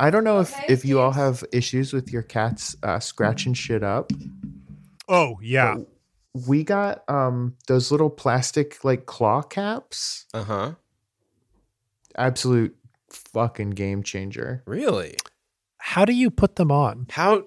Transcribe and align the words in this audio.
I 0.00 0.08
don't 0.10 0.24
know 0.24 0.40
if, 0.40 0.54
if 0.68 0.84
you 0.84 0.98
all 1.00 1.12
have 1.12 1.44
issues 1.52 1.92
with 1.92 2.12
your 2.12 2.22
cats 2.22 2.74
uh, 2.82 3.00
scratching 3.00 3.54
shit 3.54 3.82
up. 3.82 4.10
Oh 5.08 5.38
yeah. 5.42 5.76
We 6.46 6.62
got 6.64 7.02
um 7.08 7.56
those 7.66 7.90
little 7.90 8.08
plastic 8.10 8.82
like 8.84 9.06
claw 9.06 9.42
caps. 9.42 10.26
Uh 10.32 10.44
huh. 10.44 10.72
Absolute 12.16 12.76
fucking 13.10 13.70
game 13.70 14.02
changer. 14.02 14.62
Really? 14.66 15.16
How 15.78 16.04
do 16.04 16.12
you 16.12 16.30
put 16.30 16.56
them 16.56 16.70
on? 16.70 17.06
How? 17.10 17.44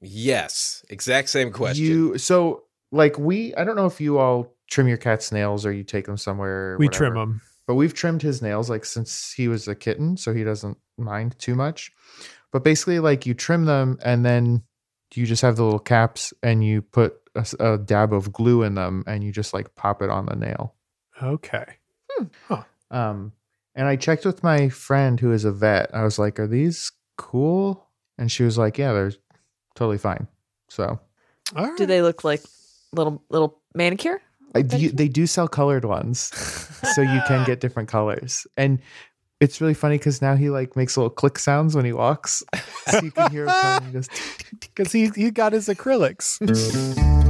Yes. 0.00 0.84
Exact 0.90 1.30
same 1.30 1.50
question. 1.50 1.84
You 1.84 2.18
so 2.18 2.64
like 2.92 3.18
we 3.18 3.54
I 3.54 3.64
don't 3.64 3.76
know 3.76 3.86
if 3.86 4.00
you 4.00 4.18
all 4.18 4.54
trim 4.70 4.86
your 4.86 4.98
cat's 4.98 5.32
nails 5.32 5.64
or 5.64 5.72
you 5.72 5.82
take 5.82 6.04
them 6.04 6.18
somewhere. 6.18 6.74
or 6.74 6.78
We 6.78 6.88
trim 6.88 7.14
them. 7.14 7.40
But 7.66 7.74
we've 7.74 7.94
trimmed 7.94 8.22
his 8.22 8.42
nails 8.42 8.68
like 8.68 8.84
since 8.84 9.32
he 9.32 9.48
was 9.48 9.68
a 9.68 9.74
kitten, 9.74 10.16
so 10.16 10.32
he 10.32 10.44
doesn't 10.44 10.78
mind 10.98 11.38
too 11.38 11.54
much. 11.54 11.92
But 12.52 12.64
basically, 12.64 13.00
like 13.00 13.26
you 13.26 13.34
trim 13.34 13.64
them 13.64 13.98
and 14.04 14.24
then 14.24 14.62
you 15.14 15.26
just 15.26 15.42
have 15.42 15.56
the 15.56 15.64
little 15.64 15.78
caps 15.78 16.32
and 16.42 16.64
you 16.64 16.82
put 16.82 17.16
a 17.60 17.78
dab 17.78 18.12
of 18.12 18.32
glue 18.32 18.62
in 18.62 18.74
them 18.74 19.04
and 19.06 19.24
you 19.24 19.32
just 19.32 19.54
like 19.54 19.74
pop 19.74 20.02
it 20.02 20.10
on 20.10 20.26
the 20.26 20.36
nail. 20.36 20.74
Okay. 21.22 21.64
Um, 22.90 23.32
and 23.74 23.88
I 23.88 23.96
checked 23.96 24.24
with 24.24 24.42
my 24.42 24.68
friend 24.68 25.18
who 25.18 25.32
is 25.32 25.44
a 25.44 25.52
vet. 25.52 25.90
I 25.92 26.04
was 26.04 26.18
like, 26.18 26.38
"Are 26.38 26.46
these 26.46 26.92
cool?" 27.16 27.88
And 28.18 28.30
she 28.30 28.44
was 28.44 28.56
like, 28.56 28.78
"Yeah, 28.78 28.92
they're 28.92 29.12
totally 29.74 29.98
fine." 29.98 30.28
So 30.68 31.00
All 31.56 31.66
right. 31.66 31.76
Do 31.76 31.86
they 31.86 32.02
look 32.02 32.22
like 32.24 32.42
little 32.92 33.22
little 33.30 33.60
manicure? 33.74 34.20
I, 34.54 34.62
do, 34.62 34.90
they 34.90 35.08
do 35.08 35.26
sell 35.26 35.48
colored 35.48 35.84
ones, 35.84 36.20
so 36.94 37.02
you 37.02 37.20
can 37.26 37.44
get 37.46 37.60
different 37.60 37.88
colors. 37.88 38.46
And 38.56 38.80
it's 39.40 39.60
really 39.60 39.74
funny 39.74 39.98
because 39.98 40.22
now 40.22 40.36
he 40.36 40.50
like 40.50 40.76
makes 40.76 40.96
little 40.96 41.10
click 41.10 41.38
sounds 41.38 41.74
when 41.74 41.84
he 41.84 41.92
walks, 41.92 42.42
so 42.88 43.00
you 43.00 43.10
can 43.10 43.30
hear 43.30 43.44
him 43.44 43.50
coming. 43.50 44.04
Because 44.60 44.92
he 44.92 45.10
he 45.14 45.30
got 45.30 45.52
his 45.52 45.68
acrylics. 45.68 47.23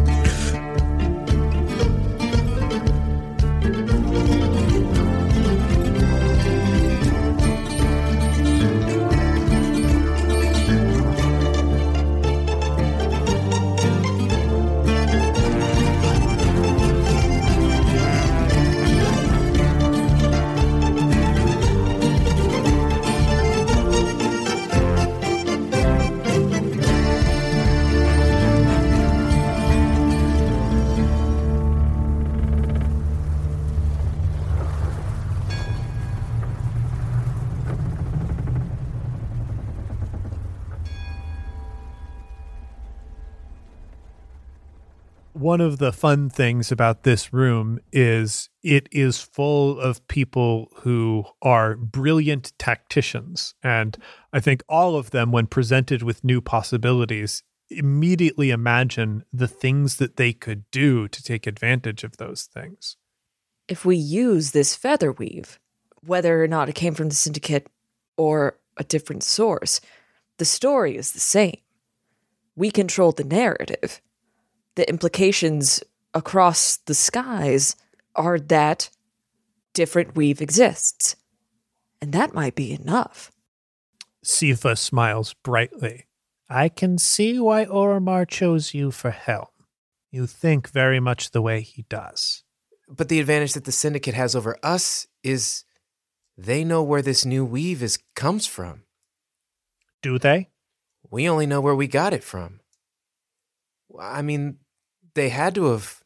One 45.55 45.61
of 45.61 45.79
the 45.79 45.93
fun 45.93 46.29
things 46.29 46.73
about 46.73 47.05
this 47.05 47.33
room 47.33 47.79
is 47.93 48.49
it 48.65 48.89
is 48.91 49.21
full 49.21 49.79
of 49.79 50.05
people 50.09 50.69
who 50.79 51.25
are 51.43 51.77
brilliant 51.77 52.53
tacticians. 52.59 53.55
And 53.63 53.97
I 54.33 54.41
think 54.41 54.65
all 54.69 54.97
of 54.97 55.13
them, 55.13 55.31
when 55.31 55.47
presented 55.47 56.03
with 56.03 56.25
new 56.25 56.41
possibilities, 56.41 57.45
immediately 57.71 58.51
imagine 58.51 59.25
the 59.33 59.47
things 59.47 59.99
that 59.99 60.17
they 60.17 60.33
could 60.33 60.69
do 60.73 61.07
to 61.07 61.23
take 61.23 61.47
advantage 61.47 62.03
of 62.03 62.17
those 62.17 62.49
things. 62.53 62.97
If 63.69 63.85
we 63.85 63.95
use 63.97 64.51
this 64.51 64.75
feather 64.75 65.13
weave, 65.13 65.61
whether 66.05 66.43
or 66.43 66.49
not 66.49 66.69
it 66.69 66.75
came 66.75 66.95
from 66.95 67.11
the 67.11 67.15
syndicate 67.15 67.69
or 68.17 68.59
a 68.77 68.83
different 68.83 69.23
source, 69.23 69.81
the 70.39 70.45
story 70.45 70.97
is 70.97 71.13
the 71.13 71.21
same. 71.21 71.59
We 72.57 72.73
control 72.73 73.13
the 73.13 73.23
narrative. 73.23 74.01
The 74.77 74.89
implications 74.89 75.83
across 76.13 76.77
the 76.79 76.95
skies 76.95 77.77
are 78.15 78.39
that 78.39 78.91
different 79.73 80.17
weave 80.17 80.41
exists. 80.41 81.17
And 82.01 82.13
that 82.13 82.35
might 82.35 82.55
be 82.55 82.73
enough. 82.73 83.31
Siva 84.23 84.77
smiles 84.77 85.35
brightly. 85.43 86.07
I 86.49 86.69
can 86.69 86.99
see 86.99 87.39
why 87.39 87.65
Oromar 87.65 88.29
chose 88.29 88.75
you 88.75 88.91
for 88.91 89.11
helm. 89.11 89.47
You 90.11 90.27
think 90.27 90.71
very 90.71 91.01
much 91.01 91.31
the 91.31 91.43
way 91.43 91.61
he 91.61 91.83
does. 91.89 92.45
But 92.89 93.09
the 93.09 93.21
advantage 93.21 93.55
that 93.55 93.65
the 93.65 93.73
syndicate 93.73 94.15
has 94.15 94.37
over 94.37 94.57
us 94.63 95.07
is 95.23 95.65
they 96.37 96.65
know 96.65 96.83
where 96.83 97.03
this 97.03 97.25
new 97.25 97.45
weave 97.45 97.83
is 97.83 97.99
comes 98.15 98.47
from. 98.47 98.83
Do 100.03 100.19
they? 100.19 100.51
We 101.11 101.29
only 101.29 101.47
know 101.47 101.61
where 101.61 101.75
we 101.75 101.87
got 101.87 102.13
it 102.13 102.25
from. 102.25 102.61
I 103.99 104.23
mean, 104.23 104.59
they 105.15 105.29
had 105.29 105.55
to 105.55 105.67
have 105.67 106.03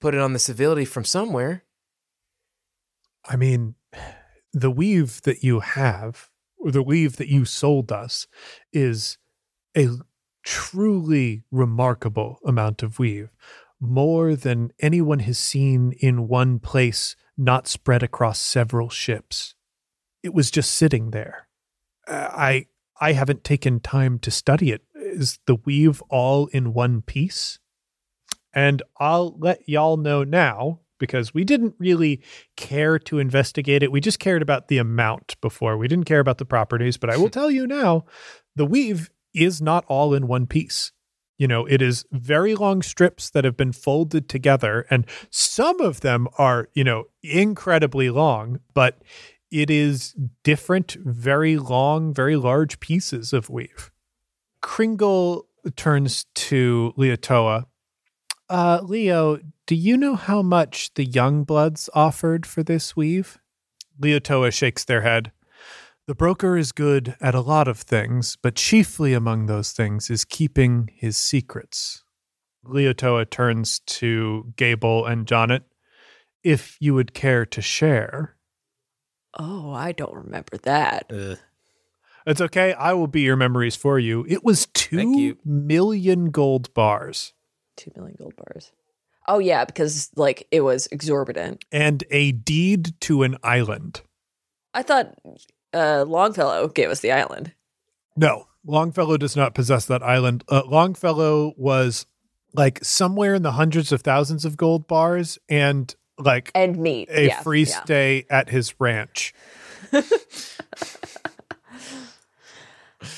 put 0.00 0.14
it 0.14 0.20
on 0.20 0.32
the 0.32 0.38
civility 0.38 0.84
from 0.84 1.04
somewhere. 1.04 1.64
I 3.24 3.36
mean, 3.36 3.74
the 4.52 4.70
weave 4.70 5.22
that 5.22 5.44
you 5.44 5.60
have, 5.60 6.30
or 6.58 6.70
the 6.70 6.82
weave 6.82 7.16
that 7.16 7.28
you 7.28 7.44
sold 7.44 7.92
us, 7.92 8.26
is 8.72 9.18
a 9.76 9.88
truly 10.42 11.44
remarkable 11.50 12.38
amount 12.44 12.82
of 12.82 12.98
weave, 12.98 13.30
more 13.80 14.34
than 14.34 14.72
anyone 14.80 15.20
has 15.20 15.38
seen 15.38 15.92
in 16.00 16.28
one 16.28 16.58
place, 16.58 17.16
not 17.36 17.66
spread 17.66 18.02
across 18.02 18.38
several 18.38 18.88
ships. 18.88 19.54
It 20.22 20.34
was 20.34 20.50
just 20.50 20.72
sitting 20.72 21.10
there. 21.10 21.48
Uh, 22.06 22.28
I 22.30 22.66
I 23.00 23.12
haven't 23.12 23.44
taken 23.44 23.80
time 23.80 24.18
to 24.20 24.30
study 24.30 24.70
it. 24.72 24.82
Is 24.94 25.38
the 25.46 25.54
weave 25.54 26.02
all 26.10 26.48
in 26.48 26.74
one 26.74 27.00
piece? 27.00 27.58
And 28.52 28.82
I'll 28.98 29.36
let 29.38 29.68
y'all 29.68 29.96
know 29.96 30.24
now 30.24 30.80
because 30.98 31.32
we 31.34 31.44
didn't 31.44 31.74
really 31.78 32.20
care 32.56 32.98
to 32.98 33.18
investigate 33.18 33.82
it. 33.82 33.90
We 33.90 34.00
just 34.00 34.18
cared 34.18 34.42
about 34.42 34.68
the 34.68 34.78
amount 34.78 35.36
before. 35.40 35.76
We 35.76 35.88
didn't 35.88 36.04
care 36.04 36.20
about 36.20 36.38
the 36.38 36.44
properties, 36.44 36.96
but 36.96 37.10
I 37.10 37.16
will 37.16 37.30
tell 37.30 37.50
you 37.50 37.66
now 37.66 38.04
the 38.54 38.66
weave 38.66 39.10
is 39.34 39.60
not 39.60 39.84
all 39.88 40.14
in 40.14 40.26
one 40.26 40.46
piece. 40.46 40.92
You 41.38 41.48
know, 41.48 41.64
it 41.64 41.80
is 41.80 42.04
very 42.12 42.54
long 42.54 42.82
strips 42.82 43.30
that 43.30 43.44
have 43.44 43.56
been 43.56 43.72
folded 43.72 44.28
together, 44.28 44.84
and 44.90 45.06
some 45.30 45.80
of 45.80 46.00
them 46.00 46.28
are, 46.36 46.68
you 46.74 46.84
know, 46.84 47.04
incredibly 47.22 48.10
long, 48.10 48.60
but 48.74 49.00
it 49.50 49.70
is 49.70 50.14
different, 50.42 50.98
very 51.00 51.56
long, 51.56 52.12
very 52.12 52.36
large 52.36 52.78
pieces 52.78 53.32
of 53.32 53.48
weave. 53.48 53.90
Kringle 54.60 55.46
turns 55.76 56.26
to 56.34 56.92
Leotoa. 56.98 57.66
Uh, 58.50 58.80
Leo, 58.82 59.38
do 59.68 59.76
you 59.76 59.96
know 59.96 60.16
how 60.16 60.42
much 60.42 60.92
the 60.94 61.04
young 61.04 61.44
bloods 61.44 61.88
offered 61.94 62.44
for 62.44 62.64
this 62.64 62.96
weave? 62.96 63.38
Leotoa 64.00 64.52
shakes 64.52 64.84
their 64.84 65.02
head. 65.02 65.30
The 66.08 66.16
broker 66.16 66.56
is 66.56 66.72
good 66.72 67.14
at 67.20 67.36
a 67.36 67.40
lot 67.40 67.68
of 67.68 67.78
things, 67.78 68.36
but 68.42 68.56
chiefly 68.56 69.14
among 69.14 69.46
those 69.46 69.70
things 69.70 70.10
is 70.10 70.24
keeping 70.24 70.90
his 70.92 71.16
secrets. 71.16 72.02
Leotoa 72.66 73.30
turns 73.30 73.78
to 73.86 74.52
Gable 74.56 75.06
and 75.06 75.26
Jonnet. 75.26 75.62
If 76.42 76.76
you 76.80 76.94
would 76.94 77.14
care 77.14 77.46
to 77.46 77.62
share. 77.62 78.34
Oh, 79.38 79.70
I 79.72 79.92
don't 79.92 80.14
remember 80.14 80.56
that. 80.64 81.06
Ugh. 81.12 81.38
It's 82.26 82.40
okay. 82.40 82.72
I 82.72 82.94
will 82.94 83.06
be 83.06 83.20
your 83.20 83.36
memories 83.36 83.76
for 83.76 83.98
you. 83.98 84.26
It 84.28 84.42
was 84.42 84.66
Thank 84.66 85.14
two 85.14 85.20
you. 85.20 85.38
million 85.44 86.30
gold 86.30 86.74
bars. 86.74 87.32
Two 87.80 87.92
million 87.96 88.16
gold 88.18 88.34
bars. 88.36 88.72
Oh 89.26 89.38
yeah, 89.38 89.64
because 89.64 90.10
like 90.16 90.46
it 90.50 90.60
was 90.62 90.86
exorbitant. 90.88 91.64
and 91.72 92.04
a 92.10 92.32
deed 92.32 92.94
to 93.02 93.22
an 93.22 93.36
island. 93.42 94.02
I 94.74 94.82
thought 94.82 95.14
uh, 95.72 96.04
Longfellow 96.06 96.68
gave 96.68 96.90
us 96.90 97.00
the 97.00 97.12
island. 97.12 97.52
No, 98.16 98.46
Longfellow 98.66 99.16
does 99.16 99.36
not 99.36 99.54
possess 99.54 99.86
that 99.86 100.02
island. 100.02 100.44
Uh, 100.48 100.62
Longfellow 100.66 101.54
was 101.56 102.06
like 102.54 102.84
somewhere 102.84 103.34
in 103.34 103.42
the 103.42 103.52
hundreds 103.52 103.92
of 103.92 104.02
thousands 104.02 104.44
of 104.44 104.56
gold 104.56 104.86
bars 104.86 105.38
and 105.48 105.94
like 106.18 106.50
And 106.54 106.76
meat. 106.78 107.08
a 107.10 107.28
yeah, 107.28 107.40
free 107.42 107.62
yeah. 107.64 107.82
stay 107.82 108.26
at 108.28 108.50
his 108.50 108.74
ranch. 108.80 109.32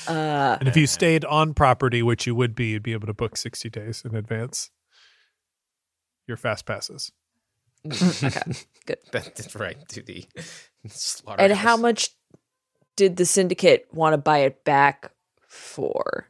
Uh, 0.07 0.57
And 0.59 0.67
if 0.67 0.77
you 0.77 0.87
stayed 0.87 1.25
on 1.25 1.53
property, 1.53 2.01
which 2.01 2.25
you 2.25 2.35
would 2.35 2.55
be, 2.55 2.67
you'd 2.67 2.83
be 2.83 2.93
able 2.93 3.07
to 3.07 3.13
book 3.13 3.35
60 3.37 3.69
days 3.69 4.03
in 4.05 4.15
advance. 4.15 4.69
Your 6.27 6.37
fast 6.37 6.65
passes. 6.65 7.11
okay, 7.85 8.41
good. 8.85 8.97
That's 9.11 9.53
right 9.55 9.77
to 9.89 10.01
the 10.01 10.25
slaughter. 10.87 11.41
And 11.41 11.53
how 11.53 11.75
much 11.75 12.09
did 12.95 13.17
the 13.17 13.25
syndicate 13.25 13.87
want 13.91 14.13
to 14.13 14.17
buy 14.17 14.39
it 14.39 14.63
back 14.63 15.11
for? 15.47 16.27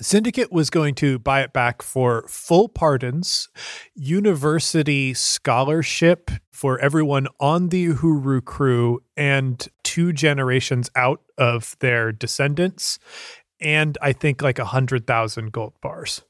Syndicate 0.00 0.50
was 0.50 0.70
going 0.70 0.96
to 0.96 1.20
buy 1.20 1.42
it 1.42 1.52
back 1.52 1.80
for 1.80 2.26
full 2.28 2.68
pardons, 2.68 3.48
university 3.94 5.14
scholarship 5.14 6.32
for 6.50 6.80
everyone 6.80 7.28
on 7.38 7.68
the 7.68 7.86
Uhuru 7.86 8.44
crew, 8.44 9.02
and 9.16 9.66
two 9.84 10.12
generations 10.12 10.90
out 10.96 11.20
of 11.38 11.76
their 11.78 12.10
descendants, 12.10 12.98
and 13.60 13.96
I 14.02 14.12
think 14.12 14.42
like 14.42 14.58
a 14.58 14.64
hundred 14.64 15.06
thousand 15.06 15.52
gold 15.52 15.74
bars. 15.80 16.22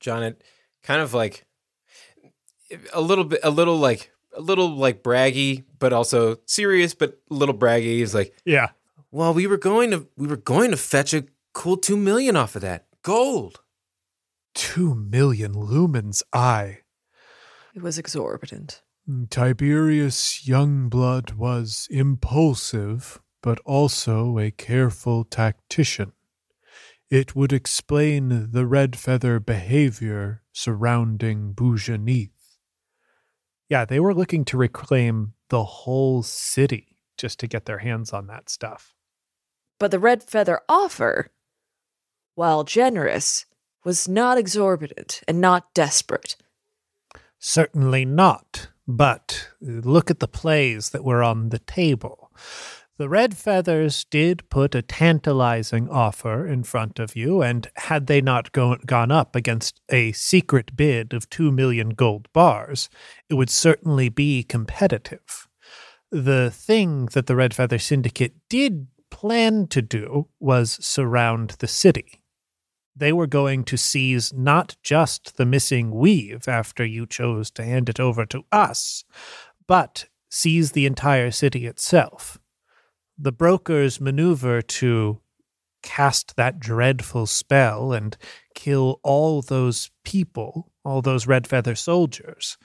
John? 0.00 0.24
It 0.24 0.42
kind 0.82 1.00
of 1.00 1.14
like 1.14 1.46
a 2.92 3.00
little 3.00 3.24
bit, 3.24 3.40
a 3.44 3.50
little 3.50 3.76
like 3.76 4.10
a 4.36 4.40
little 4.40 4.68
like 4.68 5.04
braggy, 5.04 5.64
but 5.78 5.92
also 5.92 6.38
serious, 6.46 6.94
but 6.94 7.20
a 7.30 7.34
little 7.34 7.54
braggy. 7.54 7.98
He's 7.98 8.14
like, 8.14 8.34
Yeah, 8.44 8.70
well, 9.12 9.34
we 9.34 9.46
were 9.46 9.58
going 9.58 9.90
to 9.92 10.08
we 10.16 10.26
were 10.26 10.36
going 10.36 10.70
to 10.72 10.76
fetch 10.76 11.14
a 11.14 11.24
cool 11.52 11.76
two 11.76 11.96
million 11.96 12.36
off 12.36 12.56
of 12.56 12.62
that 12.62 12.86
gold. 13.02 13.60
two 14.54 14.94
million 14.94 15.54
lumens. 15.54 16.22
I 16.32 16.78
It 17.74 17.82
was 17.82 17.98
exorbitant. 17.98 18.82
Mm, 19.08 19.30
Tiberius 19.30 20.42
Youngblood 20.46 21.34
was 21.34 21.88
impulsive, 21.90 23.20
but 23.42 23.58
also 23.64 24.38
a 24.38 24.50
careful 24.50 25.24
tactician. 25.24 26.12
It 27.10 27.34
would 27.34 27.52
explain 27.52 28.50
the 28.52 28.66
red 28.66 28.96
feather 28.96 29.40
behavior 29.40 30.42
surrounding 30.52 31.54
Boujanith. 31.54 32.30
Yeah, 33.68 33.84
they 33.84 33.98
were 34.00 34.14
looking 34.14 34.44
to 34.46 34.56
reclaim 34.56 35.34
the 35.48 35.64
whole 35.64 36.22
city 36.22 36.98
just 37.16 37.40
to 37.40 37.46
get 37.48 37.64
their 37.66 37.78
hands 37.78 38.12
on 38.12 38.26
that 38.28 38.48
stuff. 38.48 38.94
But 39.78 39.90
the 39.90 39.98
red 39.98 40.22
feather 40.22 40.60
offer, 40.68 41.30
while 42.40 42.64
generous, 42.64 43.44
was 43.84 44.08
not 44.08 44.38
exorbitant 44.38 45.20
and 45.28 45.42
not 45.42 45.74
desperate. 45.74 46.36
Certainly 47.38 48.06
not. 48.06 48.68
But 48.88 49.50
look 49.60 50.10
at 50.10 50.20
the 50.20 50.26
plays 50.26 50.88
that 50.88 51.04
were 51.04 51.22
on 51.22 51.50
the 51.50 51.58
table. 51.58 52.30
The 52.96 53.10
Red 53.10 53.36
Feathers 53.36 54.04
did 54.04 54.48
put 54.48 54.74
a 54.74 54.80
tantalizing 54.80 55.90
offer 55.90 56.46
in 56.46 56.62
front 56.62 56.98
of 56.98 57.14
you, 57.14 57.42
and 57.42 57.70
had 57.76 58.06
they 58.06 58.22
not 58.22 58.52
go- 58.52 58.78
gone 58.86 59.12
up 59.12 59.36
against 59.36 59.82
a 59.90 60.12
secret 60.12 60.74
bid 60.74 61.12
of 61.12 61.28
two 61.28 61.52
million 61.52 61.90
gold 61.90 62.26
bars, 62.32 62.88
it 63.28 63.34
would 63.34 63.50
certainly 63.50 64.08
be 64.08 64.42
competitive. 64.44 65.46
The 66.10 66.50
thing 66.50 67.10
that 67.12 67.26
the 67.26 67.36
Red 67.36 67.52
Feather 67.52 67.78
Syndicate 67.78 68.36
did 68.48 68.86
plan 69.10 69.66
to 69.66 69.82
do 69.82 70.28
was 70.40 70.78
surround 70.80 71.56
the 71.58 71.68
city 71.68 72.19
they 73.00 73.12
were 73.12 73.26
going 73.26 73.64
to 73.64 73.76
seize 73.76 74.32
not 74.32 74.76
just 74.82 75.36
the 75.36 75.46
missing 75.46 75.90
weave 75.90 76.46
after 76.46 76.84
you 76.84 77.06
chose 77.06 77.50
to 77.50 77.64
hand 77.64 77.88
it 77.88 77.98
over 77.98 78.24
to 78.26 78.44
us, 78.52 79.04
but 79.66 80.06
seize 80.30 80.72
the 80.72 80.86
entire 80.86 81.30
city 81.30 81.66
itself. 81.66 82.38
The 83.18 83.32
brokers 83.32 84.00
maneuver 84.00 84.62
to 84.62 85.20
cast 85.82 86.36
that 86.36 86.60
dreadful 86.60 87.26
spell 87.26 87.92
and 87.92 88.16
kill 88.54 89.00
all 89.02 89.40
those 89.40 89.90
people, 90.04 90.70
all 90.84 91.00
those 91.00 91.26
red 91.26 91.46
feather 91.46 91.74
soldiers 91.74 92.58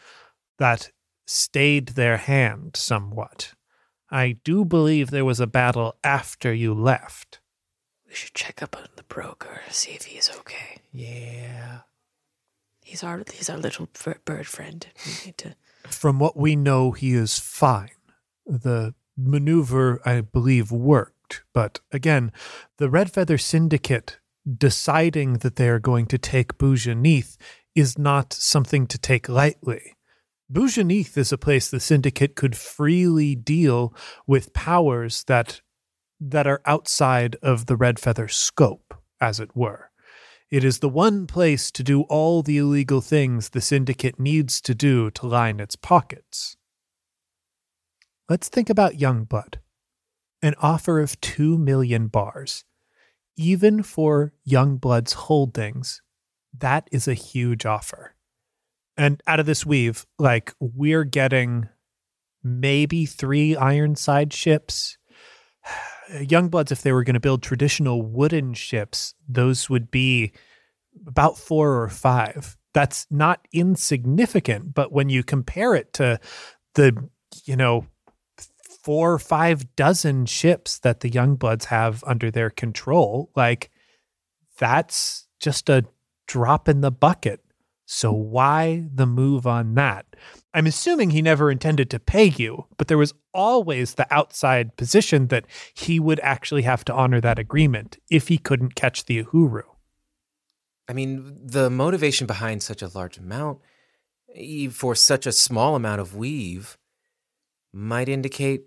that 0.60 0.92
stayed 1.26 1.90
their 1.90 2.18
hand 2.18 2.76
somewhat. 2.76 3.54
I 4.12 4.38
do 4.44 4.66
believe 4.66 5.10
there 5.10 5.26
was 5.26 5.40
a 5.40 5.48
battle 5.48 5.96
after 6.04 6.54
you 6.54 6.74
left. 6.74 7.40
Should 8.16 8.34
check 8.34 8.64
up 8.64 8.78
on 8.78 8.88
the 8.96 9.04
broker, 9.04 9.60
see 9.70 9.92
if 9.92 10.06
he's 10.06 10.30
okay. 10.40 10.78
Yeah. 10.94 11.80
He's 12.82 13.04
our 13.04 13.22
he's 13.34 13.50
our 13.50 13.58
little 13.58 13.90
bird 14.24 14.48
friend. 14.48 14.88
We 15.06 15.26
need 15.26 15.38
to. 15.40 15.56
From 15.88 16.20
what 16.20 16.38
we 16.38 16.56
know, 16.56 16.92
he 16.92 17.14
is 17.14 17.40
fine. 17.40 17.90
The 18.46 18.96
maneuver, 19.18 20.00
I 20.06 20.22
believe, 20.22 20.72
worked. 20.72 21.44
But 21.54 21.82
again, 21.92 22.32
the 22.78 22.90
Red 22.90 23.12
Feather 23.12 23.38
Syndicate 23.38 24.20
deciding 24.50 25.40
that 25.40 25.58
they 25.58 25.68
are 25.68 25.80
going 25.80 26.06
to 26.06 26.18
take 26.18 26.58
Boujanith 26.58 27.36
is 27.76 27.98
not 27.98 28.32
something 28.32 28.88
to 28.88 28.98
take 28.98 29.28
lightly. 29.28 29.96
Boujanith 30.50 31.18
is 31.18 31.34
a 31.34 31.38
place 31.38 31.70
the 31.70 31.82
Syndicate 31.82 32.36
could 32.36 32.56
freely 32.56 33.36
deal 33.36 33.94
with 34.26 34.54
powers 34.54 35.26
that 35.26 35.60
that 36.32 36.48
are 36.48 36.62
outside 36.66 37.36
of 37.42 37.68
the 37.68 37.76
Red 37.76 38.00
Feather 38.00 38.28
scope, 38.28 38.94
as 39.22 39.40
it 39.40 39.56
were. 39.56 39.92
It 40.52 40.64
is 40.64 40.80
the 40.80 40.90
one 40.90 41.28
place 41.28 41.72
to 41.72 41.84
do 41.84 42.02
all 42.04 42.42
the 42.42 42.58
illegal 42.58 43.02
things 43.02 43.50
the 43.50 43.62
Syndicate 43.62 44.20
needs 44.20 44.62
to 44.62 44.76
do 44.76 45.12
to 45.12 45.28
line 45.28 45.60
its 45.60 45.76
pockets. 45.76 46.58
Let's 48.30 48.50
think 48.50 48.70
about 48.70 48.94
Youngblood. 48.94 49.56
An 50.42 50.56
offer 50.62 51.00
of 51.00 51.20
two 51.22 51.58
million 51.58 52.08
bars. 52.08 52.64
Even 53.38 53.84
for 53.84 54.34
Youngblood's 54.48 55.14
holdings, 55.14 56.02
that 56.58 56.88
is 56.92 57.08
a 57.08 57.14
huge 57.14 57.66
offer. 57.66 58.16
And 58.98 59.22
out 59.28 59.40
of 59.40 59.46
this 59.46 59.66
weave, 59.66 60.06
like, 60.18 60.54
we're 60.60 61.04
getting 61.04 61.68
maybe 62.44 63.06
three 63.06 63.56
Ironside 63.56 64.32
ships. 64.32 64.98
Youngbloods, 66.12 66.72
if 66.72 66.82
they 66.82 66.92
were 66.92 67.04
going 67.04 67.16
to 67.16 67.20
build 67.20 67.42
traditional 67.42 68.02
wooden 68.02 68.54
ships, 68.54 69.14
those 69.28 69.70
would 69.70 69.92
be 69.92 70.32
about 71.08 71.38
four 71.38 71.82
or 71.82 71.90
five. 71.90 72.58
That's 72.74 73.08
not 73.10 73.48
insignificant, 73.54 74.74
but 74.74 74.92
when 74.92 75.10
you 75.10 75.24
compare 75.24 75.76
it 75.76 75.94
to 75.94 76.20
the, 76.76 77.10
you 77.46 77.56
know, 77.56 77.88
four 78.84 79.14
or 79.14 79.20
five 79.20 79.76
dozen 79.76 80.26
ships 80.26 80.80
that 80.80 81.00
the 81.00 81.10
Youngbloods 81.10 81.66
have 81.66 82.04
under 82.06 82.30
their 82.30 82.50
control, 82.50 83.32
like 83.36 83.72
that's 84.60 85.28
just 85.40 85.70
a 85.70 85.86
drop 86.28 86.70
in 86.70 86.82
the 86.82 86.92
bucket. 86.92 87.42
So 87.86 88.12
why 88.12 88.88
the 88.94 89.06
move 89.06 89.48
on 89.48 89.76
that? 89.76 90.06
I'm 90.56 90.68
assuming 90.68 91.10
he 91.10 91.22
never 91.22 91.52
intended 91.52 91.90
to 91.90 92.00
pay 92.00 92.24
you, 92.24 92.66
but 92.78 92.88
there 92.88 92.98
was 92.98 93.14
always 93.34 93.96
the 93.96 94.08
outside 94.10 94.78
position 94.78 95.28
that 95.28 95.46
he 95.74 96.00
would 96.00 96.22
actually 96.22 96.62
have 96.62 96.86
to 96.86 96.94
honor 96.94 97.20
that 97.20 97.38
agreement 97.38 97.98
if 98.10 98.30
he 98.30 98.38
couldn't 98.38 98.74
catch 98.74 99.04
the 99.04 99.22
Uhuru. 99.22 99.64
I 100.88 100.94
mean, 100.94 101.36
the 101.44 101.70
motivation 101.70 102.26
behind 102.26 102.64
such 102.64 102.82
a 102.82 102.88
large 102.88 103.18
amount 103.18 103.60
for 104.72 104.96
such 104.96 105.28
a 105.28 105.34
small 105.34 105.76
amount 105.76 106.00
of 106.00 106.16
weave 106.16 106.78
might 107.74 108.08
indicate 108.08 108.64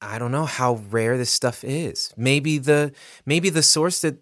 I 0.00 0.18
don't 0.18 0.32
know 0.32 0.46
how 0.46 0.80
rare 0.90 1.16
this 1.18 1.30
stuff 1.30 1.62
is. 1.62 2.12
Maybe 2.16 2.56
the 2.58 2.92
maybe 3.24 3.50
the 3.50 3.62
source 3.62 4.00
that 4.00 4.16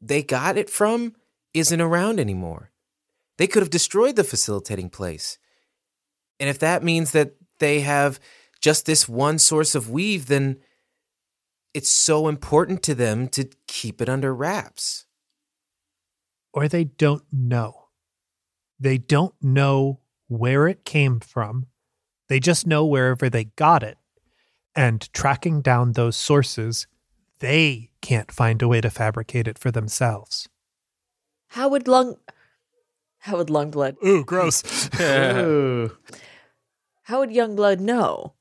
they 0.00 0.22
got 0.22 0.58
it 0.58 0.68
from 0.68 1.14
isn't 1.54 1.80
around 1.80 2.18
anymore. 2.18 2.72
They 3.38 3.46
could 3.46 3.62
have 3.62 3.70
destroyed 3.70 4.16
the 4.16 4.24
facilitating 4.24 4.90
place. 4.90 5.38
And 6.38 6.48
if 6.48 6.58
that 6.58 6.82
means 6.82 7.12
that 7.12 7.34
they 7.58 7.80
have 7.80 8.20
just 8.60 8.86
this 8.86 9.08
one 9.08 9.38
source 9.38 9.74
of 9.74 9.90
weave, 9.90 10.26
then 10.26 10.58
it's 11.74 11.88
so 11.88 12.28
important 12.28 12.82
to 12.84 12.94
them 12.94 13.28
to 13.28 13.48
keep 13.66 14.00
it 14.00 14.08
under 14.08 14.34
wraps. 14.34 15.04
Or 16.52 16.68
they 16.68 16.84
don't 16.84 17.24
know. 17.30 17.88
They 18.80 18.98
don't 18.98 19.34
know 19.42 20.00
where 20.28 20.68
it 20.68 20.84
came 20.84 21.20
from. 21.20 21.66
They 22.28 22.40
just 22.40 22.66
know 22.66 22.84
wherever 22.84 23.28
they 23.28 23.44
got 23.44 23.82
it. 23.82 23.98
And 24.74 25.10
tracking 25.12 25.62
down 25.62 25.92
those 25.92 26.16
sources, 26.16 26.86
they 27.38 27.90
can't 28.02 28.32
find 28.32 28.60
a 28.62 28.68
way 28.68 28.80
to 28.80 28.90
fabricate 28.90 29.48
it 29.48 29.58
for 29.58 29.70
themselves. 29.70 30.48
How 31.48 31.68
would 31.68 31.88
Lung. 31.88 32.16
How 33.18 33.36
would 33.36 33.48
Lungblood? 33.48 33.96
Ooh, 34.04 34.24
gross. 34.24 34.90
Ooh. 35.00 35.96
How 37.06 37.20
would 37.20 37.30
Youngblood 37.30 37.78
know? 37.78 38.34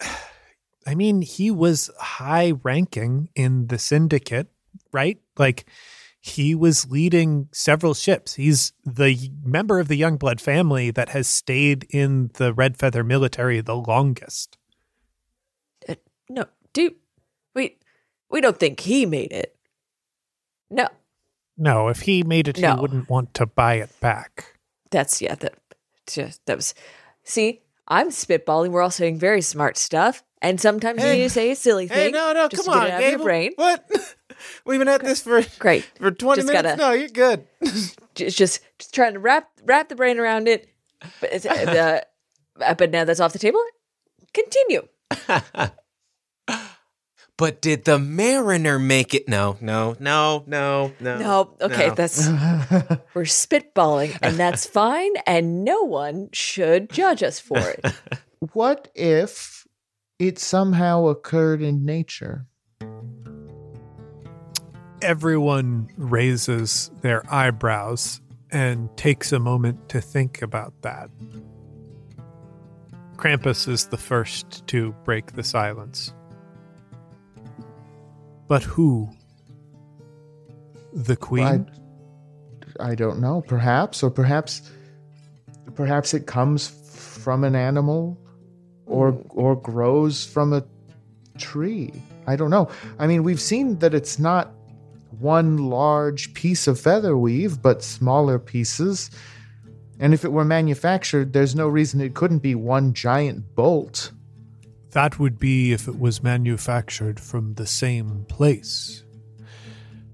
I 0.86 0.94
mean, 0.96 1.22
he 1.22 1.50
was 1.52 1.88
high 2.00 2.52
ranking 2.64 3.28
in 3.36 3.68
the 3.68 3.78
syndicate, 3.78 4.48
right? 4.92 5.20
Like 5.36 5.66
he 6.20 6.52
was 6.56 6.90
leading 6.90 7.48
several 7.52 7.94
ships. 7.94 8.34
He's 8.34 8.72
the 8.84 9.30
member 9.44 9.78
of 9.78 9.86
the 9.86 10.00
Youngblood 10.00 10.40
family 10.40 10.90
that 10.90 11.10
has 11.10 11.28
stayed 11.28 11.86
in 11.90 12.30
the 12.34 12.52
Red 12.52 12.76
Feather 12.76 13.04
military 13.04 13.60
the 13.60 13.76
longest. 13.76 14.58
Uh, 15.88 15.94
no, 16.28 16.46
do 16.72 16.90
we? 17.54 17.76
We 18.30 18.40
don't 18.40 18.58
think 18.58 18.80
he 18.80 19.06
made 19.06 19.32
it. 19.32 19.56
No, 20.70 20.88
No, 21.56 21.86
if 21.86 22.00
he 22.00 22.24
made 22.24 22.48
it, 22.48 22.58
No. 22.58 22.74
he 22.74 22.80
wouldn't 22.80 23.08
want 23.08 23.32
to 23.34 23.46
buy 23.46 23.74
it 23.74 23.90
back. 24.00 24.56
that's 24.90 25.22
yeah. 25.22 25.36
That 25.36 25.54
just 26.08 26.44
that 26.46 26.56
was. 26.56 26.74
See, 27.22 27.60
I'm 27.88 28.08
spitballing. 28.10 28.70
We're 28.70 28.82
all 28.82 28.90
saying 28.90 29.18
very 29.18 29.40
smart 29.42 29.76
stuff, 29.76 30.22
and 30.42 30.60
sometimes 30.60 31.00
Hey. 31.02 31.12
you 31.16 31.22
need 31.22 31.28
to 31.28 31.30
say 31.30 31.50
a 31.52 31.56
silly 31.56 31.86
Hey, 31.86 31.94
thing. 32.06 32.12
no, 32.14 32.32
no, 32.32 32.48
just 32.48 32.64
come 32.64 32.74
on, 32.74 32.86
get 32.86 32.88
it 32.88 32.92
out 32.92 32.96
of 32.98 33.02
your 33.02 33.10
Gable. 33.12 33.24
brain. 33.24 33.52
What? 33.56 33.90
We've 34.66 34.78
been 34.78 34.88
at 34.88 35.02
this 35.02 35.22
for 35.22 35.40
Great. 35.58 35.84
for 35.98 36.10
twenty 36.10 36.42
Just 36.42 36.52
minutes. 36.52 36.76
gotta- 36.76 36.76
No, 36.76 36.92
you're 36.92 37.08
good. 37.08 37.46
Just, 38.14 38.38
just, 38.38 38.60
just 38.78 38.94
trying 38.94 39.12
to 39.12 39.18
wrap 39.18 39.48
wrap 39.64 39.88
the 39.90 39.94
brain 39.94 40.18
around 40.18 40.48
it. 40.48 40.68
But, 41.20 41.32
it's, 41.34 41.44
uh, 41.44 42.00
uh, 42.62 42.74
but 42.74 42.90
now 42.90 43.04
that's 43.04 43.20
off 43.20 43.34
the 43.34 43.38
table. 43.38 43.62
Continue. 44.32 44.88
But 47.38 47.60
did 47.60 47.84
the 47.84 47.98
Mariner 47.98 48.78
make 48.78 49.12
it? 49.12 49.28
No, 49.28 49.58
no, 49.60 49.94
no, 50.00 50.44
no, 50.46 50.92
no. 51.00 51.18
No, 51.18 51.54
okay, 51.60 51.88
no. 51.88 51.94
that's 51.94 52.28
we're 53.14 53.24
spitballing, 53.24 54.16
and 54.22 54.36
that's 54.36 54.64
fine, 54.80 55.12
and 55.26 55.62
no 55.62 55.82
one 55.82 56.30
should 56.32 56.88
judge 56.90 57.22
us 57.22 57.38
for 57.38 57.58
it. 57.58 57.84
What 58.52 58.92
if 58.94 59.66
it 60.18 60.38
somehow 60.38 61.06
occurred 61.06 61.62
in 61.62 61.86
nature? 61.86 62.46
Everyone 65.00 65.88
raises 65.96 66.90
their 67.00 67.22
eyebrows 67.32 68.20
and 68.50 68.94
takes 68.98 69.32
a 69.32 69.38
moment 69.38 69.88
to 69.88 70.02
think 70.02 70.42
about 70.42 70.74
that. 70.82 71.08
Krampus 73.16 73.66
is 73.68 73.86
the 73.86 73.96
first 73.96 74.66
to 74.66 74.94
break 75.04 75.32
the 75.32 75.42
silence. 75.42 76.12
But 78.48 78.62
who? 78.62 79.08
The 80.92 81.16
queen? 81.16 81.70
I, 82.80 82.90
I 82.90 82.94
don't 82.94 83.20
know. 83.20 83.42
Perhaps, 83.42 84.02
or 84.02 84.10
perhaps, 84.10 84.70
perhaps 85.74 86.14
it 86.14 86.26
comes 86.26 86.68
from 86.68 87.44
an 87.44 87.56
animal, 87.56 88.18
or 88.86 89.20
or 89.30 89.56
grows 89.56 90.24
from 90.24 90.52
a 90.52 90.64
tree. 91.38 91.92
I 92.26 92.36
don't 92.36 92.50
know. 92.50 92.68
I 92.98 93.06
mean, 93.06 93.22
we've 93.22 93.40
seen 93.40 93.78
that 93.80 93.94
it's 93.94 94.18
not 94.18 94.52
one 95.18 95.56
large 95.56 96.34
piece 96.34 96.66
of 96.66 96.80
feather 96.80 97.16
weave, 97.16 97.62
but 97.62 97.82
smaller 97.82 98.38
pieces. 98.38 99.10
And 99.98 100.12
if 100.12 100.24
it 100.24 100.32
were 100.32 100.44
manufactured, 100.44 101.32
there's 101.32 101.54
no 101.54 101.68
reason 101.68 102.00
it 102.00 102.14
couldn't 102.14 102.40
be 102.40 102.54
one 102.54 102.92
giant 102.92 103.54
bolt. 103.54 104.12
That 104.96 105.18
would 105.18 105.38
be 105.38 105.74
if 105.74 105.88
it 105.88 106.00
was 106.00 106.22
manufactured 106.22 107.20
from 107.20 107.52
the 107.52 107.66
same 107.66 108.24
place. 108.30 109.04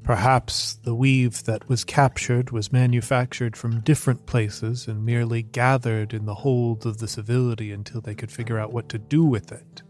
Perhaps 0.02 0.74
the 0.82 0.96
weave 0.96 1.44
that 1.44 1.68
was 1.68 1.84
captured 1.84 2.50
was 2.50 2.72
manufactured 2.72 3.56
from 3.56 3.82
different 3.82 4.26
places 4.26 4.88
and 4.88 5.06
merely 5.06 5.44
gathered 5.44 6.12
in 6.12 6.26
the 6.26 6.34
hold 6.34 6.84
of 6.84 6.98
the 6.98 7.06
civility 7.06 7.70
until 7.70 8.00
they 8.00 8.16
could 8.16 8.32
figure 8.32 8.58
out 8.58 8.72
what 8.72 8.88
to 8.88 8.98
do 8.98 9.24
with 9.24 9.52
it. 9.52 9.82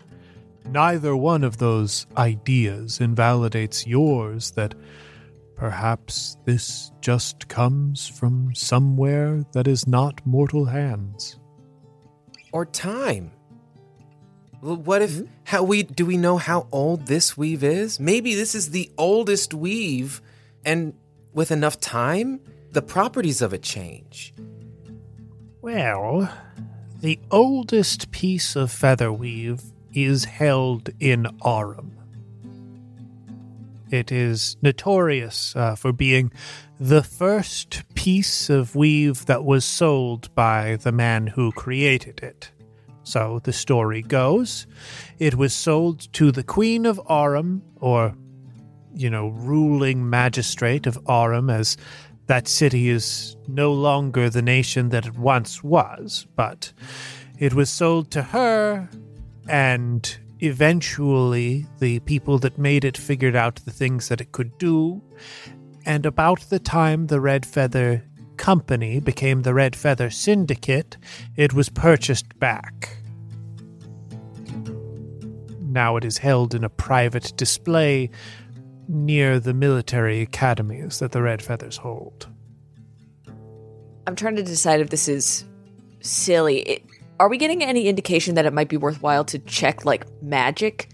Neither 0.67 1.17
one 1.17 1.43
of 1.43 1.57
those 1.57 2.07
ideas 2.19 3.01
invalidates 3.01 3.87
yours 3.87 4.51
that 4.51 4.75
perhaps 5.57 6.37
this 6.45 6.93
just 7.01 7.49
comes 7.49 8.09
from 8.09 8.55
somewhere 8.55 9.43
that 9.55 9.67
is 9.67 9.87
not 9.87 10.21
mortal 10.27 10.67
hands. 10.67 11.39
or 12.53 12.67
time. 12.67 13.33
Well, 14.63 14.77
What 14.77 15.03
if 15.03 15.23
how 15.45 15.65
we 15.65 15.83
do 15.83 16.07
we 16.07 16.17
know 16.17 16.39
how 16.39 16.69
old 16.71 17.07
this 17.07 17.37
weave 17.37 17.65
is? 17.65 17.99
Maybe 17.99 18.37
this 18.37 18.55
is 18.55 18.71
the 18.71 18.91
oldest 18.97 19.53
weave, 19.53 20.23
and 20.65 20.95
with 21.35 21.51
enough 21.51 21.81
time, 21.81 22.41
the 22.71 22.81
properties 22.81 23.43
of 23.43 23.53
it 23.53 23.63
change. 23.63 24.33
Well, 25.61 26.33
the 27.01 27.19
oldest 27.33 28.13
piece 28.13 28.55
of 28.55 28.71
feather 28.71 29.13
weave 29.13 29.63
is 29.93 30.27
held 30.27 30.91
in 31.01 31.27
Arum. 31.45 31.99
It 33.91 34.13
is 34.13 34.57
notorious 34.63 35.57
uh, 35.57 35.75
for 35.75 35.93
being 35.93 36.31
the 36.79 37.03
first 37.03 37.83
piece 37.95 38.49
of 38.49 38.77
weave 38.77 39.27
that 39.27 39.45
was 39.45 39.65
sold 39.65 40.33
by 40.37 40.77
the 40.77 40.93
man 40.93 41.27
who 41.27 41.51
created 41.51 42.21
it. 42.23 42.53
So 43.05 43.41
the 43.45 43.53
story 43.53 44.03
goes 44.03 44.67
it 45.19 45.35
was 45.35 45.53
sold 45.53 46.13
to 46.15 46.33
the 46.33 46.43
Queen 46.45 46.87
of 46.87 47.01
Arum, 47.09 47.63
or, 47.81 48.15
you 48.95 49.11
know, 49.11 49.29
ruling 49.29 50.09
magistrate 50.09 50.87
of 50.87 50.99
Arum, 51.09 51.51
as 51.51 51.77
that 52.27 52.49
city 52.49 52.89
is 52.89 53.37
no 53.49 53.73
longer 53.73 54.31
the 54.31 54.43
nation 54.43 54.91
that 54.91 55.07
it 55.07 55.19
once 55.19 55.63
was, 55.63 56.27
but 56.37 56.73
it 57.39 57.55
was 57.55 57.69
sold 57.71 58.11
to 58.13 58.23
her, 58.23 58.89
and 59.49 60.19
eventually 60.41 61.67
the 61.79 62.01
people 62.01 62.39
that 62.39 62.59
made 62.59 62.85
it 62.85 62.97
figured 62.97 63.37
out 63.37 63.57
the 63.65 63.71
things 63.71 64.09
that 64.09 64.21
it 64.21 64.33
could 64.33 64.57
do. 64.59 65.03
And 65.85 66.07
about 66.07 66.41
the 66.43 66.61
time 66.61 67.09
the 67.09 67.21
Red 67.21 67.45
Feather 67.45 68.05
Company 68.43 68.99
became 68.99 69.43
the 69.43 69.55
Red 69.55 69.77
Feather 69.77 70.11
Syndicate, 70.11 70.97
it 71.37 71.53
was 71.53 71.69
purchased 71.69 72.41
back. 72.41 72.97
Now 75.61 75.97
it 75.97 76.05
is 76.05 76.19
held 76.19 76.53
in 76.53 76.65
a 76.65 76.69
private 76.69 77.33
display 77.37 78.11
near 78.89 79.39
the 79.39 79.55
military 79.55 80.23
academies 80.23 80.99
that 80.99 81.13
the 81.13 81.23
Red 81.23 81.41
Feathers 81.41 81.77
hold. 81.77 82.27
I'm 84.09 84.17
trying 84.17 84.35
to 84.35 84.43
decide 84.43 84.81
if 84.81 84.91
this 84.91 85.07
is 85.07 85.45
silly. 86.01 86.63
It, 86.63 86.83
are 87.21 87.29
we 87.29 87.39
getting 87.39 87.63
any 87.63 87.87
indication 87.87 88.35
that 88.35 88.45
it 88.45 88.53
might 88.53 88.69
be 88.69 88.77
worthwhile 88.77 89.25
to 89.27 89.39
check 89.39 89.85
like 89.85 90.05
magic? 90.21 90.89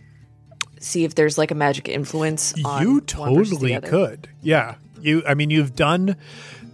See 0.80 1.04
if 1.04 1.14
there's 1.14 1.38
like 1.38 1.50
a 1.50 1.54
magic 1.54 1.88
influence 1.88 2.52
on 2.62 2.82
you 2.82 3.00
totally 3.00 3.80
could. 3.80 4.28
Yeah. 4.42 4.74
You 5.00 5.22
I 5.26 5.32
mean 5.32 5.48
you've 5.48 5.74
done 5.74 6.16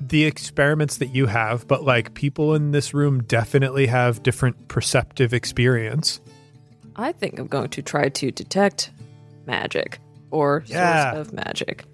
the 0.09 0.25
experiments 0.25 0.99
that 0.99 1.09
you 1.15 1.27
have, 1.27 1.67
but 1.69 1.85
like 1.85 2.15
people 2.15 2.55
in 2.55 2.71
this 2.73 2.93
room 2.95 3.23
definitely 3.25 3.87
have 3.87 4.23
different 4.23 4.69
perceptive 4.69 5.33
experience. 5.33 6.21
I 6.97 7.13
think 7.13 7.39
I'm 7.39 7.47
going 7.47 7.71
to 7.71 7.83
try 7.83 8.09
to 8.09 8.31
detect 8.31 8.91
magic 9.47 9.99
or 10.31 10.63
Yeah. 10.67 11.13
source 11.15 11.27
of 11.29 11.33
magic. 11.33 11.85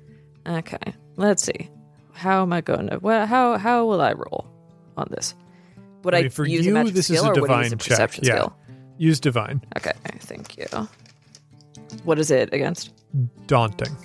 Okay, 0.46 0.94
let's 1.16 1.42
see. 1.42 1.68
How 2.12 2.42
am 2.42 2.52
I 2.52 2.60
going 2.60 2.88
to? 2.88 2.98
Well, 2.98 3.26
how 3.26 3.56
how 3.58 3.86
will 3.86 4.00
I 4.00 4.12
roll 4.12 4.46
on 4.96 5.06
this? 5.10 5.34
Would 6.02 6.14
I, 6.14 6.22
mean, 6.22 6.30
for 6.30 6.46
use 6.46 6.64
you, 6.66 6.72
a 6.72 6.74
magic 6.74 6.94
this 6.94 7.10
is 7.10 7.18
skill 7.18 7.30
a 7.30 7.38
or 7.38 7.40
would 7.42 7.50
I 7.50 7.62
use 7.62 7.70
divine 7.70 7.78
a 7.78 7.82
check. 7.82 7.88
perception 7.90 8.24
Yeah. 8.24 8.34
skill? 8.36 8.56
Use 8.98 9.20
divine. 9.20 9.62
Okay, 9.76 9.92
thank 10.20 10.56
you. 10.58 10.66
What 12.04 12.18
is 12.18 12.30
it 12.30 12.52
against? 12.52 12.92
Daunting. 13.46 13.96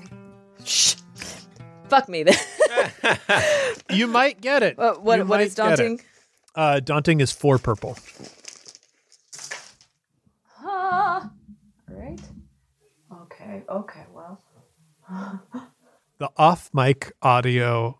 Shh. 0.63 0.95
Fuck 1.89 2.09
me 2.09 2.23
then. 2.23 2.35
You 3.91 4.07
might 4.07 4.41
get 4.41 4.63
it. 4.63 4.77
What 4.77 5.03
what 5.03 5.25
might 5.27 5.41
is 5.41 5.53
get 5.55 5.65
it. 5.65 5.77
daunting? 5.77 6.01
Uh 6.55 6.79
daunting 6.79 7.19
is 7.21 7.31
four 7.31 7.57
purple. 7.59 7.97
Ah. 10.59 11.29
Right. 11.87 12.19
Okay. 13.21 13.63
Okay. 13.69 14.03
Well. 14.13 14.41
The 16.17 16.29
off 16.37 16.69
mic 16.73 17.11
audio 17.21 17.99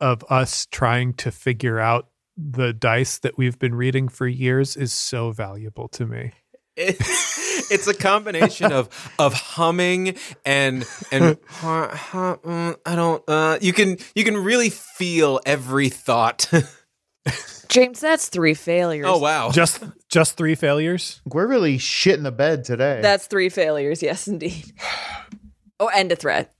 of 0.00 0.24
us 0.30 0.66
trying 0.66 1.14
to 1.14 1.32
figure 1.32 1.80
out 1.80 2.06
the 2.36 2.72
dice 2.72 3.18
that 3.18 3.36
we've 3.36 3.58
been 3.58 3.74
reading 3.74 4.06
for 4.08 4.28
years 4.28 4.76
is 4.76 4.92
so 4.92 5.32
valuable 5.32 5.88
to 5.88 6.06
me. 6.06 6.30
It's, 6.76 7.70
it's 7.70 7.86
a 7.86 7.94
combination 7.94 8.72
of 8.72 8.88
of 9.18 9.32
humming 9.34 10.16
and 10.44 10.86
and 11.10 11.38
huh, 11.46 11.88
huh, 11.88 12.36
mm, 12.44 12.76
I 12.84 12.94
don't. 12.94 13.22
Uh, 13.28 13.58
you 13.60 13.72
can 13.72 13.96
you 14.14 14.24
can 14.24 14.36
really 14.36 14.70
feel 14.70 15.40
every 15.46 15.88
thought. 15.88 16.50
James, 17.68 18.00
that's 18.00 18.28
three 18.28 18.54
failures. 18.54 19.06
oh 19.08 19.18
wow! 19.18 19.50
Just 19.50 19.82
just 20.08 20.36
three 20.36 20.54
failures? 20.54 21.20
We're 21.24 21.48
really 21.48 21.78
shit 21.78 22.16
in 22.16 22.22
the 22.22 22.30
bed 22.30 22.64
today. 22.64 23.00
That's 23.02 23.26
three 23.26 23.48
failures. 23.48 24.02
Yes, 24.02 24.28
indeed. 24.28 24.72
Oh, 25.78 25.90
and 25.94 26.10
a 26.10 26.16
threat. 26.16 26.54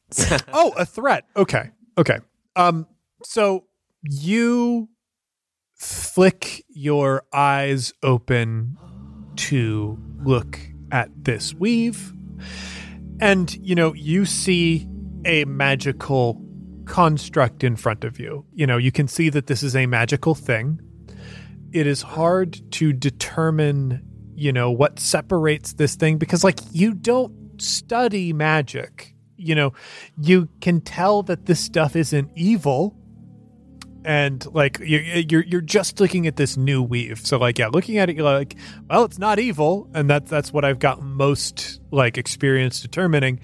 oh, 0.53 0.75
a 0.77 0.85
threat. 0.85 1.25
Okay. 1.35 1.71
Okay. 1.97 2.19
Um 2.55 2.87
so 3.25 3.65
you 4.03 4.91
flick 5.75 6.67
your 6.69 7.23
eyes 7.33 7.95
open 8.03 8.77
to 9.37 9.99
look 10.23 10.59
at 10.93 11.11
this 11.25 11.55
weave. 11.55 12.13
And, 13.21 13.55
you 13.57 13.75
know, 13.75 13.95
you 13.95 14.25
see 14.25 14.87
a 15.25 15.45
magical 15.47 16.41
construct 16.85 17.65
in 17.65 17.77
front 17.77 18.05
of 18.05 18.19
you. 18.19 18.45
You 18.53 18.67
know, 18.67 18.77
you 18.77 18.93
can 18.93 19.09
see 19.09 19.29
that 19.31 19.47
this 19.47 19.63
is 19.63 19.75
a 19.75 19.87
magical 19.87 20.35
thing. 20.35 20.81
It 21.73 21.87
is 21.87 22.03
hard 22.03 22.61
to 22.73 22.93
determine, 22.93 24.03
you 24.35 24.53
know, 24.53 24.71
what 24.71 24.99
separates 24.99 25.75
this 25.75 25.97
thing 25.97 26.19
because, 26.19 26.45
like, 26.45 26.61
you 26.73 26.95
don't 26.95 27.61
study 27.61 28.33
magic. 28.33 29.15
You 29.37 29.55
know, 29.55 29.73
you 30.19 30.49
can 30.61 30.81
tell 30.81 31.23
that 31.25 31.47
this 31.47 31.61
stuff 31.61 31.97
isn't 31.97 32.31
evil 32.35 32.97
and 34.07 34.47
like 34.55 34.79
you're, 34.79 35.03
you're 35.03 35.45
you're 35.45 35.61
just 35.61 36.01
looking 36.01 36.27
at 36.27 36.37
this 36.37 36.57
new 36.57 36.83
weave 36.83 37.19
so 37.19 37.39
like 37.39 37.59
yeah 37.59 37.67
looking 37.67 37.99
at 37.99 38.09
it 38.09 38.17
you're 38.17 38.25
like 38.25 38.55
well 38.89 39.05
it's 39.05 39.19
not 39.19 39.39
evil 39.39 39.89
and 39.95 40.09
that's 40.09 40.31
that's 40.31 40.53
what 40.53 40.65
i've 40.65 40.79
got 40.79 41.03
most 41.03 41.81
like 41.91 42.17
experience 42.17 42.81
determining 42.81 43.41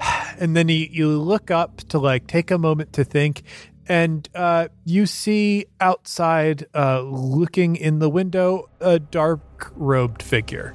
and 0.38 0.56
then 0.56 0.68
you, 0.68 0.86
you 0.90 1.08
look 1.08 1.50
up 1.50 1.78
to 1.78 1.98
like 1.98 2.26
take 2.26 2.50
a 2.50 2.58
moment 2.58 2.92
to 2.92 3.04
think 3.04 3.42
and 3.86 4.30
uh, 4.34 4.68
you 4.86 5.04
see 5.04 5.66
outside 5.78 6.64
uh, 6.74 7.02
looking 7.02 7.76
in 7.76 7.98
the 7.98 8.08
window 8.08 8.70
a 8.80 8.98
dark 8.98 9.72
robed 9.76 10.22
figure 10.22 10.74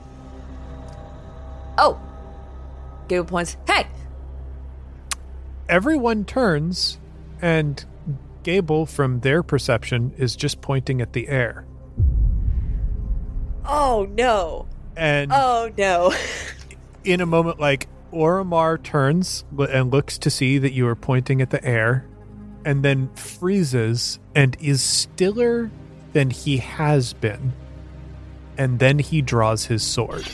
Oh. 1.82 1.98
Gable 3.08 3.24
points. 3.24 3.56
Hey! 3.66 3.88
everyone 5.70 6.26
turns 6.26 7.00
and 7.42 7.86
Gable, 8.44 8.86
from 8.86 9.20
their 9.20 9.44
perception, 9.44 10.14
is 10.18 10.36
just 10.36 10.62
pointing 10.62 11.02
at 11.02 11.14
the 11.14 11.28
air. 11.28 11.66
Oh 13.66 14.08
no. 14.12 14.68
And 14.96 15.32
Oh 15.34 15.72
no. 15.78 16.14
in 17.04 17.22
a 17.22 17.26
moment, 17.26 17.60
like 17.60 17.88
Oromar 18.12 18.82
turns 18.82 19.44
and 19.58 19.92
looks 19.92 20.18
to 20.20 20.30
see 20.30 20.58
that 20.58 20.74
you 20.74 20.88
are 20.88 20.96
pointing 20.96 21.42
at 21.42 21.52
the 21.52 21.64
air, 21.64 22.08
and 22.66 22.84
then 22.84 23.10
freezes 23.16 24.20
and 24.36 24.58
is 24.60 24.82
stiller 24.82 25.70
than 26.14 26.30
he 26.30 26.58
has 26.58 27.14
been. 27.14 27.54
And 28.58 28.80
then 28.80 29.00
he 29.00 29.22
draws 29.22 29.66
his 29.66 29.84
sword. 29.84 30.28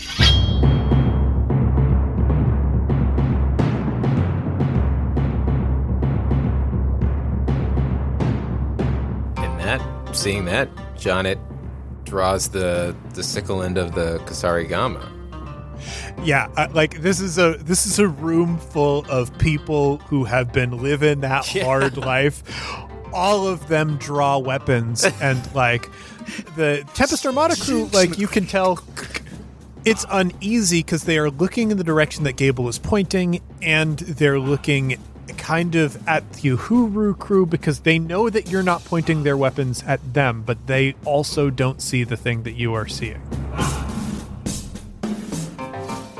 Seeing 10.15 10.45
that, 10.45 10.69
Jonet 10.97 11.37
draws 12.05 12.49
the 12.49 12.95
the 13.13 13.23
sickle 13.23 13.61
end 13.61 13.77
of 13.77 13.93
the 13.95 14.19
kusarigama. 14.25 15.11
Yeah, 16.23 16.49
uh, 16.57 16.67
like 16.73 17.01
this 17.01 17.19
is 17.19 17.37
a 17.37 17.57
this 17.59 17.85
is 17.85 17.99
a 17.99 18.07
room 18.07 18.57
full 18.57 19.05
of 19.09 19.37
people 19.37 19.97
who 19.97 20.23
have 20.23 20.51
been 20.53 20.81
living 20.81 21.19
that 21.21 21.53
Yeah. 21.55 21.65
hard 21.65 21.97
life. 21.97 22.43
All 23.13 23.45
of 23.47 23.67
them 23.67 23.97
draw 23.97 24.37
weapons, 24.39 25.03
and 25.21 25.53
like 25.53 25.89
the 26.55 26.83
Tempest 26.93 27.25
Armada 27.25 27.55
crew, 27.59 27.85
like 27.93 28.17
you 28.17 28.27
can 28.27 28.45
tell, 28.47 28.79
it's 29.83 30.05
uneasy 30.09 30.79
because 30.79 31.03
they 31.03 31.17
are 31.17 31.29
looking 31.29 31.71
in 31.71 31.77
the 31.77 31.83
direction 31.83 32.23
that 32.23 32.33
Gable 32.33 32.67
is 32.67 32.79
pointing, 32.79 33.41
and 33.61 33.99
they're 33.99 34.39
looking 34.39 34.97
kind 35.45 35.75
of 35.75 35.95
at 36.07 36.27
the 36.33 36.49
Uhuru 36.49 37.15
crew 37.19 37.45
because 37.45 37.81
they 37.81 37.99
know 37.99 38.31
that 38.31 38.49
you're 38.49 38.63
not 38.63 38.83
pointing 38.83 39.21
their 39.21 39.37
weapons 39.37 39.83
at 39.85 40.01
them, 40.11 40.41
but 40.41 40.65
they 40.65 40.95
also 41.05 41.51
don't 41.51 41.83
see 41.83 42.03
the 42.03 42.17
thing 42.17 42.41
that 42.41 42.53
you 42.53 42.73
are 42.73 42.87
seeing. 42.87 43.21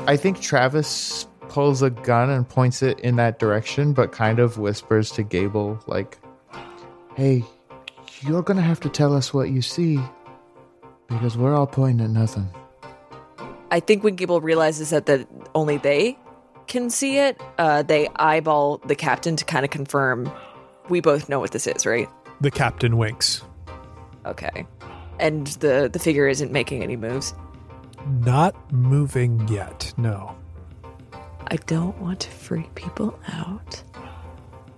I 0.06 0.16
think 0.16 0.40
Travis 0.40 1.26
pulls 1.48 1.82
a 1.82 1.90
gun 1.90 2.30
and 2.30 2.48
points 2.48 2.84
it 2.84 3.00
in 3.00 3.16
that 3.16 3.40
direction, 3.40 3.94
but 3.94 4.12
kind 4.12 4.38
of 4.38 4.58
whispers 4.58 5.10
to 5.12 5.24
Gable, 5.24 5.82
like, 5.88 6.18
hey, 7.16 7.42
you're 8.20 8.42
gonna 8.42 8.62
have 8.62 8.78
to 8.78 8.88
tell 8.88 9.12
us 9.12 9.34
what 9.34 9.50
you 9.50 9.60
see 9.60 9.98
because 11.08 11.36
we're 11.36 11.56
all 11.56 11.66
pointing 11.66 12.04
at 12.04 12.10
nothing. 12.12 12.48
I 13.72 13.80
think 13.80 14.04
when 14.04 14.14
Gable 14.14 14.40
realizes 14.40 14.90
that 14.90 15.06
that 15.06 15.26
only 15.52 15.78
they 15.78 16.16
can 16.66 16.90
see 16.90 17.18
it, 17.18 17.40
uh, 17.58 17.82
they 17.82 18.08
eyeball 18.16 18.78
the 18.78 18.94
captain 18.94 19.36
to 19.36 19.44
kind 19.44 19.64
of 19.64 19.70
confirm 19.70 20.30
we 20.88 21.00
both 21.00 21.28
know 21.28 21.40
what 21.40 21.52
this 21.52 21.66
is, 21.66 21.86
right? 21.86 22.08
The 22.40 22.50
captain 22.50 22.96
winks. 22.96 23.42
Okay. 24.24 24.66
And 25.18 25.46
the 25.46 25.88
the 25.92 25.98
figure 25.98 26.28
isn't 26.28 26.52
making 26.52 26.82
any 26.82 26.96
moves. 26.96 27.34
Not 28.24 28.72
moving 28.72 29.46
yet, 29.48 29.92
no. 29.96 30.36
I 31.48 31.56
don't 31.56 31.96
want 31.98 32.20
to 32.20 32.30
freak 32.30 32.74
people 32.74 33.18
out. 33.28 33.82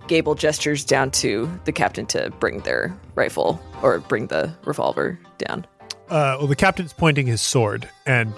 Gable 0.07 0.35
gestures 0.35 0.83
down 0.83 1.11
to 1.11 1.49
the 1.65 1.71
captain 1.71 2.05
to 2.07 2.31
bring 2.39 2.59
their 2.61 2.97
rifle 3.15 3.61
or 3.83 3.99
bring 3.99 4.27
the 4.27 4.53
revolver 4.65 5.19
down. 5.37 5.65
Uh, 6.09 6.37
well, 6.39 6.47
the 6.47 6.55
captain's 6.55 6.93
pointing 6.93 7.27
his 7.27 7.41
sword, 7.41 7.87
and 8.07 8.33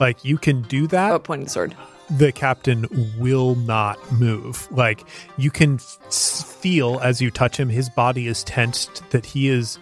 like 0.00 0.24
you 0.24 0.38
can 0.38 0.62
do 0.62 0.88
that. 0.88 1.12
Oh, 1.12 1.18
pointing 1.18 1.44
the 1.44 1.50
sword. 1.50 1.76
The 2.18 2.32
captain 2.32 2.86
will 3.18 3.54
not 3.54 3.98
move. 4.12 4.70
Like 4.70 5.04
you 5.36 5.50
can 5.50 5.78
feel 5.78 7.00
as 7.00 7.20
you 7.20 7.30
touch 7.30 7.58
him, 7.58 7.68
his 7.68 7.88
body 7.88 8.26
is 8.26 8.44
tensed. 8.44 9.08
That 9.10 9.26
he 9.26 9.48
is. 9.48 9.78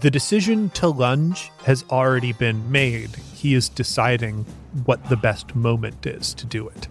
The 0.00 0.10
decision 0.10 0.68
to 0.70 0.88
lunge 0.88 1.50
has 1.64 1.84
already 1.90 2.32
been 2.32 2.70
made. 2.70 3.16
He 3.34 3.54
is 3.54 3.68
deciding 3.68 4.44
what 4.84 5.08
the 5.08 5.16
best 5.16 5.54
moment 5.54 6.04
is 6.06 6.34
to 6.34 6.46
do 6.46 6.68
it. 6.68 6.88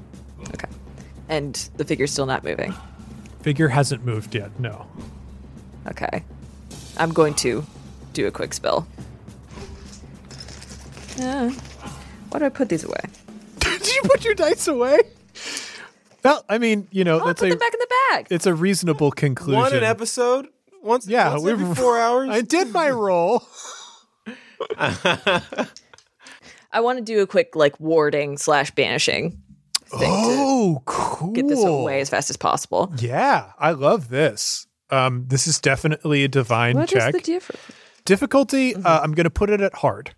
Okay. 0.54 0.70
And 1.30 1.54
the 1.78 1.86
figure's 1.86 2.12
still 2.12 2.26
not 2.26 2.44
moving. 2.44 2.74
Figure 3.42 3.68
hasn't 3.68 4.04
moved 4.04 4.34
yet. 4.34 4.60
No. 4.60 4.88
Okay. 5.88 6.24
I'm 6.98 7.12
going 7.12 7.36
to 7.36 7.66
do 8.14 8.26
a 8.26 8.32
quick 8.32 8.54
spell. 8.54 8.88
Uh, 11.20 11.50
why 12.30 12.40
do 12.40 12.46
I 12.46 12.50
put 12.50 12.70
these 12.70 12.84
away? 12.84 13.02
Did 13.84 13.96
you 13.96 14.02
put 14.04 14.26
your 14.26 14.36
dice 14.36 14.68
away? 14.68 15.00
Well, 16.24 16.44
I 16.50 16.58
mean, 16.58 16.88
you 16.92 17.04
know, 17.04 17.20
I'll 17.20 17.28
that's 17.28 17.40
put 17.40 17.48
a 17.48 17.50
them 17.52 17.60
back 17.60 17.74
in 17.74 17.80
the 17.80 17.96
bag. 18.12 18.28
it's 18.30 18.46
a 18.46 18.54
reasonable 18.54 19.12
conclusion. 19.12 19.60
One 19.60 19.74
an 19.74 19.84
episode. 19.84 20.48
Once, 20.84 21.08
Yeah, 21.08 21.32
once 21.32 21.44
we 21.44 21.52
every 21.52 21.76
four 21.76 22.00
hours. 22.00 22.30
I 22.32 22.42
did 22.42 22.72
my 22.72 22.90
roll. 22.90 23.44
I 24.78 25.70
want 26.82 26.98
to 27.00 27.04
do 27.04 27.22
a 27.22 27.28
quick 27.28 27.56
like 27.56 27.80
warding 27.80 28.38
slash 28.38 28.72
banishing 28.72 29.42
thing 29.86 30.00
Oh, 30.02 30.82
cool. 30.86 31.34
to 31.34 31.42
get 31.42 31.48
this 31.48 31.64
away 31.64 32.02
as 32.02 32.10
fast 32.10 32.30
as 32.30 32.38
possible. 32.38 32.94
Yeah, 32.98 33.52
I 33.58 33.72
love 33.72 34.10
this. 34.10 34.68
Um, 34.90 35.26
this 35.28 35.48
is 35.48 35.60
definitely 35.60 36.24
a 36.24 36.28
divine 36.28 36.76
What 36.78 36.92
is 36.92 37.02
check. 37.02 37.14
the 37.14 37.20
difference? 37.20 37.62
Difficulty, 38.06 38.76
uh, 38.76 39.02
I'm 39.02 39.14
going 39.14 39.26
to 39.26 39.30
put 39.30 39.50
it 39.50 39.62
at 39.62 39.74
hard. 39.76 40.14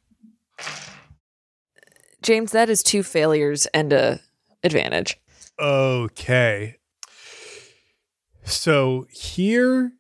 James, 2.22 2.52
that 2.52 2.70
is 2.70 2.84
two 2.84 3.04
failures 3.04 3.66
and 3.68 3.94
a 3.94 4.20
advantage. 4.64 5.20
Okay. 5.58 6.78
So 8.44 9.06
here 9.10 9.94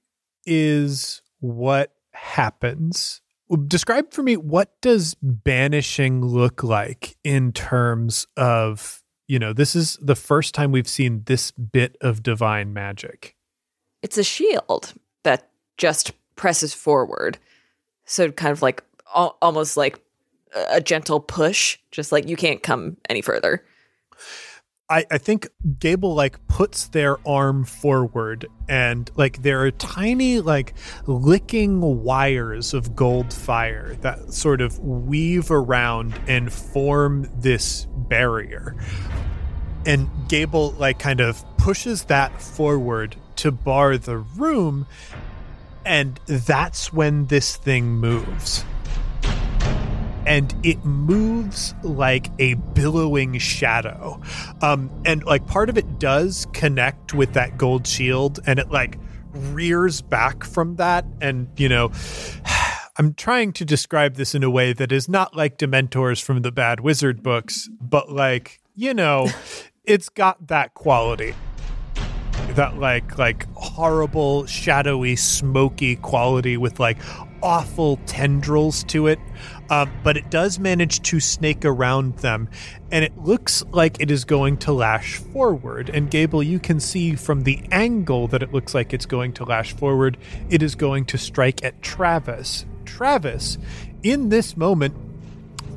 is 0.46 1.22
what 1.40 1.94
happens. 2.12 3.22
Describe 3.68 4.12
for 4.14 4.22
me 4.24 4.38
what 4.38 4.80
does 4.82 5.16
banishing 5.22 6.24
look 6.24 6.64
like 6.64 7.18
in 7.24 7.52
terms 7.52 8.28
of, 8.38 9.04
you 9.28 9.40
know, 9.40 9.54
this 9.54 9.76
is 9.76 9.98
the 10.02 10.16
first 10.16 10.54
time 10.54 10.72
we've 10.72 10.88
seen 10.88 11.24
this 11.26 11.52
bit 11.52 11.96
of 12.02 12.22
divine 12.24 12.74
magic. 12.74 13.36
It's 14.02 14.18
a 14.18 14.24
shield 14.24 14.94
that 15.24 15.50
just 15.78 16.12
presses 16.36 16.74
forward. 16.74 17.38
So 18.06 18.32
kind 18.32 18.52
of 18.52 18.62
like 18.62 18.84
almost 19.14 19.78
like 19.78 20.00
a 20.56 20.82
gentle 20.82 21.20
push, 21.20 21.78
just 21.92 22.12
like 22.12 22.28
you 22.28 22.36
can't 22.36 22.64
come 22.64 22.98
any 23.10 23.22
further. 23.22 23.64
I, 24.90 25.06
I 25.12 25.18
think 25.20 25.48
Gable 25.80 26.16
like 26.16 26.46
puts 26.48 26.88
their 26.88 27.18
arm 27.28 27.64
forward 27.64 28.48
and 28.68 29.10
like 29.16 29.44
there 29.44 29.64
are 29.64 29.70
tiny 29.70 30.40
like 30.40 30.74
licking 31.06 32.04
wires 32.04 32.74
of 32.74 32.96
gold 32.96 33.32
fire 33.32 33.96
that 34.02 34.34
sort 34.34 34.62
of 34.62 34.80
weave 34.80 35.52
around 35.52 36.20
and 36.28 36.52
form 36.52 37.30
this 37.36 37.86
barrier. 37.96 38.76
And 39.86 40.10
Gable 40.28 40.72
like 40.72 40.98
kind 40.98 41.22
of 41.22 41.44
pushes 41.58 42.06
that 42.06 42.42
forward 42.42 43.16
to 43.38 43.52
bar 43.52 43.96
the 43.96 44.18
room 44.18 44.88
and 45.86 46.20
that's 46.26 46.92
when 46.92 47.28
this 47.28 47.56
thing 47.56 47.86
moves 47.92 48.66
and 50.26 50.54
it 50.64 50.84
moves 50.86 51.74
like 51.84 52.30
a 52.40 52.54
billowing 52.54 53.38
shadow. 53.38 54.22
Um, 54.62 54.90
and 55.06 55.24
like 55.24 55.48
part 55.48 55.70
of 55.70 55.78
it 55.78 56.00
does 56.00 56.48
connect 56.54 57.14
with 57.14 57.34
that 57.34 57.58
gold 57.58 57.88
shield, 57.88 58.40
and 58.46 58.60
it 58.60 58.70
like 58.70 58.98
rears 59.34 60.02
back 60.02 60.44
from 60.44 60.76
that. 60.78 61.06
And 61.22 61.48
you 61.58 61.70
know, 61.70 61.92
I'm 62.98 63.14
trying 63.14 63.54
to 63.54 63.66
describe 63.66 64.16
this 64.16 64.36
in 64.36 64.44
a 64.44 64.50
way 64.50 64.74
that 64.74 64.92
is 64.92 65.08
not 65.08 65.36
like 65.36 65.58
Dementors 65.58 66.22
from 66.22 66.42
the 66.42 66.52
Bad 66.52 66.82
Wizard 66.82 67.24
books, 67.24 67.70
but 67.80 68.12
like, 68.12 68.60
you 68.76 68.94
know, 68.94 69.30
it's 69.86 70.10
got 70.10 70.48
that 70.48 70.74
quality. 70.74 71.34
That 72.56 72.78
like 72.78 73.18
like 73.18 73.46
horrible, 73.54 74.46
shadowy, 74.48 75.16
smoky 75.16 75.96
quality 75.98 76.58
with 76.58 76.80
like 76.80 76.98
awful 77.42 77.98
tendrils 78.06 78.84
to 78.86 79.08
it. 79.08 79.20
Um, 79.70 79.92
but 80.04 80.18
it 80.18 80.30
does 80.32 80.58
manage 80.58 81.02
to 81.04 81.20
snake 81.20 81.64
around 81.64 82.18
them, 82.18 82.50
and 82.92 83.06
it 83.06 83.18
looks 83.18 83.64
like 83.72 84.00
it 84.00 84.10
is 84.10 84.26
going 84.26 84.58
to 84.58 84.74
lash 84.74 85.18
forward. 85.18 85.90
And 85.90 86.10
Gable, 86.10 86.42
you 86.42 86.60
can 86.60 86.80
see 86.80 87.16
from 87.16 87.44
the 87.44 87.62
angle 87.72 88.28
that 88.30 88.42
it 88.42 88.52
looks 88.52 88.74
like 88.74 88.94
it's 88.94 89.06
going 89.06 89.34
to 89.34 89.44
lash 89.44 89.74
forward, 89.74 90.18
it 90.50 90.64
is 90.64 90.76
going 90.76 91.06
to 91.06 91.18
strike 91.18 91.64
at 91.64 91.82
Travis. 91.82 92.66
Travis, 92.86 93.58
in 94.02 94.30
this 94.30 94.58
moment, 94.58 94.96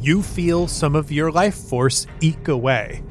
you 0.01 0.23
feel 0.23 0.67
some 0.67 0.97
of 0.97 1.13
your 1.13 1.31
life 1.31 1.55
force 1.55 2.07
eke 2.21 2.49
away, 2.49 3.03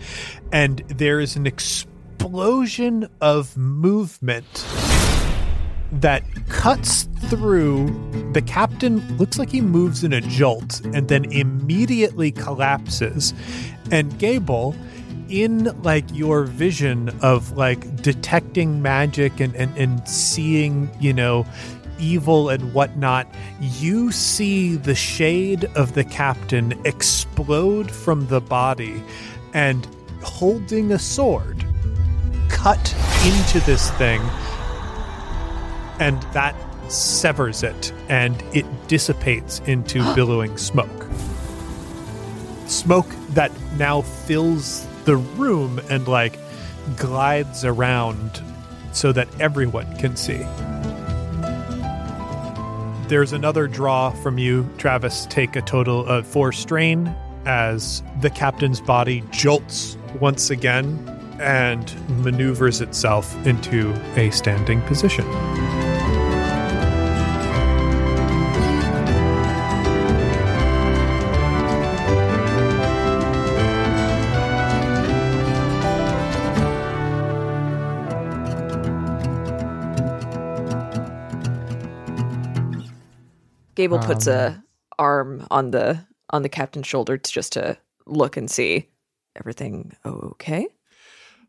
and 0.51 0.79
there 0.87 1.19
is 1.19 1.35
an 1.35 1.45
explosion 1.47 3.07
of 3.21 3.55
movement 3.55 4.65
that 5.91 6.23
cuts 6.49 7.03
through 7.27 7.87
the 8.33 8.41
captain 8.41 8.99
looks 9.17 9.37
like 9.37 9.49
he 9.49 9.61
moves 9.61 10.03
in 10.03 10.13
a 10.13 10.21
jolt 10.21 10.79
and 10.93 11.07
then 11.07 11.25
immediately 11.31 12.31
collapses. 12.31 13.33
And 13.91 14.17
gable 14.17 14.75
in 15.31 15.65
like 15.81 16.05
your 16.13 16.43
vision 16.43 17.09
of 17.21 17.57
like 17.57 17.95
detecting 18.01 18.81
magic 18.81 19.39
and, 19.39 19.55
and, 19.55 19.75
and 19.77 20.07
seeing 20.07 20.89
you 20.99 21.13
know 21.13 21.45
evil 21.99 22.49
and 22.49 22.73
whatnot 22.73 23.27
you 23.59 24.11
see 24.11 24.75
the 24.75 24.95
shade 24.95 25.65
of 25.75 25.93
the 25.93 26.03
captain 26.03 26.73
explode 26.85 27.89
from 27.89 28.27
the 28.27 28.41
body 28.41 29.01
and 29.53 29.87
holding 30.21 30.91
a 30.91 30.99
sword 30.99 31.63
cut 32.49 32.93
into 33.25 33.59
this 33.61 33.89
thing 33.91 34.21
and 35.99 36.21
that 36.33 36.55
severs 36.91 37.63
it 37.63 37.93
and 38.09 38.41
it 38.53 38.65
dissipates 38.87 39.59
into 39.65 39.99
billowing 40.15 40.57
smoke. 40.57 41.07
Smoke 42.67 43.07
that 43.29 43.51
now 43.77 44.01
fills 44.01 44.87
the 45.05 45.17
room 45.17 45.81
and 45.89 46.07
like 46.07 46.37
glides 46.97 47.65
around 47.65 48.41
so 48.93 49.11
that 49.11 49.27
everyone 49.39 49.95
can 49.97 50.15
see. 50.15 50.45
There's 53.07 53.33
another 53.33 53.67
draw 53.67 54.11
from 54.11 54.37
you, 54.37 54.69
Travis. 54.77 55.25
Take 55.25 55.55
a 55.57 55.61
total 55.61 56.05
of 56.05 56.25
four 56.25 56.53
strain 56.53 57.13
as 57.45 58.03
the 58.21 58.29
captain's 58.29 58.79
body 58.79 59.23
jolts 59.31 59.97
once 60.19 60.49
again 60.49 61.07
and 61.41 61.93
maneuvers 62.23 62.81
itself 62.81 63.35
into 63.45 63.91
a 64.15 64.29
standing 64.29 64.81
position. 64.83 65.25
Gable 83.81 83.97
puts 83.97 84.27
a 84.27 84.47
um, 84.49 84.63
arm 84.99 85.47
on 85.49 85.71
the 85.71 86.05
on 86.29 86.43
the 86.43 86.49
captain's 86.49 86.85
shoulder 86.85 87.17
to 87.17 87.31
just 87.31 87.53
to 87.53 87.77
look 88.05 88.37
and 88.37 88.49
see 88.49 88.89
everything 89.35 89.95
okay. 90.05 90.67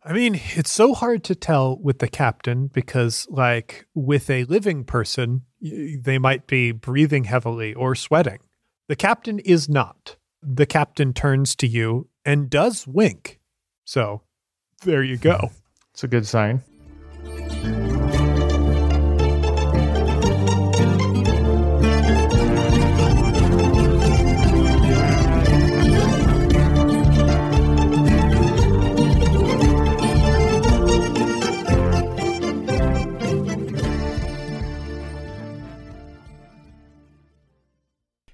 I 0.03 0.15
mean, 0.15 0.41
it's 0.55 0.73
so 0.73 0.95
hard 0.95 1.25
to 1.25 1.35
tell 1.35 1.79
with 1.79 1.99
the 1.99 2.09
captain 2.09 2.69
because, 2.69 3.27
like, 3.31 3.87
with 3.95 4.31
a 4.31 4.45
living 4.45 4.85
person, 4.85 5.43
they 5.61 6.19
might 6.19 6.47
be 6.47 6.73
breathing 6.73 7.25
heavily 7.25 7.75
or 7.75 7.95
sweating. 7.95 8.39
The 8.89 8.97
captain 8.97 9.39
is 9.39 9.69
not. 9.69 10.17
The 10.43 10.67
captain 10.67 11.13
turns 11.13 11.55
to 11.57 11.67
you 11.67 12.09
and 12.25 12.49
does 12.49 12.87
wink. 12.87 13.41
So 13.85 14.23
there 14.85 15.05
you 15.05 15.19
go. 15.19 15.51
It's 15.93 16.03
a 16.03 16.09
good 16.09 16.27
sign. 16.27 16.63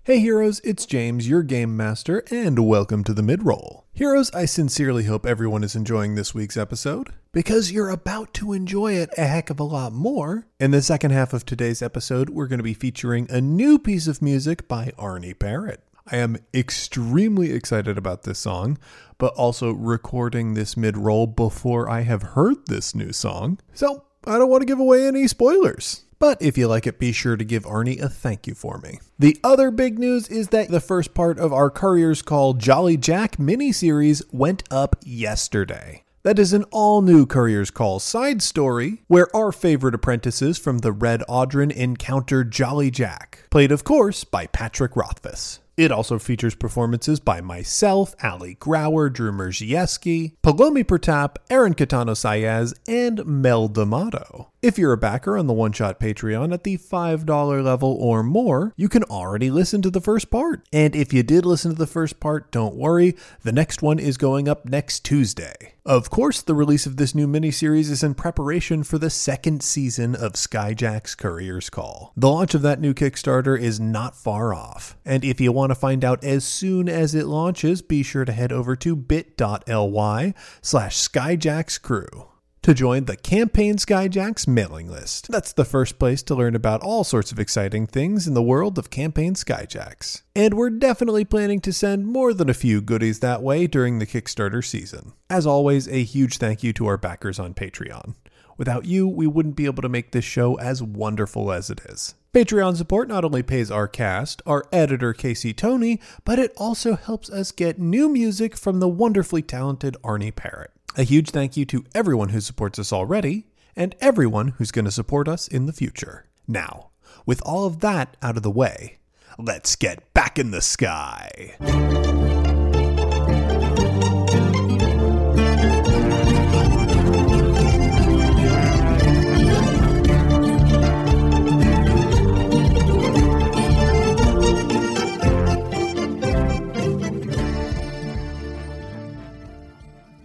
Hey 0.08 0.20
heroes, 0.20 0.62
it's 0.64 0.86
James, 0.86 1.28
your 1.28 1.42
game 1.42 1.76
master, 1.76 2.24
and 2.30 2.66
welcome 2.66 3.04
to 3.04 3.12
the 3.12 3.20
midroll. 3.20 3.82
Heroes, 3.92 4.30
I 4.30 4.46
sincerely 4.46 5.04
hope 5.04 5.26
everyone 5.26 5.62
is 5.62 5.76
enjoying 5.76 6.14
this 6.14 6.34
week's 6.34 6.56
episode 6.56 7.12
because 7.30 7.72
you're 7.72 7.90
about 7.90 8.32
to 8.32 8.54
enjoy 8.54 8.94
it 8.94 9.10
a 9.18 9.26
heck 9.26 9.50
of 9.50 9.60
a 9.60 9.64
lot 9.64 9.92
more. 9.92 10.46
In 10.58 10.70
the 10.70 10.80
second 10.80 11.10
half 11.10 11.34
of 11.34 11.44
today's 11.44 11.82
episode, 11.82 12.30
we're 12.30 12.46
going 12.46 12.58
to 12.58 12.62
be 12.62 12.72
featuring 12.72 13.26
a 13.28 13.42
new 13.42 13.78
piece 13.78 14.06
of 14.06 14.22
music 14.22 14.66
by 14.66 14.94
Arnie 14.98 15.38
Parrott. 15.38 15.82
I 16.10 16.16
am 16.16 16.38
extremely 16.54 17.52
excited 17.52 17.98
about 17.98 18.22
this 18.22 18.38
song, 18.38 18.78
but 19.18 19.34
also 19.34 19.72
recording 19.72 20.54
this 20.54 20.74
mid 20.74 20.96
roll 20.96 21.26
before 21.26 21.86
I 21.86 22.00
have 22.00 22.22
heard 22.22 22.64
this 22.64 22.94
new 22.94 23.12
song. 23.12 23.58
So, 23.74 24.04
I 24.24 24.38
don't 24.38 24.48
want 24.48 24.62
to 24.62 24.66
give 24.66 24.80
away 24.80 25.06
any 25.06 25.28
spoilers. 25.28 26.06
But 26.20 26.42
if 26.42 26.58
you 26.58 26.66
like 26.66 26.86
it, 26.86 26.98
be 26.98 27.12
sure 27.12 27.36
to 27.36 27.44
give 27.44 27.64
Arnie 27.64 28.02
a 28.02 28.08
thank 28.08 28.46
you 28.46 28.54
for 28.54 28.78
me. 28.78 28.98
The 29.18 29.38
other 29.44 29.70
big 29.70 29.98
news 29.98 30.28
is 30.28 30.48
that 30.48 30.68
the 30.68 30.80
first 30.80 31.14
part 31.14 31.38
of 31.38 31.52
our 31.52 31.70
Courier's 31.70 32.22
Call 32.22 32.54
Jolly 32.54 32.96
Jack 32.96 33.36
miniseries 33.36 34.22
went 34.32 34.64
up 34.70 34.96
yesterday. 35.04 36.02
That 36.24 36.40
is 36.40 36.52
an 36.52 36.64
all 36.72 37.02
new 37.02 37.24
Courier's 37.24 37.70
Call 37.70 38.00
side 38.00 38.42
story 38.42 39.02
where 39.06 39.34
our 39.34 39.52
favorite 39.52 39.94
apprentices 39.94 40.58
from 40.58 40.78
the 40.78 40.92
Red 40.92 41.22
Audrin 41.28 41.70
encounter 41.70 42.42
Jolly 42.42 42.90
Jack, 42.90 43.46
played 43.50 43.70
of 43.70 43.84
course 43.84 44.24
by 44.24 44.46
Patrick 44.48 44.96
Rothfuss. 44.96 45.60
It 45.78 45.92
also 45.92 46.18
features 46.18 46.56
performances 46.56 47.20
by 47.20 47.40
myself, 47.40 48.16
Ali 48.20 48.56
Grauer, 48.56 49.12
Drew 49.12 49.30
Merzieski, 49.30 50.32
Palomi 50.42 50.82
Pertap, 50.82 51.36
Aaron 51.50 51.72
Catano 51.72 52.16
Saez, 52.16 52.74
and 52.88 53.24
Mel 53.24 53.68
D'Amato. 53.68 54.50
If 54.60 54.76
you're 54.76 54.92
a 54.92 54.96
backer 54.96 55.38
on 55.38 55.46
the 55.46 55.52
One 55.52 55.70
Shot 55.70 56.00
Patreon 56.00 56.52
at 56.52 56.64
the 56.64 56.78
$5 56.78 57.64
level 57.64 57.92
or 57.92 58.24
more, 58.24 58.74
you 58.76 58.88
can 58.88 59.04
already 59.04 59.52
listen 59.52 59.82
to 59.82 59.90
the 59.90 60.00
first 60.00 60.32
part. 60.32 60.66
And 60.72 60.96
if 60.96 61.12
you 61.12 61.22
did 61.22 61.46
listen 61.46 61.70
to 61.70 61.78
the 61.78 61.86
first 61.86 62.18
part, 62.18 62.50
don't 62.50 62.74
worry, 62.74 63.14
the 63.44 63.52
next 63.52 63.80
one 63.80 64.00
is 64.00 64.16
going 64.16 64.48
up 64.48 64.64
next 64.64 65.04
Tuesday. 65.04 65.74
Of 65.86 66.10
course, 66.10 66.42
the 66.42 66.56
release 66.56 66.86
of 66.86 66.96
this 66.96 67.14
new 67.14 67.28
miniseries 67.28 67.88
is 67.88 68.02
in 68.02 68.14
preparation 68.14 68.82
for 68.82 68.98
the 68.98 69.10
second 69.10 69.62
season 69.62 70.16
of 70.16 70.32
Skyjack's 70.32 71.14
Courier's 71.14 71.70
Call. 71.70 72.12
The 72.16 72.28
launch 72.28 72.52
of 72.54 72.62
that 72.62 72.80
new 72.80 72.92
Kickstarter 72.92 73.58
is 73.58 73.78
not 73.78 74.16
far 74.16 74.52
off. 74.52 74.98
And 75.06 75.24
if 75.24 75.40
you 75.40 75.52
want 75.52 75.67
to 75.70 75.74
find 75.74 76.04
out 76.04 76.24
as 76.24 76.44
soon 76.44 76.88
as 76.88 77.14
it 77.14 77.26
launches, 77.26 77.82
be 77.82 78.02
sure 78.02 78.24
to 78.24 78.32
head 78.32 78.52
over 78.52 78.76
to 78.76 78.96
bit.ly 78.96 80.34
slash 80.62 81.08
skyjackscrew 81.08 82.28
to 82.62 82.74
join 82.74 83.04
the 83.06 83.16
Campaign 83.16 83.76
Skyjacks 83.76 84.46
mailing 84.46 84.90
list. 84.90 85.30
That's 85.30 85.52
the 85.52 85.64
first 85.64 85.98
place 85.98 86.22
to 86.24 86.34
learn 86.34 86.54
about 86.54 86.82
all 86.82 87.04
sorts 87.04 87.32
of 87.32 87.38
exciting 87.38 87.86
things 87.86 88.26
in 88.26 88.34
the 88.34 88.42
world 88.42 88.78
of 88.78 88.90
Campaign 88.90 89.34
Skyjacks. 89.34 90.22
And 90.36 90.54
we're 90.54 90.70
definitely 90.70 91.24
planning 91.24 91.60
to 91.62 91.72
send 91.72 92.06
more 92.06 92.34
than 92.34 92.50
a 92.50 92.54
few 92.54 92.80
goodies 92.80 93.20
that 93.20 93.42
way 93.42 93.66
during 93.66 93.98
the 93.98 94.06
Kickstarter 94.06 94.64
season. 94.64 95.12
As 95.30 95.46
always, 95.46 95.88
a 95.88 96.02
huge 96.02 96.38
thank 96.38 96.62
you 96.62 96.72
to 96.74 96.86
our 96.86 96.98
backers 96.98 97.38
on 97.38 97.54
Patreon. 97.54 98.16
Without 98.58 98.84
you, 98.84 99.08
we 99.08 99.26
wouldn't 99.26 99.56
be 99.56 99.66
able 99.66 99.82
to 99.82 99.88
make 99.88 100.10
this 100.10 100.24
show 100.24 100.56
as 100.56 100.82
wonderful 100.82 101.52
as 101.52 101.70
it 101.70 101.80
is. 101.86 102.16
Patreon 102.34 102.76
support 102.76 103.08
not 103.08 103.24
only 103.24 103.42
pays 103.42 103.70
our 103.70 103.88
cast, 103.88 104.42
our 104.44 104.66
editor 104.70 105.14
Casey 105.14 105.54
Tony, 105.54 105.98
but 106.26 106.38
it 106.38 106.52
also 106.58 106.94
helps 106.94 107.30
us 107.30 107.52
get 107.52 107.78
new 107.78 108.06
music 108.06 108.54
from 108.54 108.80
the 108.80 108.88
wonderfully 108.88 109.40
talented 109.40 109.96
Arnie 110.04 110.34
Parrott. 110.34 110.70
A 110.96 111.04
huge 111.04 111.30
thank 111.30 111.56
you 111.56 111.64
to 111.64 111.86
everyone 111.94 112.28
who 112.28 112.40
supports 112.42 112.78
us 112.78 112.92
already, 112.92 113.46
and 113.74 113.94
everyone 114.00 114.48
who's 114.58 114.70
going 114.70 114.84
to 114.84 114.90
support 114.90 115.26
us 115.26 115.48
in 115.48 115.64
the 115.64 115.72
future. 115.72 116.26
Now, 116.46 116.90
with 117.24 117.40
all 117.46 117.64
of 117.64 117.80
that 117.80 118.16
out 118.20 118.36
of 118.36 118.42
the 118.42 118.50
way, 118.50 118.98
let's 119.38 119.74
get 119.74 120.12
back 120.12 120.38
in 120.38 120.50
the 120.50 120.60
sky. 120.60 121.56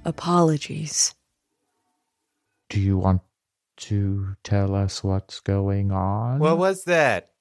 Apologies. 0.06 1.16
Do 2.70 2.80
you 2.80 2.98
want 2.98 3.22
to 3.78 4.36
tell 4.44 4.76
us 4.76 5.04
what's 5.04 5.40
going 5.40 5.92
on? 5.92 6.40
What 6.40 6.58
was 6.58 6.84
that? 6.86 7.32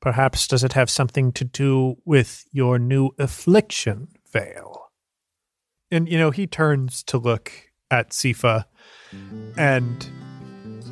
Perhaps 0.00 0.48
does 0.48 0.64
it 0.64 0.72
have 0.72 0.90
something 0.90 1.32
to 1.32 1.44
do 1.44 1.96
with 2.04 2.44
your 2.50 2.78
new 2.78 3.10
affliction, 3.18 4.08
Vale? 4.32 4.90
And, 5.90 6.08
you 6.08 6.18
know, 6.18 6.30
he 6.30 6.46
turns 6.46 7.02
to 7.04 7.18
look 7.18 7.52
at 7.90 8.10
Sifa, 8.10 8.64
and, 9.56 10.10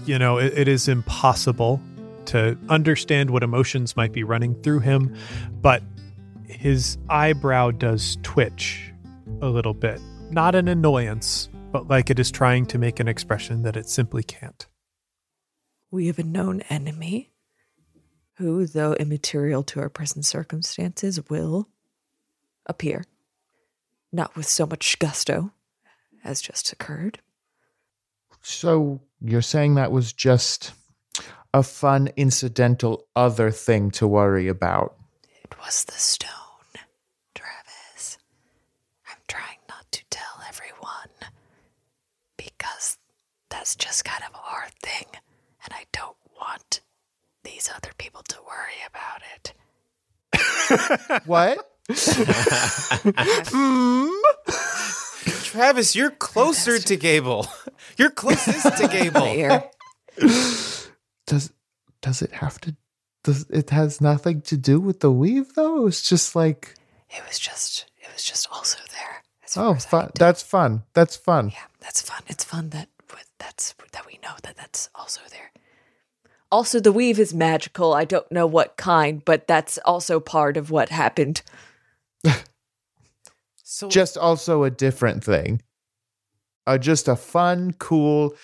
you 0.04 0.18
know, 0.18 0.38
it, 0.38 0.52
it 0.56 0.68
is 0.68 0.86
impossible 0.86 1.80
to 2.26 2.56
understand 2.68 3.30
what 3.30 3.42
emotions 3.42 3.96
might 3.96 4.12
be 4.12 4.22
running 4.22 4.54
through 4.62 4.80
him, 4.80 5.16
but 5.60 5.82
his 6.46 6.98
eyebrow 7.08 7.70
does 7.70 8.18
twitch 8.22 8.92
a 9.40 9.48
little 9.48 9.74
bit. 9.74 10.00
Not 10.30 10.54
an 10.54 10.68
annoyance, 10.68 11.48
but 11.72 11.88
like 11.88 12.10
it 12.10 12.18
is 12.18 12.30
trying 12.30 12.66
to 12.66 12.78
make 12.78 13.00
an 13.00 13.08
expression 13.08 13.62
that 13.62 13.76
it 13.76 13.88
simply 13.88 14.22
can't. 14.22 14.66
We 15.90 16.06
have 16.06 16.18
a 16.18 16.24
known 16.24 16.60
enemy 16.70 17.30
who, 18.36 18.66
though 18.66 18.94
immaterial 18.94 19.62
to 19.64 19.80
our 19.80 19.88
present 19.88 20.24
circumstances, 20.24 21.28
will 21.28 21.68
appear. 22.66 23.04
Not 24.12 24.36
with 24.36 24.46
so 24.46 24.66
much 24.66 24.98
gusto 24.98 25.52
as 26.24 26.40
just 26.40 26.72
occurred. 26.72 27.20
so 28.42 29.00
you're 29.20 29.42
saying 29.42 29.74
that 29.74 29.92
was 29.92 30.12
just 30.12 30.72
a 31.52 31.62
fun 31.62 32.08
incidental 32.16 33.06
other 33.16 33.50
thing 33.50 33.90
to 33.92 34.06
worry 34.06 34.48
about? 34.48 34.96
It 35.44 35.58
was 35.58 35.84
the 35.84 35.92
stone, 35.92 36.30
Travis. 37.34 38.18
I'm 39.08 39.18
trying 39.28 39.58
not 39.68 39.90
to 39.92 40.04
tell 40.10 40.42
everyone 40.48 41.10
because 42.36 42.98
that's 43.60 43.76
just 43.76 44.06
kind 44.06 44.22
of 44.26 44.34
our 44.50 44.68
thing, 44.82 45.04
and 45.62 45.74
I 45.74 45.84
don't 45.92 46.16
want 46.40 46.80
these 47.44 47.68
other 47.76 47.90
people 47.98 48.22
to 48.22 48.36
worry 48.48 48.80
about 48.88 49.20
it. 49.34 49.52
What? 51.26 51.58
Hmm? 53.52 54.08
Travis, 55.42 55.94
you're 55.94 56.10
closer 56.10 56.78
to 56.78 56.96
Gable. 56.96 57.48
You're 57.98 58.10
closest 58.10 58.78
to 58.78 58.88
Gable. 58.96 59.26
Here. 59.26 59.64
does 61.26 61.52
does 62.00 62.22
it 62.22 62.32
have 62.32 62.58
to 62.62 62.76
does 63.24 63.44
it 63.50 63.68
has 63.70 64.00
nothing 64.00 64.40
to 64.42 64.56
do 64.56 64.80
with 64.80 65.00
the 65.00 65.10
weave 65.10 65.54
though? 65.54 65.86
It's 65.86 66.08
just 66.08 66.34
like 66.34 66.76
It 67.10 67.22
was 67.28 67.38
just, 67.38 67.86
it 68.00 68.08
was 68.12 68.24
just 68.24 68.48
also 68.50 68.78
there. 68.90 69.22
oh 69.56 69.74
far 69.74 69.74
as 69.76 69.86
I 69.86 69.88
fun. 69.90 70.10
That's 70.14 70.42
fun. 70.42 70.82
That's 70.94 71.16
fun. 71.16 71.48
Yeah, 71.50 71.66
that's 71.80 72.00
fun. 72.00 72.22
It's 72.28 72.44
fun 72.44 72.70
that 72.70 72.88
with 72.98 72.99
that's 73.40 73.74
that 73.92 74.06
we 74.06 74.20
know 74.22 74.34
that 74.44 74.56
that's 74.56 74.88
also 74.94 75.20
there. 75.30 75.50
Also, 76.52 76.78
the 76.80 76.92
weave 76.92 77.18
is 77.18 77.34
magical. 77.34 77.92
I 77.92 78.04
don't 78.04 78.30
know 78.30 78.46
what 78.46 78.76
kind, 78.76 79.24
but 79.24 79.46
that's 79.46 79.78
also 79.84 80.20
part 80.20 80.56
of 80.56 80.70
what 80.70 80.88
happened. 80.90 81.42
So 83.72 83.88
Just 83.88 84.18
also 84.18 84.64
a 84.64 84.70
different 84.70 85.22
thing. 85.22 85.62
Uh, 86.66 86.76
just 86.76 87.06
a 87.06 87.14
fun, 87.14 87.72
cool, 87.78 88.34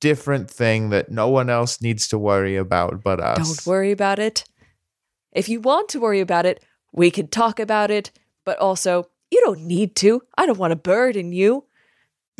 different 0.00 0.48
thing 0.48 0.90
that 0.90 1.10
no 1.10 1.28
one 1.28 1.50
else 1.50 1.82
needs 1.82 2.06
to 2.08 2.18
worry 2.18 2.54
about 2.54 3.02
but 3.02 3.18
us. 3.18 3.36
Don't 3.36 3.66
worry 3.66 3.90
about 3.90 4.20
it. 4.20 4.44
If 5.32 5.48
you 5.48 5.60
want 5.60 5.88
to 5.88 6.00
worry 6.00 6.20
about 6.20 6.46
it, 6.46 6.64
we 6.92 7.10
can 7.10 7.26
talk 7.26 7.58
about 7.58 7.90
it, 7.90 8.12
but 8.44 8.58
also, 8.58 9.08
you 9.32 9.40
don't 9.44 9.62
need 9.62 9.96
to. 9.96 10.22
I 10.38 10.46
don't 10.46 10.58
want 10.58 10.70
to 10.70 10.76
burden 10.76 11.32
you. 11.32 11.64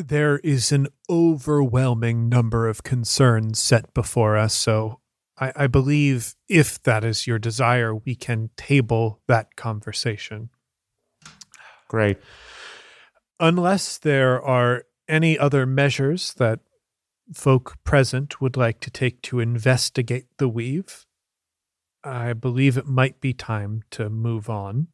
There 0.08 0.38
is 0.38 0.72
an 0.72 0.88
overwhelming 1.08 2.28
number 2.28 2.68
of 2.68 2.82
concerns 2.82 3.58
set 3.58 3.92
before 3.94 4.36
us. 4.36 4.54
So 4.54 5.00
I, 5.38 5.52
I 5.56 5.66
believe 5.66 6.34
if 6.48 6.82
that 6.82 7.04
is 7.04 7.26
your 7.26 7.38
desire, 7.38 7.94
we 7.94 8.14
can 8.14 8.50
table 8.56 9.20
that 9.28 9.56
conversation. 9.56 10.50
Great. 11.88 12.18
Unless 13.38 13.98
there 13.98 14.40
are 14.42 14.84
any 15.08 15.38
other 15.38 15.66
measures 15.66 16.34
that 16.34 16.60
folk 17.32 17.76
present 17.84 18.40
would 18.40 18.56
like 18.56 18.80
to 18.80 18.90
take 18.90 19.22
to 19.22 19.40
investigate 19.40 20.26
the 20.38 20.48
weave, 20.48 21.06
I 22.04 22.32
believe 22.32 22.76
it 22.76 22.86
might 22.86 23.20
be 23.20 23.32
time 23.32 23.82
to 23.92 24.08
move 24.08 24.48
on. 24.48 24.88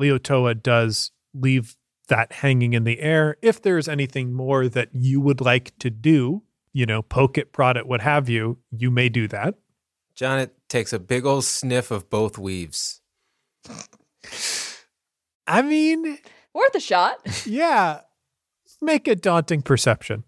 Leotoa 0.00 0.62
does 0.62 1.10
leave 1.34 1.76
that 2.08 2.32
hanging 2.32 2.72
in 2.74 2.84
the 2.84 3.00
air. 3.00 3.36
If 3.42 3.62
there's 3.62 3.88
anything 3.88 4.32
more 4.32 4.68
that 4.68 4.88
you 4.92 5.20
would 5.20 5.40
like 5.40 5.76
to 5.78 5.90
do, 5.90 6.42
you 6.72 6.84
know, 6.86 7.02
poke 7.02 7.38
it, 7.38 7.52
prod 7.52 7.76
it, 7.76 7.86
what 7.86 8.00
have 8.00 8.28
you, 8.28 8.58
you 8.70 8.90
may 8.90 9.08
do 9.08 9.28
that. 9.28 9.54
Johnnet 10.16 10.50
takes 10.68 10.92
a 10.92 10.98
big 10.98 11.24
old 11.24 11.44
sniff 11.44 11.90
of 11.90 12.10
both 12.10 12.36
weaves. 12.38 13.00
I 15.46 15.62
mean, 15.62 16.18
Worth 16.54 16.74
a 16.74 16.80
shot. 16.80 17.18
yeah, 17.46 18.00
make 18.82 19.06
a 19.08 19.14
daunting 19.14 19.62
perception. 19.62 20.24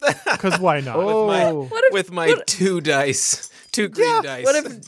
Because 0.00 0.58
why 0.58 0.80
not? 0.84 0.96
Oh. 0.96 1.26
my, 1.26 1.52
What 1.52 1.84
if- 1.84 1.92
with 1.92 2.10
my 2.10 2.28
what- 2.28 2.46
two 2.46 2.80
dice, 2.80 3.50
two 3.72 3.88
green 3.88 4.08
Yeah, 4.08 4.20
dice. 4.22 4.44
What 4.44 4.66
if 4.66 4.82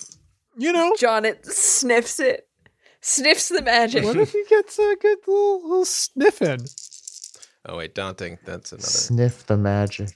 You 0.57 0.73
know, 0.73 0.95
Johnnet 0.99 1.45
sniffs 1.47 2.19
it? 2.21 2.49
Sniffs 3.03 3.49
the 3.49 3.63
magic. 3.63 4.05
what 4.05 4.17
if 4.17 4.33
he 4.33 4.45
gets 4.49 4.79
a 4.79 4.97
good 5.01 5.19
little, 5.27 5.63
little 5.63 5.85
sniff 5.85 6.41
in? 6.41 6.65
oh 7.69 7.77
wait, 7.79 7.95
daunting. 7.95 8.39
That's 8.45 8.73
another. 8.73 8.87
Sniff 8.87 9.47
the 9.47 9.57
magic. 9.57 10.11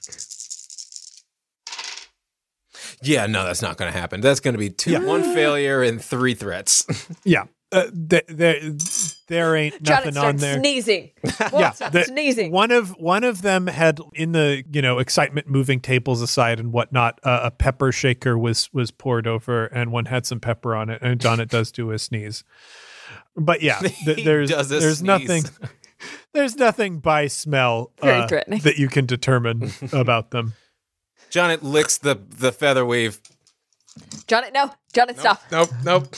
Yeah, 3.01 3.27
no, 3.27 3.43
that's 3.43 3.61
not 3.61 3.77
going 3.77 3.91
to 3.91 3.97
happen. 3.97 4.21
That's 4.21 4.39
going 4.39 4.53
to 4.55 4.57
be 4.59 4.69
two, 4.69 4.91
Yeah. 4.91 4.99
one 5.03 5.21
failure 5.35 5.83
and 5.83 6.01
three 6.03 6.33
threats. 6.33 6.85
Yeah. 7.23 7.43
Uh, 7.69 7.87
th- 8.09 8.23
there, 8.29 8.61
there 9.27 9.55
ain't 9.55 9.83
Johnnet 9.83 10.05
nothing 10.13 10.17
on 10.17 10.37
there. 10.37 10.57
sneezing. 10.57 11.11
yeah, 11.53 11.71
the- 11.71 12.05
sneezing. 12.05 12.51
One 12.51 12.71
of 12.71 12.91
one 12.91 13.25
of 13.25 13.41
them 13.41 13.67
had 13.67 13.99
in 14.13 14.31
the 14.31 14.63
you 14.71 14.81
know 14.81 14.99
excitement 14.99 15.49
moving 15.49 15.81
tables 15.81 16.21
aside 16.21 16.61
and 16.61 16.71
whatnot. 16.71 17.19
Uh, 17.23 17.41
a 17.43 17.51
pepper 17.51 17.91
shaker 17.91 18.37
was 18.37 18.69
was 18.73 18.89
poured 18.91 19.27
over, 19.27 19.65
and 19.65 19.91
one 19.91 20.05
had 20.05 20.25
some 20.25 20.39
pepper 20.39 20.75
on 20.75 20.89
it. 20.89 21.01
And 21.01 21.19
John, 21.19 21.41
it 21.41 21.49
does 21.49 21.71
do 21.73 21.91
a 21.91 21.99
sneeze. 21.99 22.45
But 23.35 23.61
yeah, 23.61 23.79
th- 24.05 24.23
there's 24.23 24.49
there's 24.49 24.99
sneeze. 24.99 25.01
nothing 25.03 25.43
there's 26.33 26.55
nothing 26.55 26.99
by 26.99 27.27
smell 27.27 27.91
uh, 28.01 28.27
that 28.27 28.75
you 28.77 28.87
can 28.87 29.05
determine 29.05 29.71
about 29.91 30.31
them. 30.31 30.53
Johnnet 31.31 31.63
licks 31.63 31.97
the 31.97 32.15
the 32.15 32.53
feather 32.53 32.85
weave. 32.85 33.19
Johnnet, 34.25 34.53
no. 34.53 34.71
Johnnet, 34.93 35.19
stop. 35.19 35.41
Nope, 35.51 35.69
nope. 35.83 36.15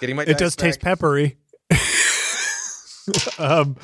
Getting 0.00 0.16
my. 0.16 0.22
it 0.24 0.38
does 0.38 0.56
taste 0.56 0.80
peppery. 0.80 1.36
um, 3.38 3.76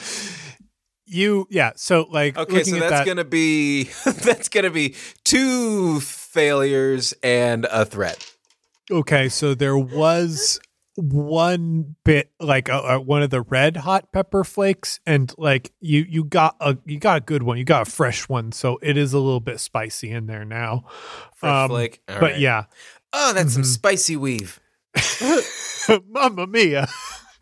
you 1.07 1.47
yeah. 1.51 1.73
So 1.77 2.07
like 2.11 2.37
Okay, 2.37 2.65
so 2.65 2.77
at 2.77 2.81
that's 2.81 2.91
that, 2.93 3.07
gonna 3.07 3.25
be 3.25 3.85
that's 4.23 4.49
gonna 4.49 4.71
be 4.71 4.95
two 5.25 6.01
failures 6.01 7.15
and 7.23 7.67
a 7.71 7.85
threat. 7.85 8.25
Okay, 8.91 9.29
so 9.29 9.55
there 9.55 9.79
was 9.79 10.59
one 10.97 11.95
bit 12.05 12.31
like 12.41 12.69
uh, 12.69 12.83
uh, 12.83 12.99
one 12.99 13.23
of 13.23 13.31
the 13.31 13.43
red 13.43 13.77
hot 13.79 14.13
pepper 14.13 14.43
flakes, 14.45 15.01
and 15.07 15.33
like 15.39 15.73
you 15.81 16.05
you 16.09 16.25
got 16.25 16.57
a 16.61 16.77
you 16.87 16.99
got 16.99 17.19
a 17.19 17.21
good 17.21 17.43
one, 17.43 17.57
you 17.59 17.65
got 17.65 17.87
a 17.87 17.91
fresh 17.91 18.29
one, 18.29 18.53
so 18.53 18.79
it 18.83 18.97
is 18.97 19.13
a 19.13 19.19
little 19.19 19.41
bit 19.41 19.61
spicy 19.61 20.11
in 20.11 20.27
there 20.27 20.45
now. 20.45 20.85
Fresh 21.37 21.65
Um, 21.65 21.71
flake. 21.71 22.01
All 22.09 22.17
but 22.21 22.33
right. 22.33 22.39
yeah, 22.41 22.65
Oh, 23.13 23.33
that's 23.33 23.53
some 23.53 23.63
Mhm. 23.63 23.67
spicy 23.67 24.17
weave. 24.17 24.61
Mamma 26.09 26.47
mia! 26.47 26.89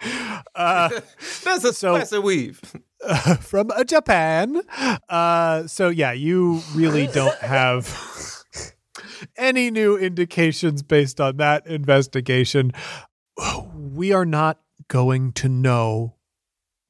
uh, 0.55 0.89
That's 1.45 1.65
a 1.65 1.73
So- 1.73 1.95
spicy 1.97 2.19
weave. 2.19 2.61
from 3.41 3.71
uh, 3.71 3.85
Japan. 3.85 4.61
Uh, 5.09 5.67
so 5.69 5.89
yeah, 5.89 6.13
you 6.13 6.63
really 6.75 7.07
don't 7.07 7.39
have 7.39 7.87
any 9.37 9.71
new 9.71 9.97
indications 9.97 10.83
based 10.83 11.21
on 11.21 11.37
that 11.37 11.67
investigation. 11.67 12.73
We 13.73 14.13
are 14.13 14.27
not 14.27 14.59
going 14.89 15.33
to 15.35 15.49
know 15.49 16.17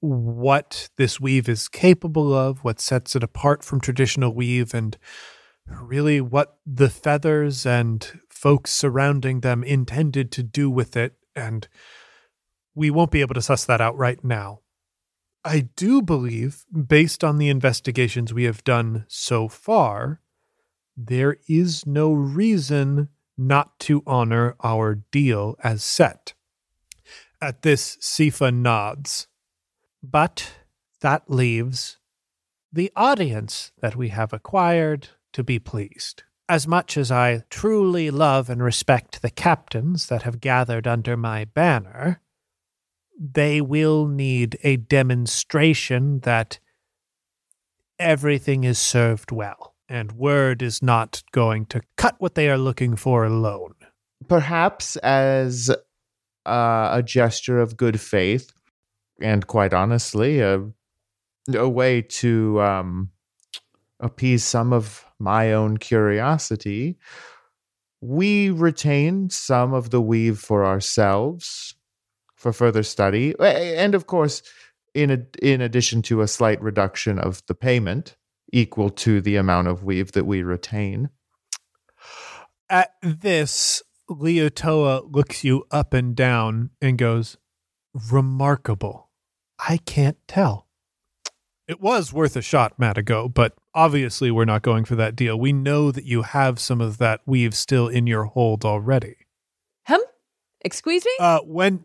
what 0.00 0.88
this 0.96 1.20
weave 1.20 1.46
is 1.48 1.68
capable 1.68 2.32
of, 2.32 2.64
what 2.64 2.80
sets 2.80 3.14
it 3.14 3.22
apart 3.22 3.62
from 3.62 3.80
traditional 3.80 4.34
weave, 4.34 4.72
and 4.72 4.96
really 5.66 6.20
what 6.22 6.56
the 6.64 6.88
feathers 6.88 7.66
and 7.66 8.20
folks 8.30 8.70
surrounding 8.70 9.40
them 9.40 9.62
intended 9.62 10.30
to 10.32 10.42
do 10.42 10.70
with 10.70 10.96
it. 10.96 11.17
And 11.38 11.68
we 12.74 12.90
won't 12.90 13.10
be 13.10 13.20
able 13.20 13.34
to 13.34 13.42
suss 13.42 13.64
that 13.64 13.80
out 13.80 13.96
right 13.96 14.22
now. 14.24 14.60
I 15.44 15.68
do 15.76 16.02
believe, 16.02 16.64
based 16.72 17.22
on 17.22 17.38
the 17.38 17.48
investigations 17.48 18.34
we 18.34 18.44
have 18.44 18.64
done 18.64 19.04
so 19.08 19.48
far, 19.48 20.20
there 20.96 21.38
is 21.48 21.86
no 21.86 22.12
reason 22.12 23.08
not 23.36 23.78
to 23.80 24.02
honor 24.06 24.56
our 24.62 24.96
deal 24.96 25.56
as 25.62 25.84
set. 25.84 26.34
At 27.40 27.62
this, 27.62 27.96
Sifa 27.98 28.52
nods. 28.52 29.28
But 30.02 30.54
that 31.00 31.30
leaves 31.30 31.98
the 32.72 32.90
audience 32.96 33.72
that 33.80 33.96
we 33.96 34.08
have 34.08 34.32
acquired 34.32 35.08
to 35.32 35.44
be 35.44 35.58
pleased. 35.58 36.24
As 36.48 36.66
much 36.66 36.96
as 36.96 37.10
I 37.10 37.42
truly 37.50 38.10
love 38.10 38.48
and 38.48 38.62
respect 38.62 39.20
the 39.20 39.30
captains 39.30 40.06
that 40.06 40.22
have 40.22 40.40
gathered 40.40 40.86
under 40.86 41.14
my 41.14 41.44
banner, 41.44 42.22
they 43.18 43.60
will 43.60 44.06
need 44.06 44.58
a 44.62 44.76
demonstration 44.76 46.20
that 46.20 46.58
everything 47.98 48.64
is 48.64 48.78
served 48.78 49.30
well, 49.30 49.74
and 49.88 50.12
word 50.12 50.62
is 50.62 50.82
not 50.82 51.22
going 51.32 51.66
to 51.66 51.82
cut 51.96 52.14
what 52.18 52.34
they 52.34 52.48
are 52.48 52.56
looking 52.56 52.96
for 52.96 53.24
alone. 53.24 53.74
Perhaps 54.26 54.96
as 54.98 55.68
uh, 56.46 56.88
a 56.92 57.02
gesture 57.02 57.60
of 57.60 57.76
good 57.76 58.00
faith, 58.00 58.52
and 59.20 59.46
quite 59.46 59.74
honestly, 59.74 60.40
a, 60.40 60.64
a 61.54 61.68
way 61.68 62.00
to 62.00 62.60
um, 62.62 63.10
appease 64.00 64.44
some 64.44 64.72
of 64.72 65.04
my 65.18 65.52
own 65.52 65.76
curiosity, 65.78 66.98
we 68.00 68.50
retain 68.50 69.30
some 69.30 69.74
of 69.74 69.90
the 69.90 70.00
weave 70.00 70.38
for 70.38 70.64
ourselves 70.64 71.74
for 72.36 72.52
further 72.52 72.84
study, 72.84 73.34
and 73.40 73.94
of 73.94 74.06
course, 74.06 74.42
in 74.94 75.10
a, 75.10 75.18
in 75.42 75.60
addition 75.60 76.02
to 76.02 76.20
a 76.20 76.28
slight 76.28 76.62
reduction 76.62 77.18
of 77.18 77.42
the 77.46 77.54
payment 77.54 78.16
equal 78.52 78.90
to 78.90 79.20
the 79.20 79.36
amount 79.36 79.68
of 79.68 79.82
weave 79.82 80.12
that 80.12 80.24
we 80.24 80.42
retain. 80.42 81.10
At 82.70 82.92
this, 83.02 83.82
Leotoa 84.08 85.12
looks 85.12 85.42
you 85.42 85.64
up 85.70 85.92
and 85.92 86.14
down 86.14 86.70
and 86.80 86.96
goes, 86.96 87.36
Remarkable. 88.10 89.10
I 89.58 89.78
can't 89.78 90.18
tell. 90.28 90.67
It 91.68 91.80
was 91.82 92.12
worth 92.14 92.34
a 92.34 92.40
shot, 92.42 92.78
Matago, 92.80 93.32
but 93.32 93.54
obviously 93.74 94.30
we're 94.30 94.46
not 94.46 94.62
going 94.62 94.84
for 94.86 94.96
that 94.96 95.14
deal. 95.14 95.38
We 95.38 95.52
know 95.52 95.90
that 95.92 96.04
you 96.04 96.22
have 96.22 96.58
some 96.58 96.80
of 96.80 96.96
that 96.98 97.20
weave 97.26 97.54
still 97.54 97.88
in 97.88 98.06
your 98.06 98.24
hold 98.24 98.64
already. 98.64 99.16
Hum? 99.86 100.00
Excuse 100.62 101.04
me? 101.04 101.12
Uh, 101.20 101.40
when 101.40 101.84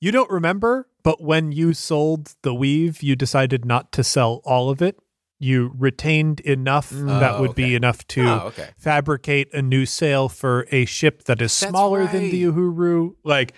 you 0.00 0.12
don't 0.12 0.30
remember, 0.30 0.88
but 1.02 1.20
when 1.20 1.50
you 1.50 1.74
sold 1.74 2.34
the 2.42 2.54
weave, 2.54 3.02
you 3.02 3.16
decided 3.16 3.64
not 3.64 3.90
to 3.92 4.04
sell 4.04 4.40
all 4.44 4.70
of 4.70 4.80
it. 4.80 4.96
You 5.40 5.74
retained 5.76 6.38
enough 6.40 6.90
Mm. 6.90 7.18
that 7.20 7.34
Oh, 7.34 7.40
would 7.40 7.50
okay. 7.50 7.64
be 7.64 7.74
enough 7.74 8.06
to 8.08 8.22
Oh, 8.26 8.38
okay. 8.46 8.68
fabricate 8.78 9.52
a 9.52 9.60
new 9.60 9.84
sail 9.84 10.28
for 10.28 10.66
a 10.70 10.84
ship 10.84 11.24
that 11.24 11.42
is 11.42 11.58
That's 11.58 11.70
smaller 11.70 12.06
than 12.06 12.30
the. 12.30 12.44
Uhuru. 12.44 13.16
Like, 13.24 13.52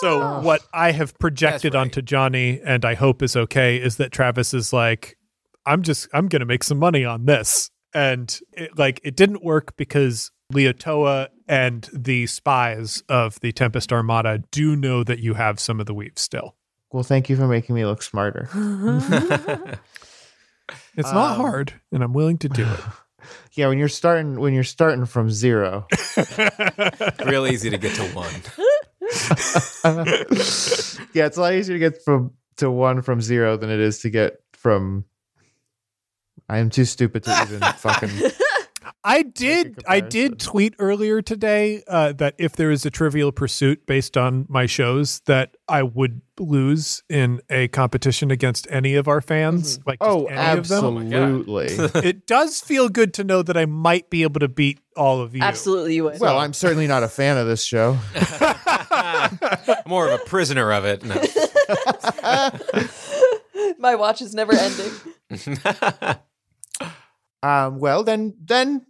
so 0.00 0.22
Oh. 0.22 0.40
what 0.40 0.62
I 0.72 0.92
have 0.92 1.18
projected 1.18 1.74
right. 1.74 1.80
onto 1.80 2.02
Johnny, 2.02 2.60
and 2.64 2.84
I 2.84 2.94
hope 2.94 3.22
is 3.22 3.36
okay, 3.36 3.76
is 3.76 3.96
that 3.96 4.12
Travis 4.12 4.54
is 4.54 4.72
like, 4.72 5.16
I'm 5.66 5.82
just, 5.82 6.08
I'm 6.12 6.28
gonna 6.28 6.44
make 6.46 6.64
some 6.64 6.78
money 6.78 7.04
on 7.04 7.24
this, 7.26 7.70
and 7.94 8.38
it, 8.52 8.76
like, 8.78 9.00
it 9.04 9.16
didn't 9.16 9.44
work 9.44 9.76
because 9.76 10.30
Leotoa 10.52 11.28
and 11.48 11.88
the 11.92 12.26
spies 12.26 13.02
of 13.08 13.38
the 13.40 13.52
Tempest 13.52 13.92
Armada 13.92 14.42
do 14.50 14.76
know 14.76 15.02
that 15.04 15.18
you 15.20 15.34
have 15.34 15.58
some 15.60 15.80
of 15.80 15.86
the 15.86 15.94
weave 15.94 16.12
still. 16.16 16.56
Well, 16.92 17.02
thank 17.02 17.30
you 17.30 17.36
for 17.36 17.46
making 17.46 17.74
me 17.74 17.84
look 17.84 18.02
smarter. 18.02 18.48
It's 20.94 21.10
not 21.12 21.32
Um, 21.32 21.36
hard, 21.36 21.72
and 21.90 22.02
I'm 22.02 22.12
willing 22.12 22.38
to 22.38 22.48
do 22.48 22.64
it. 22.64 22.80
Yeah, 23.52 23.68
when 23.68 23.78
you're 23.78 23.88
starting 23.88 24.40
when 24.40 24.52
you're 24.52 24.64
starting 24.64 25.06
from 25.06 25.30
zero. 25.30 25.86
Real 27.24 27.46
easy 27.46 27.70
to 27.70 27.78
get 27.78 27.94
to 27.94 28.02
one. 28.08 28.32
yeah, 31.14 31.26
it's 31.26 31.36
a 31.36 31.40
lot 31.40 31.54
easier 31.54 31.74
to 31.74 31.78
get 31.78 32.02
from 32.02 32.32
to 32.56 32.70
one 32.70 33.02
from 33.02 33.20
zero 33.20 33.56
than 33.56 33.70
it 33.70 33.80
is 33.80 34.00
to 34.00 34.10
get 34.10 34.42
from. 34.52 35.04
I 36.48 36.58
am 36.58 36.70
too 36.70 36.84
stupid 36.84 37.24
to 37.24 37.42
even 37.42 37.60
fucking. 37.76 38.10
I 39.04 39.22
did. 39.22 39.82
I 39.88 39.98
did 40.00 40.38
tweet 40.38 40.74
earlier 40.78 41.22
today 41.22 41.82
uh, 41.88 42.12
that 42.12 42.34
if 42.38 42.52
there 42.54 42.70
is 42.70 42.86
a 42.86 42.90
Trivial 42.90 43.32
Pursuit 43.32 43.84
based 43.84 44.16
on 44.16 44.46
my 44.48 44.66
shows, 44.66 45.20
that 45.26 45.56
I 45.68 45.82
would 45.82 46.22
lose 46.38 47.02
in 47.08 47.40
a 47.50 47.66
competition 47.68 48.30
against 48.30 48.68
any 48.70 48.94
of 48.94 49.08
our 49.08 49.20
fans. 49.20 49.80
Like, 49.86 49.98
Oh, 50.00 50.26
any 50.26 50.58
of 50.60 50.68
them. 50.68 50.84
absolutely. 51.12 51.66
it 52.08 52.26
does 52.28 52.60
feel 52.60 52.88
good 52.88 53.12
to 53.14 53.24
know 53.24 53.42
that 53.42 53.56
I 53.56 53.66
might 53.66 54.08
be 54.08 54.22
able 54.22 54.38
to 54.40 54.48
beat 54.48 54.78
all 54.96 55.20
of 55.20 55.34
you. 55.34 55.42
Absolutely, 55.42 55.96
you 55.96 56.04
would. 56.04 56.20
well, 56.20 56.38
I'm 56.38 56.52
certainly 56.52 56.86
not 56.86 57.02
a 57.02 57.08
fan 57.08 57.36
of 57.38 57.48
this 57.48 57.64
show. 57.64 57.98
More 59.86 60.06
of 60.08 60.20
a 60.20 60.24
prisoner 60.26 60.72
of 60.72 60.84
it. 60.84 61.02
No. 61.02 61.14
My 63.78 63.96
watch 63.96 64.22
is 64.22 64.32
never 64.32 64.52
ending. 64.54 64.92
Um, 67.42 67.80
well, 67.80 68.04
then, 68.04 68.34
then, 68.40 68.86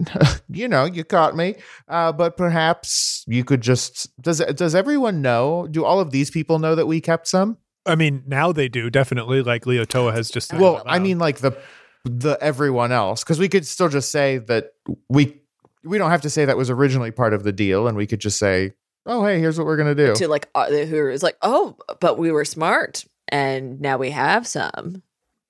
you 0.48 0.68
know, 0.68 0.84
you 0.84 1.04
caught 1.04 1.36
me. 1.36 1.56
Uh, 1.88 2.12
but 2.12 2.36
perhaps 2.36 3.24
you 3.26 3.44
could 3.44 3.60
just 3.60 4.08
does 4.20 4.38
does 4.38 4.74
everyone 4.74 5.22
know? 5.22 5.66
Do 5.70 5.84
all 5.84 6.00
of 6.00 6.10
these 6.10 6.30
people 6.30 6.58
know 6.58 6.74
that 6.74 6.86
we 6.86 7.00
kept 7.00 7.28
some? 7.28 7.58
I 7.84 7.96
mean, 7.96 8.22
now 8.26 8.52
they 8.52 8.68
do 8.68 8.90
definitely. 8.90 9.42
Like 9.42 9.64
Leotoa 9.64 10.12
has 10.14 10.30
just. 10.30 10.52
well, 10.54 10.82
I 10.86 10.98
mean, 10.98 11.18
like 11.18 11.38
the 11.38 11.56
the 12.04 12.36
everyone 12.40 12.92
else, 12.92 13.22
because 13.22 13.38
we 13.38 13.48
could 13.48 13.66
still 13.66 13.88
just 13.88 14.10
say 14.10 14.38
that 14.38 14.72
we 15.08 15.40
we 15.84 15.98
don't 15.98 16.10
have 16.10 16.22
to 16.22 16.30
say 16.30 16.44
that 16.44 16.56
was 16.56 16.70
originally 16.70 17.10
part 17.10 17.34
of 17.34 17.42
the 17.42 17.52
deal, 17.52 17.86
and 17.86 17.96
we 17.96 18.06
could 18.06 18.20
just 18.20 18.38
say, 18.38 18.72
oh, 19.06 19.24
hey, 19.24 19.40
here's 19.40 19.58
what 19.58 19.66
we're 19.66 19.76
gonna 19.76 19.94
do. 19.94 20.14
to 20.14 20.28
like 20.28 20.48
uh, 20.54 20.70
who 20.70 21.08
is 21.08 21.22
like, 21.22 21.36
oh, 21.42 21.76
but 22.00 22.18
we 22.18 22.30
were 22.30 22.44
smart, 22.44 23.04
and 23.28 23.80
now 23.80 23.98
we 23.98 24.10
have 24.10 24.46
some. 24.46 25.02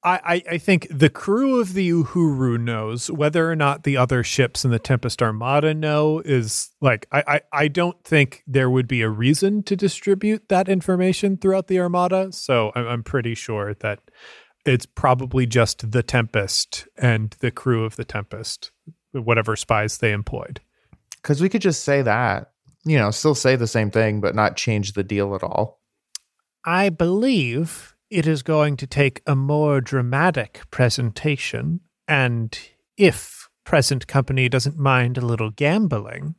I, 0.05 0.21
I, 0.25 0.43
I 0.53 0.59
think 0.59 0.89
the 0.91 1.11
crew 1.11 1.61
of 1.61 1.75
the 1.75 1.89
Uhuru 1.91 2.61
knows 2.61 3.11
whether 3.11 3.51
or 3.51 3.55
not 3.55 3.85
the 3.85 3.97
other 3.97 4.25
ships 4.25 4.65
in 4.65 4.71
the 4.71 4.79
Tempest 4.79 5.23
Armada 5.23 5.75
know 5.75 6.21
is 6.25 6.71
like 6.81 7.07
I, 7.13 7.25
I, 7.27 7.41
I 7.53 7.69
don't 7.69 8.03
think 8.03 8.43
there 8.47 8.69
would 8.69 8.89
be 8.89 9.03
a 9.03 9.09
reason 9.09 9.63
to 9.65 9.77
distribute 9.77 10.49
that 10.49 10.69
information 10.69 11.37
throughout 11.37 11.69
the 11.69 11.79
Armada. 11.79 12.33
So 12.33 12.73
I'm, 12.75 12.87
I'm 12.87 13.03
pretty 13.03 13.35
sure 13.35 13.75
that 13.75 14.01
it's 14.65 14.87
probably 14.87 15.47
just 15.47 15.91
the 15.91 16.03
Tempest 16.03 16.87
and 16.97 17.37
the 17.41 17.51
crew 17.51 17.85
of 17.85 17.97
the 17.97 18.05
Tempest, 18.05 18.73
whatever 19.13 19.57
spies 19.57 19.99
they 19.99 20.13
employed. 20.13 20.61
Because 21.21 21.41
we 21.41 21.49
could 21.49 21.63
just 21.63 21.85
say 21.85 22.03
that, 22.03 22.53
you 22.85 22.99
know, 22.99 23.11
still 23.13 23.35
say 23.35 23.55
the 23.55 23.67
same 23.69 23.91
thing, 23.91 24.21
but 24.21 24.35
not 24.35 24.57
change 24.57 24.93
the 24.93 25.05
deal 25.05 25.35
at 25.35 25.45
all. 25.45 25.81
I 26.65 26.89
believe 26.89 27.92
it 28.13 28.27
is 28.27 28.43
going 28.43 28.77
to 28.77 28.87
take 28.87 29.23
a 29.27 29.35
more 29.35 29.81
dramatic 29.81 30.61
presentation, 30.71 31.81
and 32.07 32.59
if 32.99 33.49
present 33.65 34.07
company 34.07 34.51
doesn't 34.51 34.79
mind 34.79 35.17
a 35.17 35.23
little 35.23 35.49
gambling, 35.51 36.35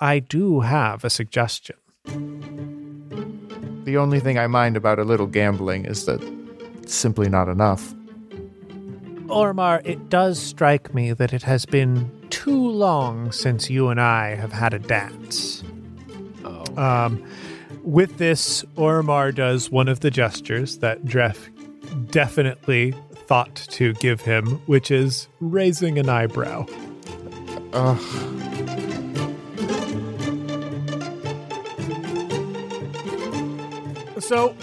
I 0.00 0.18
do 0.18 0.60
have 0.60 1.04
a 1.04 1.10
suggestion. 1.10 1.76
The 3.84 3.96
only 3.96 4.18
thing 4.18 4.38
I 4.38 4.48
mind 4.48 4.76
about 4.76 4.98
a 4.98 5.04
little 5.04 5.28
gambling 5.28 5.84
is 5.84 6.04
that 6.06 6.20
it's 6.82 6.94
simply 6.94 7.28
not 7.28 7.48
enough. 7.48 7.94
Oromar, 9.28 9.80
it 9.84 10.08
does 10.08 10.40
strike 10.40 10.92
me 10.94 11.12
that 11.12 11.32
it 11.32 11.44
has 11.44 11.64
been 11.64 12.10
too 12.30 12.70
long 12.70 13.30
since 13.30 13.70
you 13.70 13.88
and 13.88 14.00
I 14.00 14.34
have 14.34 14.52
had 14.52 14.74
a 14.74 14.80
dance. 14.80 15.62
Oh. 16.44 16.64
Um, 16.76 17.24
with 17.88 18.18
this, 18.18 18.62
Oromar 18.76 19.34
does 19.34 19.70
one 19.70 19.88
of 19.88 20.00
the 20.00 20.10
gestures 20.10 20.78
that 20.78 21.06
Dref 21.06 21.48
definitely 22.10 22.92
thought 23.14 23.54
to 23.54 23.94
give 23.94 24.20
him, 24.20 24.60
which 24.66 24.90
is 24.90 25.26
raising 25.40 25.98
an 25.98 26.10
eyebrow. 26.10 26.66
Ugh. 27.72 27.98
So, 34.20 34.54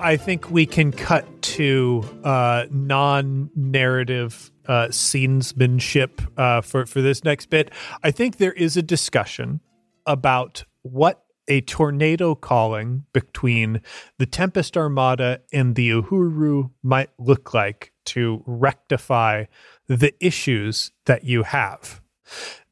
I 0.00 0.16
think 0.16 0.50
we 0.50 0.66
can 0.66 0.90
cut 0.90 1.42
to 1.42 2.02
uh, 2.24 2.66
non-narrative 2.72 4.50
uh, 4.66 4.88
scenesmanship 4.90 6.20
uh, 6.36 6.60
for 6.60 6.86
for 6.86 7.00
this 7.00 7.22
next 7.22 7.50
bit. 7.50 7.70
I 8.02 8.10
think 8.10 8.38
there 8.38 8.52
is 8.52 8.76
a 8.76 8.82
discussion 8.82 9.60
about 10.06 10.64
what 10.82 11.21
a 11.48 11.60
tornado 11.62 12.34
calling 12.34 13.04
between 13.12 13.80
the 14.18 14.26
Tempest 14.26 14.76
Armada 14.76 15.40
and 15.52 15.74
the 15.74 15.90
Uhuru 15.90 16.70
might 16.82 17.10
look 17.18 17.52
like 17.52 17.92
to 18.06 18.42
rectify 18.46 19.44
the 19.88 20.14
issues 20.24 20.92
that 21.06 21.24
you 21.24 21.42
have. 21.42 22.00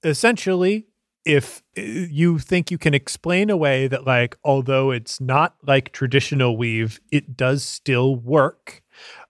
Essentially, 0.03 0.87
if 1.25 1.63
uh, 1.77 1.83
you 1.83 2.39
think 2.39 2.71
you 2.71 2.79
can 2.79 2.95
explain 2.95 3.51
away 3.51 3.87
that 3.87 4.07
like 4.07 4.37
although 4.45 4.91
it's 4.91 5.21
not 5.21 5.55
like 5.63 5.93
traditional 5.93 6.57
weave 6.57 7.01
it 7.11 7.37
does 7.37 7.63
still 7.63 8.17
work 8.17 8.83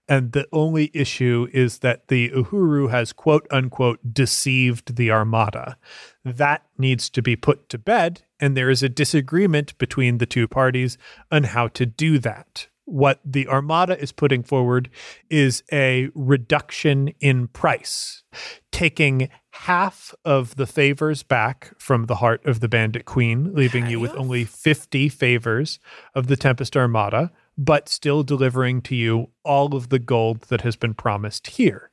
and 0.07 0.31
the 0.31 0.47
only 0.51 0.89
issue 0.93 1.47
is 1.53 1.79
that 1.79 2.07
the 2.07 2.29
uhuru 2.29 2.89
has 2.89 3.11
quote 3.11 3.45
unquote 3.51 3.99
deceived 4.13 4.95
the 4.95 5.11
armada 5.11 5.77
that 6.23 6.65
needs 6.77 7.09
to 7.09 7.21
be 7.21 7.35
put 7.35 7.69
to 7.69 7.77
bed 7.77 8.23
and 8.39 8.55
there 8.55 8.69
is 8.69 8.83
a 8.83 8.89
disagreement 8.89 9.77
between 9.77 10.17
the 10.17 10.25
two 10.25 10.47
parties 10.47 10.97
on 11.31 11.43
how 11.43 11.67
to 11.67 11.85
do 11.85 12.19
that 12.19 12.67
what 12.91 13.19
the 13.23 13.47
Armada 13.47 13.99
is 13.99 14.11
putting 14.11 14.43
forward 14.43 14.89
is 15.29 15.63
a 15.71 16.09
reduction 16.13 17.09
in 17.19 17.47
price, 17.47 18.23
taking 18.71 19.29
half 19.51 20.13
of 20.25 20.55
the 20.55 20.67
favors 20.67 21.23
back 21.23 21.71
from 21.77 22.05
the 22.05 22.15
heart 22.15 22.45
of 22.45 22.59
the 22.59 22.67
Bandit 22.67 23.05
Queen, 23.05 23.53
leaving 23.53 23.87
you 23.87 23.99
with 23.99 24.13
only 24.15 24.43
50 24.43 25.07
favors 25.09 25.79
of 26.15 26.27
the 26.27 26.35
Tempest 26.35 26.75
Armada, 26.75 27.31
but 27.57 27.87
still 27.87 28.23
delivering 28.23 28.81
to 28.81 28.95
you 28.95 29.29
all 29.43 29.75
of 29.75 29.89
the 29.89 29.99
gold 29.99 30.41
that 30.49 30.61
has 30.61 30.75
been 30.75 30.93
promised 30.93 31.47
here. 31.47 31.91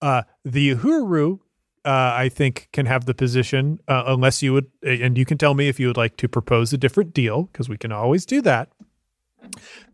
Uh, 0.00 0.22
the 0.44 0.74
Uhuru, 0.74 1.40
uh, 1.88 2.12
I 2.14 2.28
think, 2.28 2.68
can 2.74 2.84
have 2.84 3.06
the 3.06 3.14
position, 3.14 3.80
uh, 3.88 4.02
unless 4.08 4.42
you 4.42 4.52
would, 4.52 4.66
and 4.82 5.16
you 5.16 5.24
can 5.24 5.38
tell 5.38 5.54
me 5.54 5.68
if 5.68 5.80
you 5.80 5.86
would 5.86 5.96
like 5.96 6.18
to 6.18 6.28
propose 6.28 6.70
a 6.74 6.76
different 6.76 7.14
deal, 7.14 7.44
because 7.44 7.70
we 7.70 7.78
can 7.78 7.92
always 7.92 8.26
do 8.26 8.42
that. 8.42 8.68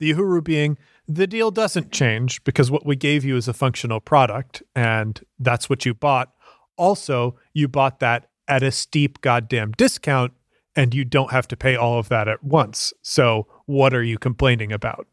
The 0.01 0.13
Uhuru 0.13 0.43
being 0.43 0.77
the 1.07 1.29
deal 1.29 1.53
doesn't 1.53 1.93
change 1.93 2.43
because 2.43 2.69
what 2.69 2.85
we 2.85 2.97
gave 2.97 3.25
you 3.25 3.37
is 3.37 3.47
a 3.47 3.53
functional 3.53 4.01
product, 4.01 4.61
and 4.75 5.21
that's 5.39 5.71
what 5.71 5.87
you 5.87 5.95
bought. 5.95 6.33
Also, 6.77 7.37
you 7.53 7.69
bought 7.69 8.01
that 8.01 8.29
at 8.49 8.65
a 8.65 8.73
steep 8.73 9.21
goddamn 9.21 9.71
discount, 9.71 10.33
and 10.75 10.95
you 10.95 11.05
don't 11.05 11.31
have 11.31 11.47
to 11.47 11.57
pay 11.57 11.77
all 11.77 12.01
of 12.01 12.09
that 12.09 12.27
at 12.27 12.43
once. 12.43 12.93
So, 13.03 13.47
what 13.67 13.95
are 13.95 14.03
you 14.03 14.19
complaining 14.19 14.73
about? 14.73 15.07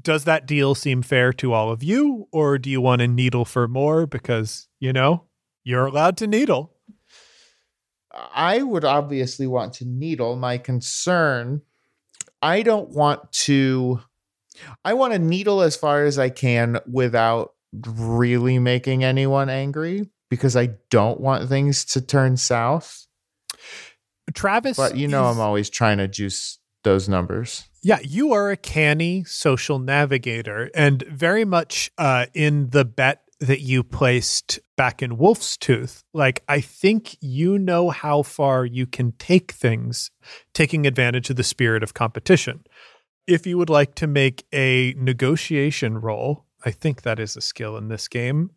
Does 0.00 0.22
that 0.22 0.46
deal 0.46 0.76
seem 0.76 1.02
fair 1.02 1.32
to 1.32 1.52
all 1.52 1.72
of 1.72 1.82
you, 1.82 2.28
or 2.30 2.58
do 2.58 2.70
you 2.70 2.80
want 2.80 3.00
to 3.00 3.08
needle 3.08 3.44
for 3.44 3.66
more 3.66 4.06
because, 4.06 4.68
you 4.78 4.92
know, 4.92 5.24
you're 5.66 5.86
allowed 5.86 6.16
to 6.18 6.26
needle? 6.28 6.72
I 8.12 8.62
would 8.62 8.84
obviously 8.84 9.46
want 9.46 9.74
to 9.74 9.84
needle. 9.84 10.36
My 10.36 10.58
concern, 10.58 11.60
I 12.40 12.62
don't 12.62 12.90
want 12.90 13.30
to. 13.32 14.00
I 14.84 14.94
want 14.94 15.12
to 15.12 15.18
needle 15.18 15.60
as 15.60 15.76
far 15.76 16.04
as 16.04 16.18
I 16.18 16.30
can 16.30 16.78
without 16.90 17.52
really 17.86 18.58
making 18.58 19.04
anyone 19.04 19.50
angry 19.50 20.08
because 20.30 20.56
I 20.56 20.70
don't 20.88 21.20
want 21.20 21.48
things 21.48 21.84
to 21.86 22.00
turn 22.00 22.36
south. 22.38 23.06
Travis, 24.32 24.76
But 24.76 24.96
you 24.96 25.08
know, 25.08 25.28
is- 25.28 25.36
I'm 25.36 25.40
always 25.42 25.68
trying 25.68 25.98
to 25.98 26.08
juice 26.08 26.58
those 26.84 27.08
numbers. 27.08 27.64
Yeah, 27.82 27.98
you 28.02 28.32
are 28.32 28.50
a 28.50 28.56
canny 28.56 29.24
social 29.24 29.78
navigator 29.78 30.70
and 30.74 31.02
very 31.02 31.44
much 31.44 31.90
uh, 31.98 32.26
in 32.34 32.70
the 32.70 32.84
bet 32.84 33.22
that 33.40 33.60
you 33.60 33.82
placed 33.82 34.58
back 34.76 35.02
in 35.02 35.18
Wolf's 35.18 35.56
Tooth. 35.56 36.02
Like, 36.14 36.42
I 36.48 36.60
think 36.60 37.16
you 37.20 37.58
know 37.58 37.90
how 37.90 38.22
far 38.22 38.64
you 38.64 38.86
can 38.86 39.12
take 39.12 39.52
things, 39.52 40.10
taking 40.54 40.86
advantage 40.86 41.28
of 41.30 41.36
the 41.36 41.42
spirit 41.42 41.82
of 41.82 41.94
competition. 41.94 42.64
If 43.26 43.46
you 43.46 43.58
would 43.58 43.70
like 43.70 43.94
to 43.96 44.06
make 44.06 44.46
a 44.54 44.94
negotiation 44.96 45.98
roll, 45.98 46.46
I 46.64 46.70
think 46.70 47.02
that 47.02 47.18
is 47.18 47.36
a 47.36 47.40
skill 47.40 47.76
in 47.76 47.88
this 47.88 48.08
game. 48.08 48.50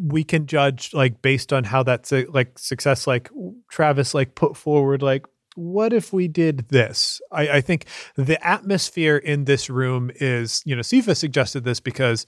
We 0.00 0.22
can 0.22 0.46
judge 0.46 0.94
like 0.94 1.20
based 1.20 1.52
on 1.52 1.64
how 1.64 1.82
that's 1.82 2.12
a, 2.12 2.26
like 2.26 2.58
success. 2.58 3.06
Like 3.06 3.30
Travis, 3.68 4.14
like 4.14 4.36
put 4.36 4.56
forward 4.56 5.02
like 5.02 5.26
what 5.56 5.92
if 5.94 6.12
we 6.12 6.28
did 6.28 6.68
this? 6.68 7.20
I, 7.32 7.48
I 7.48 7.60
think 7.62 7.86
the 8.14 8.46
atmosphere 8.46 9.16
in 9.16 9.46
this 9.46 9.68
room 9.70 10.10
is, 10.16 10.62
you 10.66 10.76
know, 10.76 10.82
Sifa 10.82 11.16
suggested 11.16 11.64
this 11.64 11.80
because 11.80 12.26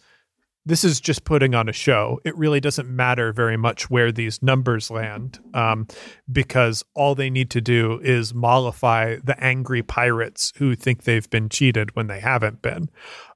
this 0.66 0.84
is 0.84 1.00
just 1.00 1.24
putting 1.24 1.54
on 1.54 1.68
a 1.68 1.72
show. 1.72 2.20
It 2.24 2.36
really 2.36 2.60
doesn't 2.60 2.88
matter 2.88 3.32
very 3.32 3.56
much 3.56 3.88
where 3.88 4.12
these 4.12 4.42
numbers 4.42 4.90
land 4.90 5.38
um, 5.54 5.86
because 6.30 6.84
all 6.94 7.14
they 7.14 7.30
need 7.30 7.50
to 7.50 7.60
do 7.60 8.00
is 8.02 8.34
mollify 8.34 9.16
the 9.24 9.42
angry 9.42 9.82
pirates 9.82 10.52
who 10.56 10.74
think 10.74 11.04
they've 11.04 11.28
been 11.30 11.48
cheated 11.48 11.96
when 11.96 12.06
they 12.06 12.20
haven't 12.20 12.60
been. 12.60 12.90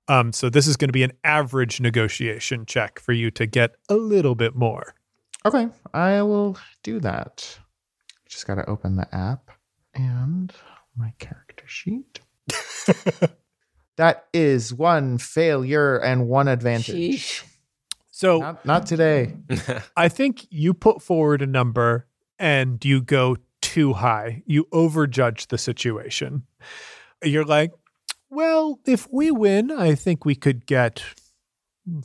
Um, 0.09 0.33
so 0.33 0.51
this 0.51 0.67
is 0.67 0.77
going 0.77 0.89
to 0.89 0.93
be 0.93 1.05
an 1.05 1.13
average 1.25 1.81
negotiation 1.81 2.67
check 2.67 2.99
for 2.99 3.13
you 3.13 3.31
to 3.33 3.47
get 3.47 3.77
a 3.89 3.95
little 3.95 4.35
bit 4.35 4.55
more. 4.55 4.95
Okay, 5.45 5.69
I 5.95 6.23
will 6.23 6.59
do 6.83 7.01
that. 7.01 7.59
Just 8.29 8.47
got 8.47 8.57
to 8.57 8.69
open 8.69 8.97
the 8.97 9.13
app 9.15 9.51
and 9.95 10.53
my 10.97 11.13
character 11.19 11.65
sheet. 11.67 12.21
that 13.97 14.27
is 14.33 14.73
one 14.73 15.19
failure 15.19 15.97
and 15.97 16.29
one 16.29 16.49
advantage. 16.49 17.43
Sheesh. 17.43 17.45
So 18.11 18.39
Not, 18.39 18.65
not 18.65 18.87
today. 18.87 19.35
I 19.97 20.09
think 20.09 20.47
you 20.51 20.75
put 20.75 21.03
forward 21.03 21.43
a 21.43 21.47
number 21.47 22.07
and 22.39 22.83
you 22.85 23.03
go 23.03 23.37
too 23.61 23.95
high. 23.95 24.43
You 24.47 24.65
overjudge 24.73 25.49
the 25.49 25.59
situation. 25.59 26.45
You're 27.23 27.45
like, 27.45 27.73
well, 28.31 28.81
if 28.87 29.09
we 29.11 29.31
win, 29.31 29.71
I 29.71 29.95
think 29.95 30.25
we 30.25 30.35
could 30.35 30.67
get 30.67 31.03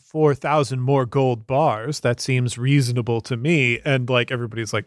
4,000 0.02 0.80
more 0.80 1.06
gold 1.06 1.48
bars. 1.48 2.02
That 2.02 2.20
seems 2.20 2.58
reasonable 2.58 3.22
to 3.22 3.38
me. 3.38 3.80
And 3.86 4.10
like 4.10 4.32
everybody's 4.32 4.74
like, 4.74 4.86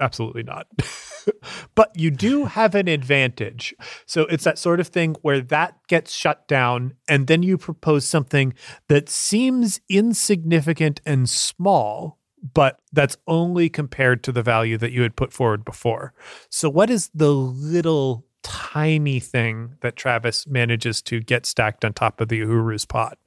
absolutely 0.00 0.42
not. 0.42 0.66
but 1.74 1.90
you 1.96 2.10
do 2.10 2.44
have 2.46 2.74
an 2.74 2.88
advantage. 2.88 3.74
So 4.06 4.22
it's 4.22 4.44
that 4.44 4.58
sort 4.58 4.80
of 4.80 4.88
thing 4.88 5.16
where 5.22 5.40
that 5.40 5.76
gets 5.88 6.12
shut 6.12 6.46
down, 6.48 6.94
and 7.08 7.26
then 7.26 7.42
you 7.42 7.58
propose 7.58 8.06
something 8.06 8.54
that 8.88 9.08
seems 9.08 9.80
insignificant 9.88 11.00
and 11.06 11.28
small, 11.28 12.18
but 12.54 12.80
that's 12.92 13.16
only 13.26 13.68
compared 13.68 14.22
to 14.24 14.32
the 14.32 14.42
value 14.42 14.76
that 14.78 14.92
you 14.92 15.02
had 15.02 15.16
put 15.16 15.32
forward 15.32 15.64
before. 15.64 16.12
So, 16.50 16.68
what 16.68 16.90
is 16.90 17.10
the 17.14 17.32
little 17.32 18.26
tiny 18.42 19.20
thing 19.20 19.76
that 19.80 19.94
Travis 19.96 20.46
manages 20.46 21.00
to 21.02 21.20
get 21.20 21.46
stacked 21.46 21.84
on 21.84 21.92
top 21.92 22.20
of 22.20 22.28
the 22.28 22.40
Uhuru's 22.40 22.84
pot? 22.84 23.18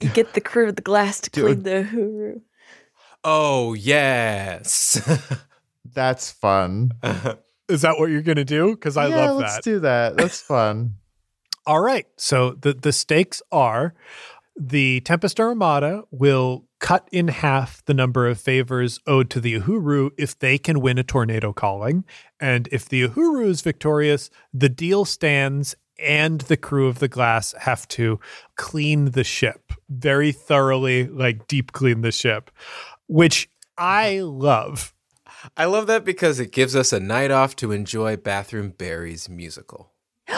You 0.00 0.10
get 0.10 0.34
the 0.34 0.40
crew 0.40 0.68
of 0.68 0.76
the 0.76 0.82
glass 0.82 1.20
to 1.22 1.30
Do 1.30 1.42
clean 1.42 1.58
it. 1.60 1.64
the 1.64 1.70
Uhuru. 1.90 2.40
oh, 3.24 3.74
yes. 3.74 5.00
That's 5.94 6.30
fun. 6.30 6.92
Is 7.68 7.82
that 7.82 7.98
what 7.98 8.10
you're 8.10 8.22
going 8.22 8.36
to 8.36 8.44
do? 8.44 8.74
Because 8.74 8.96
I 8.96 9.08
yeah, 9.08 9.30
love 9.30 9.36
let's 9.38 9.56
that. 9.56 9.64
do 9.64 9.80
that. 9.80 10.16
That's 10.16 10.40
fun. 10.40 10.94
All 11.66 11.80
right. 11.80 12.06
So 12.16 12.52
the 12.52 12.72
the 12.72 12.92
stakes 12.92 13.42
are 13.52 13.94
the 14.58 15.00
Tempest 15.00 15.38
Armada 15.38 16.02
will 16.10 16.64
cut 16.80 17.08
in 17.12 17.28
half 17.28 17.84
the 17.84 17.94
number 17.94 18.26
of 18.26 18.40
favors 18.40 19.00
owed 19.06 19.30
to 19.30 19.40
the 19.40 19.60
Uhuru 19.60 20.10
if 20.16 20.38
they 20.38 20.58
can 20.58 20.80
win 20.80 20.98
a 20.98 21.04
tornado 21.04 21.52
calling. 21.52 22.04
And 22.40 22.68
if 22.72 22.88
the 22.88 23.06
Uhuru 23.08 23.46
is 23.46 23.60
victorious, 23.60 24.30
the 24.52 24.68
deal 24.68 25.04
stands 25.04 25.74
and 25.98 26.40
the 26.42 26.56
crew 26.56 26.86
of 26.86 27.00
the 27.00 27.08
glass 27.08 27.54
have 27.60 27.86
to 27.88 28.20
clean 28.56 29.06
the 29.12 29.24
ship 29.24 29.72
very 29.88 30.32
thoroughly, 30.32 31.06
like 31.08 31.48
deep 31.48 31.72
clean 31.72 32.02
the 32.02 32.12
ship, 32.12 32.50
which 33.06 33.48
I 33.76 34.20
love. 34.20 34.94
I 35.56 35.64
love 35.66 35.86
that 35.86 36.04
because 36.04 36.40
it 36.40 36.52
gives 36.52 36.74
us 36.76 36.92
a 36.92 37.00
night 37.00 37.30
off 37.30 37.54
to 37.56 37.72
enjoy 37.72 38.16
Bathroom 38.16 38.70
Barry's 38.70 39.28
musical. 39.28 39.92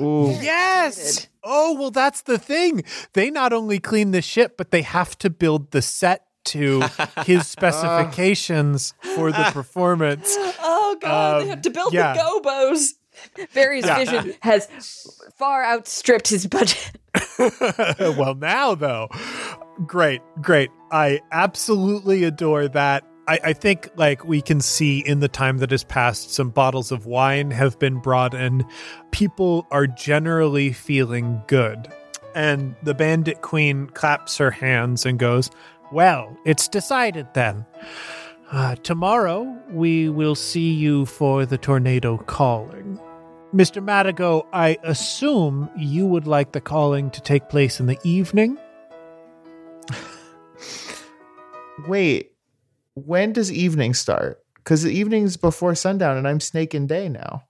Ooh. 0.00 0.30
Yes. 0.40 1.26
Oh, 1.42 1.74
well, 1.78 1.90
that's 1.90 2.22
the 2.22 2.38
thing. 2.38 2.84
They 3.14 3.30
not 3.30 3.52
only 3.52 3.78
clean 3.78 4.10
the 4.10 4.20
ship, 4.20 4.56
but 4.58 4.70
they 4.70 4.82
have 4.82 5.16
to 5.18 5.30
build 5.30 5.70
the 5.70 5.80
set 5.80 6.26
to 6.46 6.82
his 7.24 7.46
specifications 7.48 8.92
for 9.14 9.32
the 9.32 9.44
performance. 9.52 10.34
Oh 10.38 10.96
god, 11.00 11.38
they 11.40 11.42
Um, 11.44 11.48
have 11.50 11.62
to 11.62 11.70
build 11.70 11.92
yeah. 11.94 12.12
the 12.12 12.20
gobos. 12.20 12.88
Barry's 13.54 13.86
Yeah. 13.86 13.96
vision 13.98 14.34
has 14.40 14.68
far 15.38 15.64
outstripped 15.64 16.28
his 16.28 16.46
budget. 16.46 16.92
well, 18.18 18.34
now, 18.34 18.74
though, 18.74 19.08
great, 19.86 20.20
great. 20.42 20.70
I 20.92 21.20
absolutely 21.32 22.24
adore 22.24 22.68
that. 22.68 23.04
I, 23.28 23.38
I 23.44 23.52
think, 23.52 23.90
like, 23.96 24.24
we 24.24 24.40
can 24.40 24.60
see 24.60 25.00
in 25.00 25.20
the 25.20 25.28
time 25.28 25.58
that 25.58 25.70
has 25.70 25.84
passed, 25.84 26.32
some 26.32 26.50
bottles 26.50 26.92
of 26.92 27.06
wine 27.06 27.50
have 27.50 27.78
been 27.78 27.98
brought 27.98 28.34
in. 28.34 28.64
People 29.10 29.66
are 29.70 29.86
generally 29.86 30.72
feeling 30.72 31.42
good. 31.46 31.92
And 32.34 32.76
the 32.82 32.94
bandit 32.94 33.42
queen 33.42 33.88
claps 33.88 34.36
her 34.38 34.50
hands 34.50 35.06
and 35.06 35.18
goes, 35.18 35.50
Well, 35.90 36.36
it's 36.44 36.68
decided 36.68 37.26
then. 37.34 37.64
Uh, 38.52 38.76
tomorrow, 38.76 39.58
we 39.70 40.08
will 40.08 40.36
see 40.36 40.72
you 40.72 41.06
for 41.06 41.44
the 41.46 41.58
tornado 41.58 42.18
calling. 42.18 43.00
Mr. 43.52 43.82
Madigo, 43.82 44.46
I 44.52 44.76
assume 44.84 45.70
you 45.76 46.06
would 46.06 46.26
like 46.26 46.52
the 46.52 46.60
calling 46.60 47.10
to 47.10 47.20
take 47.22 47.48
place 47.48 47.80
in 47.80 47.86
the 47.86 47.98
evening? 48.04 48.58
Wait, 51.88 52.35
when 52.96 53.32
does 53.32 53.52
evening 53.52 53.94
start? 53.94 54.42
Because 54.56 54.82
the 54.82 54.90
evening's 54.90 55.36
before 55.36 55.74
sundown, 55.76 56.16
and 56.16 56.26
I'm 56.26 56.40
Snake 56.40 56.74
and 56.74 56.88
Day 56.88 57.08
now. 57.08 57.44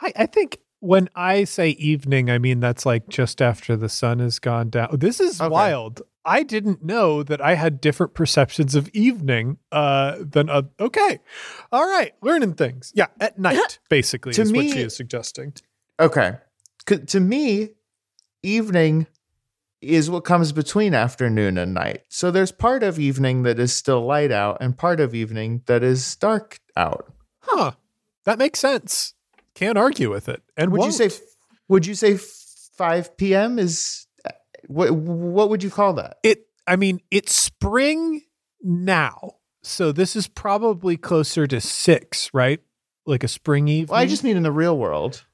I, 0.00 0.12
I 0.16 0.26
think 0.26 0.58
when 0.80 1.08
I 1.14 1.44
say 1.44 1.70
evening, 1.70 2.28
I 2.30 2.38
mean 2.38 2.60
that's 2.60 2.84
like 2.84 3.08
just 3.08 3.40
after 3.40 3.76
the 3.76 3.88
sun 3.88 4.18
has 4.18 4.38
gone 4.38 4.68
down. 4.68 4.98
This 4.98 5.18
is 5.20 5.40
Okay. 5.40 5.48
wild. 5.48 6.02
I 6.24 6.42
didn't 6.42 6.84
know 6.84 7.22
that 7.22 7.40
I 7.40 7.54
had 7.54 7.80
different 7.80 8.14
perceptions 8.14 8.74
of 8.74 8.88
evening 8.92 9.58
uh, 9.72 10.18
than 10.20 10.48
uh, 10.50 10.62
okay. 10.78 11.20
All 11.72 11.86
right, 11.88 12.12
learning 12.20 12.54
things. 12.54 12.92
Yeah, 12.94 13.06
at 13.20 13.38
night 13.38 13.78
basically 13.88 14.34
To 14.34 14.42
is 14.42 14.52
what 14.52 14.66
she 14.68 14.80
is 14.82 14.94
suggesting. 14.96 15.54
Okay, 16.00 16.34
To 16.86 17.20
me, 17.20 17.70
evening 18.42 19.06
is 19.82 20.08
what 20.10 20.24
comes 20.24 20.52
between 20.52 20.94
afternoon 20.94 21.58
and 21.58 21.74
night. 21.74 22.02
So 22.08 22.30
there's 22.30 22.52
part 22.52 22.82
of 22.82 22.98
evening 22.98 23.42
that 23.42 23.58
is 23.58 23.74
still 23.74 24.04
light 24.04 24.30
out 24.30 24.58
and 24.60 24.76
part 24.76 25.00
of 25.00 25.14
evening 25.14 25.62
that 25.66 25.82
is 25.82 26.16
dark 26.16 26.58
out. 26.76 27.12
Huh. 27.40 27.72
That 28.24 28.38
makes 28.38 28.60
sense. 28.60 29.14
Can't 29.54 29.76
argue 29.76 30.10
with 30.10 30.28
it. 30.28 30.42
And 30.56 30.70
Would 30.72 30.78
you 30.78 30.82
won't. 30.82 30.94
say 30.94 31.10
would 31.68 31.86
you 31.86 31.94
say 31.94 32.18
5 32.76 33.16
p.m. 33.16 33.58
is 33.58 34.06
uh, 34.24 34.30
what 34.66 34.92
what 34.94 35.50
would 35.50 35.62
you 35.62 35.70
call 35.70 35.94
that? 35.94 36.16
it 36.22 36.46
I 36.66 36.76
mean, 36.76 37.00
it's 37.10 37.34
spring 37.34 38.22
now. 38.62 39.36
So 39.64 39.90
this 39.92 40.14
is 40.16 40.28
probably 40.28 40.96
closer 40.96 41.46
to 41.48 41.60
6, 41.60 42.30
right? 42.32 42.60
Like 43.04 43.24
a 43.24 43.28
spring 43.28 43.66
evening. 43.68 43.92
Well, 43.92 44.00
I 44.00 44.06
just 44.06 44.22
mean 44.24 44.36
in 44.36 44.42
the 44.44 44.52
real 44.52 44.78
world. 44.78 45.24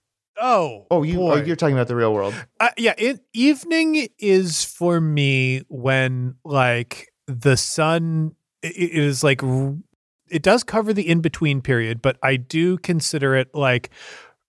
Oh. 0.41 0.86
Oh, 0.91 1.03
you 1.03 1.18
oh, 1.20 1.36
boy. 1.36 1.43
you're 1.45 1.57
talking 1.57 1.74
about 1.76 1.89
the 1.89 1.97
real 1.97 2.12
world. 2.14 2.34
Uh, 2.61 2.70
yeah, 2.76 2.95
it, 2.99 3.20
evening 3.32 4.09
is 4.18 4.64
for 4.64 5.01
me 5.01 5.62
when 5.68 6.36
like 6.45 7.09
the 7.26 7.57
sun 7.57 8.32
i- 8.64 8.68
it 8.68 8.93
is 8.93 9.22
like 9.24 9.43
it 10.30 10.43
does 10.43 10.62
cover 10.62 10.93
the 10.93 11.09
in 11.09 11.20
between 11.20 11.61
period, 11.62 12.03
but 12.03 12.18
I 12.22 12.36
do 12.36 12.76
consider 12.78 13.34
it 13.34 13.55
like 13.55 13.91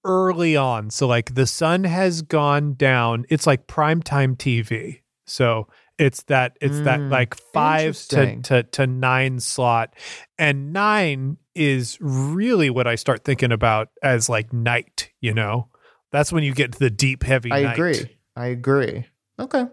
early 0.06 0.56
on. 0.56 0.90
So 0.90 1.08
like 1.08 1.36
the 1.36 1.48
sun 1.48 1.84
has 1.86 2.22
gone 2.22 2.74
down. 2.74 3.26
It's 3.30 3.48
like 3.48 3.68
primetime 3.68 4.38
TV. 4.38 5.02
So 5.26 5.68
it's 5.98 6.24
that 6.24 6.58
it's 6.62 6.82
that 6.82 7.02
Mm, 7.02 7.12
like 7.12 7.36
five 7.54 7.96
to, 8.10 8.42
to 8.44 8.64
to 8.64 8.88
nine 8.88 9.40
slot, 9.40 9.94
and 10.38 10.72
nine 10.74 11.38
is 11.56 11.98
really 12.00 12.70
what 12.70 12.88
I 12.88 12.96
start 12.96 13.24
thinking 13.26 13.52
about 13.52 13.90
as 14.02 14.30
like 14.30 14.52
night. 14.54 15.12
You 15.22 15.34
know, 15.34 15.68
that's 16.12 16.32
when 16.32 16.44
you 16.44 16.54
get 16.54 16.74
to 16.74 16.80
the 16.80 16.90
deep 16.90 17.24
heavy. 17.24 17.52
I 17.52 17.64
night. 17.64 17.74
agree. 17.74 18.18
I 18.36 18.48
agree. 18.48 19.06
Okay. 19.40 19.66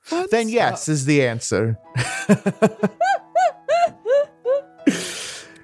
Fun 0.00 0.26
Then 0.30 0.46
stuff. 0.48 0.54
yes 0.54 0.88
is 0.88 1.04
the 1.06 1.26
answer. 1.26 1.78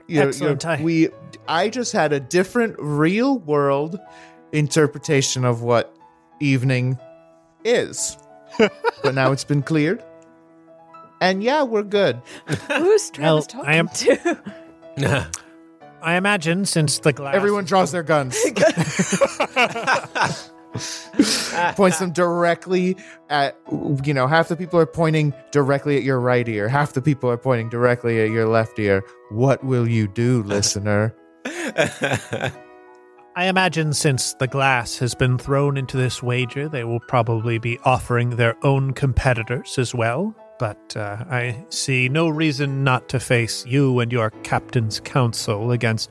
You 0.08 0.18
know, 0.18 0.22
you 0.24 0.28
Excellent. 0.28 0.64
know, 0.64 0.70
I- 0.70 0.82
we 0.82 1.08
I 1.48 1.68
just 1.70 1.92
had 1.92 2.12
a 2.12 2.20
different 2.20 2.76
real 2.78 3.38
world 3.38 3.98
interpretation 4.52 5.44
of 5.44 5.62
what 5.62 5.96
evening 6.40 6.98
is. 7.64 8.18
but 8.58 9.14
now 9.14 9.32
it's 9.32 9.44
been 9.44 9.62
cleared. 9.62 10.04
And 11.22 11.42
yeah, 11.42 11.62
we're 11.62 11.84
good. 11.84 12.20
Who's 12.68 13.10
Travis 13.10 13.20
Well, 13.22 13.42
talking 13.42 13.70
I 13.70 13.74
am- 13.76 13.88
to? 13.88 15.30
I 16.02 16.16
imagine 16.16 16.66
since 16.66 16.98
the 16.98 17.12
glass. 17.12 17.34
Everyone 17.34 17.64
draws 17.64 17.92
their 17.92 18.02
guns. 18.02 18.36
Points 21.76 21.98
them 21.98 22.12
directly 22.12 22.96
at 23.28 23.58
you 24.04 24.14
know, 24.14 24.26
half 24.26 24.48
the 24.48 24.56
people 24.56 24.80
are 24.80 24.86
pointing 24.86 25.34
directly 25.50 25.96
at 25.96 26.02
your 26.02 26.18
right 26.18 26.48
ear, 26.48 26.68
half 26.68 26.94
the 26.94 27.02
people 27.02 27.30
are 27.30 27.36
pointing 27.36 27.68
directly 27.68 28.20
at 28.20 28.30
your 28.30 28.48
left 28.48 28.78
ear. 28.78 29.04
What 29.30 29.62
will 29.62 29.86
you 29.86 30.08
do, 30.08 30.42
listener? 30.44 31.14
I 33.34 33.46
imagine 33.46 33.92
since 33.92 34.34
the 34.34 34.46
glass 34.46 34.98
has 34.98 35.14
been 35.14 35.38
thrown 35.38 35.76
into 35.76 35.96
this 35.96 36.22
wager, 36.22 36.68
they 36.68 36.84
will 36.84 37.00
probably 37.00 37.58
be 37.58 37.78
offering 37.84 38.30
their 38.30 38.56
own 38.64 38.92
competitors 38.92 39.78
as 39.78 39.94
well. 39.94 40.34
But 40.62 40.96
uh, 40.96 41.24
I 41.28 41.64
see 41.70 42.08
no 42.08 42.28
reason 42.28 42.84
not 42.84 43.08
to 43.08 43.18
face 43.18 43.66
you 43.66 43.98
and 43.98 44.12
your 44.12 44.30
captain's 44.44 45.00
council 45.00 45.72
against 45.72 46.08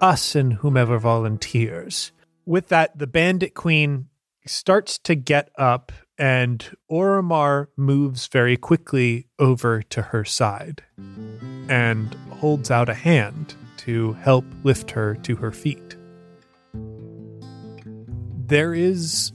us 0.00 0.34
and 0.34 0.54
whomever 0.54 0.98
volunteers. 0.98 2.10
With 2.44 2.66
that, 2.66 2.98
the 2.98 3.06
bandit 3.06 3.54
queen 3.54 4.08
starts 4.44 4.98
to 5.04 5.14
get 5.14 5.50
up, 5.56 5.92
and 6.18 6.68
Oromar 6.90 7.68
moves 7.76 8.26
very 8.26 8.56
quickly 8.56 9.28
over 9.38 9.82
to 9.82 10.02
her 10.02 10.24
side 10.24 10.82
and 11.68 12.12
holds 12.40 12.72
out 12.72 12.88
a 12.88 12.94
hand 12.94 13.54
to 13.76 14.14
help 14.14 14.44
lift 14.64 14.90
her 14.90 15.14
to 15.14 15.36
her 15.36 15.52
feet. 15.52 15.94
There 18.46 18.74
is 18.74 19.30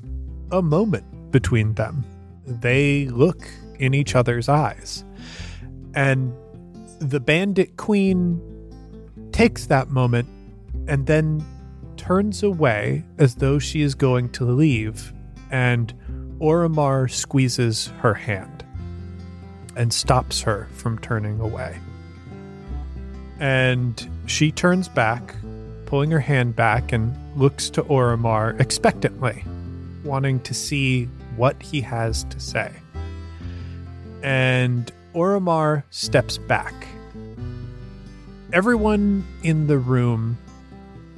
a 0.51 0.61
moment 0.61 1.31
between 1.31 1.75
them. 1.75 2.03
They 2.45 3.05
look 3.05 3.47
in 3.79 3.93
each 3.93 4.15
other's 4.15 4.49
eyes. 4.49 5.03
And 5.93 6.33
the 6.99 7.19
bandit 7.19 7.77
queen 7.77 8.41
takes 9.31 9.67
that 9.67 9.89
moment 9.89 10.27
and 10.87 11.05
then 11.05 11.45
turns 11.97 12.43
away 12.43 13.03
as 13.17 13.35
though 13.35 13.59
she 13.59 13.81
is 13.81 13.95
going 13.95 14.29
to 14.29 14.45
leave. 14.45 15.13
And 15.51 15.93
Oromar 16.39 17.09
squeezes 17.09 17.87
her 17.99 18.13
hand 18.13 18.65
and 19.75 19.93
stops 19.93 20.41
her 20.41 20.67
from 20.73 20.97
turning 20.99 21.39
away. 21.39 21.77
And 23.39 24.09
she 24.25 24.51
turns 24.51 24.87
back, 24.87 25.35
pulling 25.85 26.09
her 26.11 26.19
hand 26.19 26.55
back, 26.55 26.91
and 26.91 27.15
looks 27.37 27.69
to 27.71 27.83
Oromar 27.83 28.59
expectantly, 28.59 29.43
wanting 30.03 30.39
to 30.41 30.53
see 30.53 31.05
what 31.35 31.61
he 31.61 31.81
has 31.81 32.23
to 32.25 32.39
say. 32.39 32.71
And 34.23 34.91
Oromar 35.13 35.83
steps 35.89 36.37
back. 36.37 36.73
Everyone 38.53 39.25
in 39.43 39.67
the 39.67 39.77
room, 39.77 40.37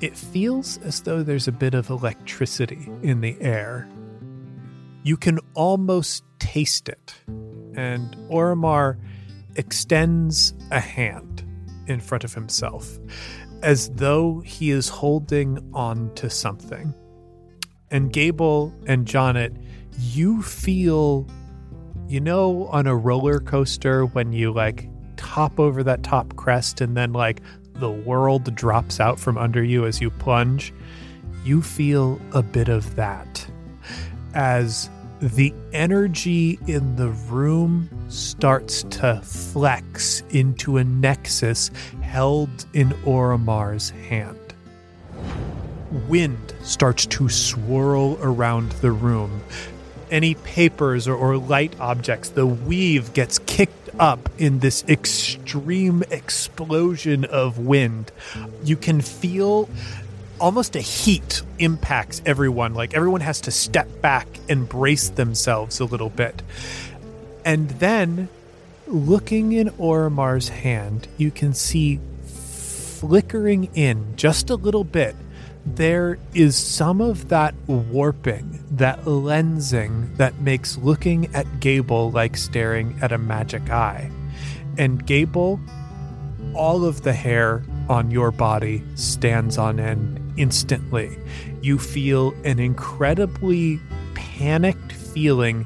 it 0.01 0.17
feels 0.17 0.77
as 0.79 1.01
though 1.01 1.23
there's 1.23 1.47
a 1.47 1.51
bit 1.51 1.73
of 1.73 1.89
electricity 1.89 2.89
in 3.01 3.21
the 3.21 3.39
air. 3.41 3.87
You 5.03 5.17
can 5.17 5.39
almost 5.53 6.23
taste 6.39 6.89
it. 6.89 7.13
And 7.75 8.15
Oromar 8.29 8.97
extends 9.55 10.53
a 10.71 10.79
hand 10.79 11.43
in 11.87 11.99
front 11.99 12.23
of 12.23 12.33
himself 12.33 12.99
as 13.61 13.89
though 13.91 14.39
he 14.41 14.71
is 14.71 14.87
holding 14.87 15.69
on 15.73 16.13
to 16.15 16.29
something. 16.29 16.93
And 17.91 18.13
Gable 18.13 18.73
and 18.85 19.05
Jonnet, 19.05 19.55
you 19.97 20.41
feel, 20.41 21.27
you 22.09 22.19
know, 22.19 22.65
on 22.67 22.87
a 22.87 22.95
roller 22.95 23.39
coaster 23.39 24.03
when 24.03 24.33
you 24.33 24.51
like 24.51 24.89
top 25.15 25.59
over 25.59 25.83
that 25.83 26.01
top 26.01 26.35
crest 26.35 26.81
and 26.81 26.97
then 26.97 27.13
like 27.13 27.39
the 27.75 27.91
world 27.91 28.53
drops 28.55 28.99
out 28.99 29.19
from 29.19 29.37
under 29.37 29.63
you 29.63 29.85
as 29.85 30.01
you 30.01 30.09
plunge. 30.09 30.73
You 31.45 31.61
feel 31.61 32.19
a 32.33 32.41
bit 32.41 32.67
of 32.67 32.95
that 32.95 33.45
as 34.33 34.89
the 35.21 35.53
energy 35.71 36.57
in 36.65 36.95
the 36.95 37.09
room 37.09 37.89
starts 38.07 38.83
to 38.83 39.21
flex 39.21 40.23
into 40.31 40.77
a 40.77 40.83
nexus 40.83 41.69
held 42.01 42.65
in 42.73 42.89
Oromar's 43.05 43.91
hand. 43.91 44.55
Wind 46.07 46.55
starts 46.63 47.05
to 47.05 47.29
swirl 47.29 48.17
around 48.21 48.71
the 48.73 48.91
room. 48.91 49.43
Any 50.11 50.35
papers 50.35 51.07
or, 51.07 51.15
or 51.15 51.37
light 51.37 51.79
objects, 51.79 52.29
the 52.29 52.45
weave 52.45 53.13
gets 53.13 53.39
kicked 53.39 53.89
up 53.99 54.29
in 54.37 54.59
this 54.59 54.83
extreme 54.87 56.03
explosion 56.09 57.25
of 57.25 57.59
wind. 57.59 58.11
You 58.63 58.75
can 58.75 59.01
feel 59.01 59.69
almost 60.39 60.75
a 60.75 60.81
heat 60.81 61.41
impacts 61.59 62.21
everyone. 62.25 62.73
Like 62.73 62.93
everyone 62.93 63.21
has 63.21 63.41
to 63.41 63.51
step 63.51 64.01
back 64.01 64.27
and 64.47 64.67
brace 64.67 65.09
themselves 65.09 65.79
a 65.79 65.85
little 65.85 66.09
bit. 66.09 66.41
And 67.45 67.69
then, 67.71 68.29
looking 68.87 69.51
in 69.51 69.69
Oromar's 69.71 70.49
hand, 70.49 71.07
you 71.17 71.31
can 71.31 71.53
see 71.53 71.99
flickering 72.99 73.69
in 73.75 74.15
just 74.15 74.49
a 74.49 74.55
little 74.55 74.83
bit. 74.83 75.15
There 75.75 76.17
is 76.33 76.57
some 76.57 76.99
of 76.99 77.29
that 77.29 77.55
warping, 77.67 78.63
that 78.71 79.01
lensing 79.05 80.15
that 80.17 80.39
makes 80.41 80.77
looking 80.77 81.33
at 81.33 81.59
Gable 81.59 82.11
like 82.11 82.35
staring 82.35 82.97
at 83.01 83.11
a 83.11 83.17
magic 83.17 83.69
eye. 83.69 84.11
And 84.77 85.05
Gable, 85.05 85.59
all 86.53 86.85
of 86.85 87.03
the 87.03 87.13
hair 87.13 87.63
on 87.87 88.11
your 88.11 88.31
body 88.31 88.83
stands 88.95 89.57
on 89.57 89.79
end 89.79 90.33
instantly. 90.37 91.17
You 91.61 91.77
feel 91.77 92.33
an 92.43 92.59
incredibly 92.59 93.79
panicked 94.15 94.91
feeling 94.91 95.65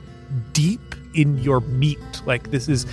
deep 0.51 0.95
in 1.13 1.37
your 1.39 1.61
meat. 1.61 1.99
Like 2.25 2.51
this 2.51 2.67
is 2.67 2.85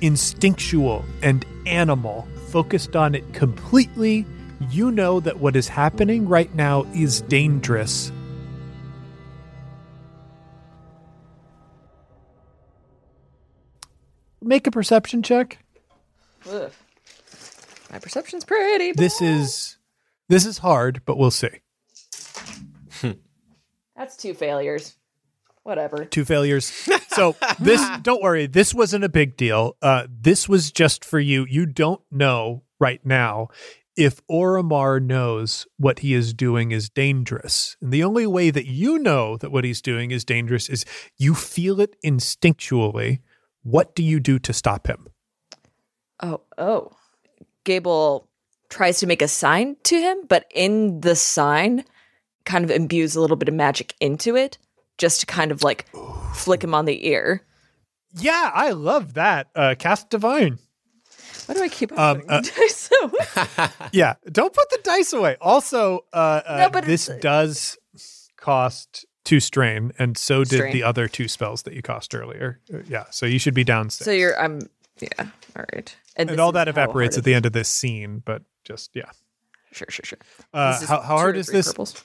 instinctual 0.00 1.04
and 1.22 1.44
animal, 1.66 2.28
focused 2.48 2.96
on 2.96 3.14
it 3.14 3.32
completely. 3.32 4.26
You 4.70 4.90
know 4.90 5.20
that 5.20 5.38
what 5.38 5.56
is 5.56 5.68
happening 5.68 6.28
right 6.28 6.54
now 6.54 6.84
is 6.94 7.20
dangerous. 7.22 8.12
Make 14.40 14.66
a 14.66 14.70
perception 14.70 15.22
check. 15.22 15.58
Ugh. 16.50 16.70
My 17.92 17.98
perception's 17.98 18.44
pretty. 18.44 18.92
This 18.92 19.20
is 19.20 19.76
this 20.28 20.46
is 20.46 20.58
hard, 20.58 21.02
but 21.04 21.18
we'll 21.18 21.30
see. 21.30 21.60
That's 23.96 24.16
two 24.16 24.34
failures. 24.34 24.96
Whatever. 25.62 26.04
two 26.04 26.24
failures. 26.24 26.88
So 27.12 27.36
this, 27.60 27.86
don't 28.00 28.22
worry, 28.22 28.46
this 28.46 28.72
wasn't 28.72 29.04
a 29.04 29.08
big 29.10 29.36
deal. 29.36 29.76
Uh, 29.82 30.06
this 30.10 30.48
was 30.48 30.72
just 30.72 31.04
for 31.04 31.20
you. 31.20 31.44
You 31.46 31.66
don't 31.66 32.00
know 32.10 32.62
right 32.80 33.04
now 33.04 33.48
if 33.96 34.26
Oromar 34.26 35.02
knows 35.02 35.66
what 35.76 36.00
he 36.00 36.14
is 36.14 36.32
doing 36.32 36.72
is 36.72 36.88
dangerous. 36.88 37.76
And 37.80 37.92
the 37.92 38.04
only 38.04 38.26
way 38.26 38.50
that 38.50 38.66
you 38.66 38.98
know 38.98 39.36
that 39.38 39.52
what 39.52 39.64
he's 39.64 39.82
doing 39.82 40.10
is 40.10 40.24
dangerous 40.24 40.68
is 40.68 40.84
you 41.18 41.34
feel 41.34 41.80
it 41.80 41.96
instinctually. 42.04 43.20
What 43.62 43.94
do 43.94 44.02
you 44.02 44.18
do 44.18 44.38
to 44.40 44.52
stop 44.52 44.86
him? 44.86 45.08
Oh, 46.20 46.40
oh. 46.56 46.92
Gable 47.64 48.28
tries 48.70 48.98
to 49.00 49.06
make 49.06 49.22
a 49.22 49.28
sign 49.28 49.76
to 49.84 50.00
him, 50.00 50.22
but 50.28 50.46
in 50.54 51.00
the 51.00 51.14
sign, 51.14 51.84
kind 52.44 52.64
of 52.64 52.70
imbues 52.70 53.14
a 53.14 53.20
little 53.20 53.36
bit 53.36 53.48
of 53.48 53.54
magic 53.54 53.94
into 54.00 54.34
it, 54.36 54.58
just 54.98 55.20
to 55.20 55.26
kind 55.26 55.52
of 55.52 55.62
like 55.62 55.86
flick 56.34 56.64
him 56.64 56.74
on 56.74 56.86
the 56.86 57.06
ear. 57.06 57.44
Yeah, 58.14 58.50
I 58.52 58.70
love 58.70 59.14
that. 59.14 59.48
Uh, 59.54 59.74
cast 59.78 60.10
divine. 60.10 60.58
Why 61.52 61.58
do 61.58 61.64
I 61.64 61.68
keep 61.68 61.92
on 61.92 61.98
Um, 61.98 62.16
putting 62.22 62.30
uh, 62.30 62.40
the 62.40 62.52
dice 62.56 62.90
away? 63.02 63.68
Yeah, 63.92 64.14
don't 64.30 64.52
put 64.52 64.70
the 64.70 64.78
dice 64.82 65.12
away. 65.12 65.36
Also, 65.40 66.04
uh, 66.12 66.40
uh, 66.46 66.56
No, 66.58 66.70
but 66.70 66.84
this 66.86 67.10
does 67.20 67.78
cost 68.36 69.04
two 69.24 69.38
strain, 69.38 69.92
and 69.98 70.16
so 70.16 70.44
did 70.44 70.56
Strain. 70.56 70.72
the 70.72 70.82
other 70.82 71.08
two 71.08 71.28
spells 71.28 71.62
that 71.62 71.74
you 71.74 71.82
cost 71.82 72.14
earlier. 72.14 72.60
Uh, 72.72 72.78
yeah, 72.88 73.04
so 73.10 73.26
you 73.26 73.38
should 73.38 73.54
be 73.54 73.64
down 73.64 73.90
six. 73.90 74.04
So 74.04 74.10
you're, 74.12 74.38
I'm, 74.40 74.60
yeah, 74.98 75.26
all 75.54 75.64
right. 75.74 75.94
and 76.16 76.28
this 76.28 76.38
all 76.38 76.52
that 76.52 76.68
evaporates 76.68 77.18
at 77.18 77.24
the 77.24 77.34
end 77.34 77.46
of 77.46 77.52
this 77.52 77.68
scene, 77.68 78.22
but 78.24 78.42
just 78.64 78.90
yeah. 78.94 79.10
Sure, 79.72 79.86
sure, 79.90 80.04
sure. 80.04 80.18
Uh, 80.52 80.78
how, 80.86 81.00
how 81.00 81.16
hard 81.16 81.36
is 81.36 81.46
this? 81.46 81.68
purples? 81.68 82.04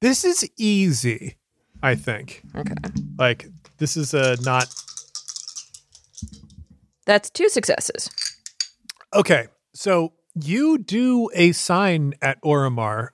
This 0.00 0.24
is 0.24 0.48
easy, 0.56 1.36
I 1.82 1.94
think. 1.94 2.42
Okay. 2.56 2.74
Like 3.18 3.46
this 3.78 3.96
is 3.96 4.12
a 4.14 4.36
not 4.42 4.66
That's 7.06 7.30
two 7.30 7.48
successes. 7.48 8.10
Okay, 9.12 9.48
so 9.74 10.12
you 10.34 10.78
do 10.78 11.28
a 11.34 11.52
sign 11.52 12.14
at 12.22 12.40
Oromar, 12.42 13.08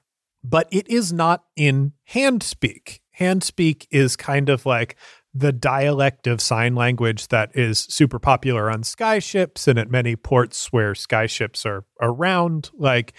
but 0.45 0.69
it 0.71 0.89
is 0.89 1.13
not 1.13 1.45
in 1.57 1.93
hand 2.05 2.43
speak. 2.43 3.01
Hand 3.13 3.43
speak 3.43 3.87
is 3.91 4.15
kind 4.15 4.51
of 4.51 4.67
like 4.67 4.97
the 5.33 5.53
dialect 5.53 6.27
of 6.27 6.41
sign 6.41 6.75
language 6.75 7.29
that 7.29 7.51
is 7.55 7.79
super 7.79 8.19
popular 8.19 8.71
on 8.71 8.83
skyships 8.83 9.67
and 9.67 9.79
at 9.79 9.91
many 9.91 10.17
ports 10.17 10.73
where 10.73 10.93
skyships 10.93 11.65
are 11.65 11.85
around. 12.01 12.71
Like 12.75 13.15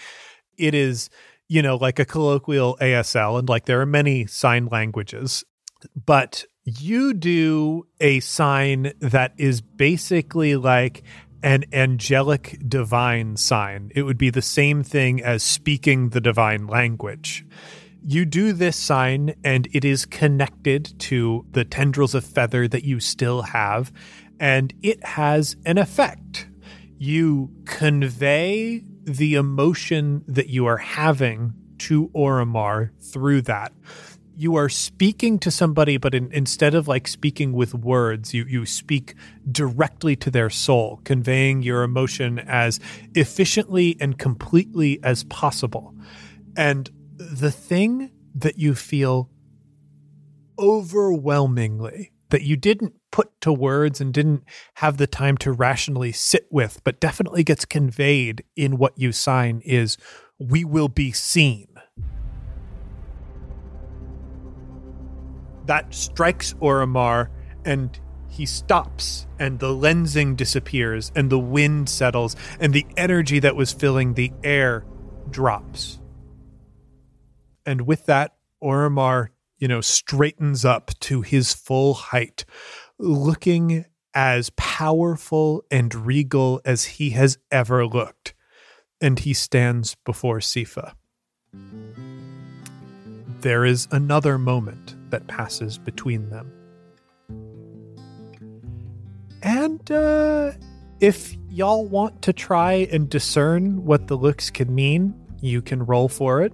it 0.56 0.74
is, 0.74 1.10
you 1.48 1.62
know, 1.62 1.76
like 1.76 1.98
a 1.98 2.04
colloquial 2.04 2.76
ASL, 2.80 3.40
and 3.40 3.48
like 3.48 3.66
there 3.66 3.80
are 3.80 3.86
many 3.86 4.26
sign 4.26 4.66
languages, 4.66 5.44
but 6.06 6.44
you 6.64 7.14
do 7.14 7.86
a 8.00 8.20
sign 8.20 8.92
that 9.00 9.32
is 9.36 9.60
basically 9.60 10.54
like 10.54 11.02
an 11.42 11.64
angelic 11.72 12.58
divine 12.66 13.36
sign. 13.36 13.90
It 13.94 14.02
would 14.02 14.18
be 14.18 14.30
the 14.30 14.42
same 14.42 14.82
thing 14.82 15.22
as 15.22 15.42
speaking 15.42 16.10
the 16.10 16.20
divine 16.20 16.66
language. 16.66 17.44
You 18.02 18.24
do 18.24 18.52
this 18.52 18.76
sign, 18.76 19.34
and 19.44 19.68
it 19.72 19.84
is 19.84 20.06
connected 20.06 20.98
to 21.00 21.44
the 21.50 21.64
tendrils 21.64 22.14
of 22.14 22.24
feather 22.24 22.68
that 22.68 22.84
you 22.84 23.00
still 23.00 23.42
have, 23.42 23.92
and 24.38 24.72
it 24.82 25.04
has 25.04 25.56
an 25.66 25.78
effect. 25.78 26.48
You 26.96 27.50
convey 27.64 28.84
the 29.04 29.34
emotion 29.34 30.24
that 30.26 30.48
you 30.48 30.66
are 30.66 30.78
having 30.78 31.54
to 31.78 32.08
Oromar 32.08 32.90
through 33.00 33.42
that 33.42 33.72
you 34.38 34.54
are 34.54 34.68
speaking 34.68 35.36
to 35.40 35.50
somebody, 35.50 35.96
but 35.96 36.14
in, 36.14 36.30
instead 36.32 36.72
of 36.72 36.86
like 36.86 37.08
speaking 37.08 37.52
with 37.52 37.74
words, 37.74 38.32
you 38.32 38.44
you 38.44 38.64
speak 38.64 39.14
directly 39.50 40.14
to 40.14 40.30
their 40.30 40.48
soul, 40.48 41.00
conveying 41.02 41.62
your 41.62 41.82
emotion 41.82 42.38
as 42.38 42.78
efficiently 43.16 43.96
and 44.00 44.16
completely 44.16 45.00
as 45.02 45.24
possible. 45.24 45.92
And 46.56 46.88
the 47.16 47.50
thing 47.50 48.12
that 48.36 48.58
you 48.58 48.76
feel 48.76 49.28
overwhelmingly 50.56 52.12
that 52.30 52.42
you 52.42 52.56
didn't 52.56 52.94
put 53.10 53.40
to 53.40 53.52
words 53.52 54.00
and 54.00 54.12
didn't 54.12 54.44
have 54.74 54.98
the 54.98 55.06
time 55.06 55.36
to 55.38 55.50
rationally 55.50 56.12
sit 56.12 56.46
with, 56.50 56.82
but 56.84 57.00
definitely 57.00 57.42
gets 57.42 57.64
conveyed 57.64 58.44
in 58.54 58.76
what 58.76 58.92
you 58.96 59.12
sign 59.12 59.62
is 59.64 59.96
we 60.38 60.64
will 60.64 60.88
be 60.88 61.10
seen. 61.10 61.67
That 65.68 65.94
strikes 65.94 66.54
Oromar 66.54 67.28
and 67.64 67.98
he 68.28 68.46
stops 68.46 69.26
and 69.38 69.58
the 69.58 69.68
lensing 69.68 70.34
disappears 70.34 71.12
and 71.14 71.30
the 71.30 71.38
wind 71.38 71.90
settles 71.90 72.36
and 72.58 72.72
the 72.72 72.86
energy 72.96 73.38
that 73.38 73.54
was 73.54 73.72
filling 73.72 74.14
the 74.14 74.32
air 74.42 74.84
drops. 75.30 76.00
And 77.66 77.82
with 77.82 78.06
that, 78.06 78.36
Oromar, 78.62 79.28
you 79.58 79.68
know, 79.68 79.82
straightens 79.82 80.64
up 80.64 80.90
to 81.00 81.20
his 81.20 81.52
full 81.52 81.92
height, 81.92 82.46
looking 82.98 83.84
as 84.14 84.50
powerful 84.56 85.64
and 85.70 85.94
regal 85.94 86.62
as 86.64 86.84
he 86.84 87.10
has 87.10 87.36
ever 87.50 87.86
looked. 87.86 88.34
And 89.02 89.18
he 89.18 89.34
stands 89.34 89.96
before 90.06 90.38
Sifa. 90.38 90.94
There 93.42 93.66
is 93.66 93.86
another 93.92 94.38
moment 94.38 94.94
that 95.10 95.26
passes 95.26 95.78
between 95.78 96.30
them. 96.30 96.52
And 99.42 99.90
uh, 99.90 100.52
if 101.00 101.36
y'all 101.48 101.86
want 101.86 102.22
to 102.22 102.32
try 102.32 102.88
and 102.90 103.08
discern 103.08 103.84
what 103.84 104.08
the 104.08 104.16
looks 104.16 104.50
can 104.50 104.74
mean, 104.74 105.14
you 105.40 105.62
can 105.62 105.84
roll 105.84 106.08
for 106.08 106.42
it. 106.42 106.52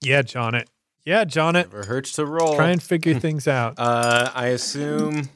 Yeah, 0.00 0.22
Jonnet. 0.22 0.66
Yeah, 1.04 1.24
Jonnet. 1.24 1.72
Never 1.72 1.84
hurts 1.84 2.12
to 2.12 2.26
roll. 2.26 2.54
Try 2.54 2.70
and 2.70 2.82
figure 2.82 3.14
things 3.20 3.48
out. 3.48 3.74
Uh, 3.78 4.30
I 4.34 4.48
assume 4.48 5.28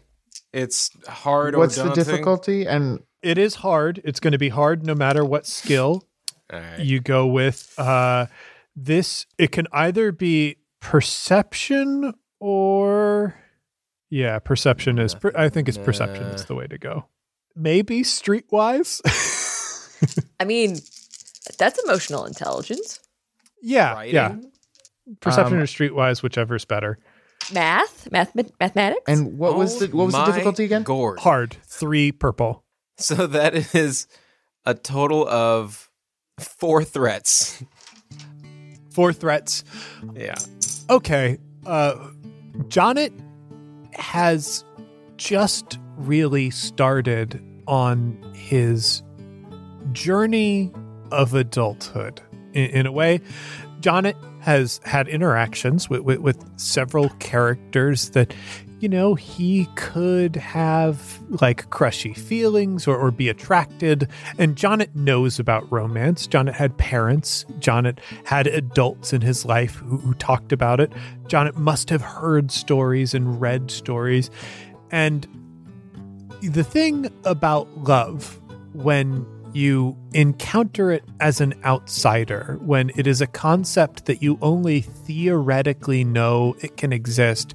it's 0.53 0.91
hard 1.09 1.57
What's 1.57 1.79
or 1.79 1.89
the 1.89 1.95
difficulty? 1.95 2.67
And 2.67 3.01
It 3.23 3.39
is 3.39 3.57
hard. 3.57 4.01
It's 4.05 4.21
going 4.21 4.33
to 4.33 4.39
be 4.39 4.51
hard 4.51 4.87
no 4.87 4.95
matter 4.95 5.25
what 5.25 5.47
skill 5.47 6.07
All 6.53 6.61
right. 6.61 6.79
you 6.79 7.01
go 7.01 7.27
with. 7.27 7.75
Uh, 7.79 8.27
this 8.77 9.27
it 9.37 9.53
can 9.53 9.67
either 9.73 10.13
be 10.13 10.57
perception 10.83 12.13
or 12.41 13.35
yeah, 14.11 14.39
perception 14.39 14.99
is. 14.99 15.15
Per, 15.15 15.33
I 15.35 15.49
think 15.49 15.69
it's 15.69 15.79
perception 15.79 16.25
is 16.25 16.45
the 16.45 16.55
way 16.55 16.67
to 16.67 16.77
go. 16.77 17.07
Maybe 17.57 18.03
streetwise. 18.03 19.01
I 20.41 20.45
mean, 20.45 20.77
that's 21.59 21.83
emotional 21.85 22.27
intelligence. 22.27 23.01
yeah, 23.63 23.95
Writing? 23.95 24.15
yeah. 24.15 24.37
Perception 25.21 25.57
Um, 25.57 25.63
or 25.63 25.67
streetwise, 25.67 26.23
whichever 26.23 26.55
is 26.57 26.65
better. 26.65 26.99
Math, 27.53 28.11
math, 28.13 28.35
mathematics. 28.61 29.03
and 29.09 29.37
what 29.39 29.57
was 29.57 29.79
the 29.81 29.87
what 29.97 30.05
was 30.07 30.15
the 30.15 30.23
Oh 30.23 30.27
difficulty 30.27 30.65
again? 30.65 30.83
Gourd. 30.83 31.19
Hard 31.21 31.57
three 31.65 32.13
purple. 32.13 32.65
So 32.99 33.27
that 33.27 33.75
is 33.75 34.07
a 34.65 34.75
total 34.75 35.27
of 35.27 35.91
four 36.39 36.85
threats. 36.85 37.63
Four 38.91 39.13
threats. 39.13 39.65
Yeah. 40.15 40.35
Okay. 40.93 41.39
Uh 41.67 41.95
Jonnet 42.69 43.13
has 43.95 44.63
just 45.17 45.79
really 45.97 46.51
started 46.51 47.43
on 47.67 48.19
his 48.35 49.03
journey 49.93 50.71
of 51.11 51.33
adulthood. 51.33 52.21
In, 52.53 52.71
in 52.71 52.87
a 52.87 52.93
way, 52.93 53.21
Jonnet 53.81 54.17
has 54.43 54.81
had 54.85 55.09
interactions 55.09 55.89
with, 55.89 56.01
with, 56.03 56.19
with 56.19 56.61
several 56.61 57.09
characters 57.21 58.11
that, 58.11 58.35
you 58.83 58.89
know, 58.89 59.15
he 59.15 59.67
could 59.77 60.35
have 60.35 61.21
like 61.41 61.71
crushy 61.71 62.13
feelings 62.13 62.89
or, 62.89 62.97
or 62.97 63.13
be 63.13 63.29
attracted. 63.29 64.09
And 64.39 64.57
Jonnet 64.57 64.93
knows 64.97 65.39
about 65.39 65.71
romance. 65.71 66.27
Jonnet 66.27 66.55
had 66.55 66.77
parents. 66.79 67.45
Jonnet 67.61 68.01
had 68.25 68.49
adults 68.49 69.13
in 69.13 69.21
his 69.21 69.45
life 69.45 69.77
who, 69.77 69.99
who 69.99 70.15
talked 70.15 70.51
about 70.51 70.81
it. 70.81 70.93
Jonnet 71.29 71.55
must 71.55 71.91
have 71.91 72.03
heard 72.03 72.51
stories 72.51 73.15
and 73.15 73.41
read 73.41 73.71
stories. 73.71 74.31
And 74.91 75.29
the 76.43 76.65
thing 76.65 77.09
about 77.25 77.69
love, 77.85 78.41
when 78.73 79.25
you 79.53 79.97
encounter 80.13 80.91
it 80.91 81.05
as 81.21 81.41
an 81.41 81.55
outsider, 81.65 82.59
when 82.63 82.91
it 82.97 83.07
is 83.07 83.21
a 83.21 83.29
concept 83.29 84.07
that 84.07 84.23
you 84.23 84.39
only 84.43 84.81
theoretically 84.81 86.03
know 86.03 86.57
it 86.61 86.77
can 86.77 86.93
exist, 86.93 87.55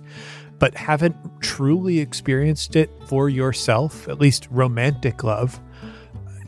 but 0.59 0.75
haven't 0.75 1.15
truly 1.41 1.99
experienced 1.99 2.75
it 2.75 2.89
for 3.07 3.29
yourself, 3.29 4.07
at 4.07 4.19
least 4.19 4.47
romantic 4.51 5.23
love, 5.23 5.59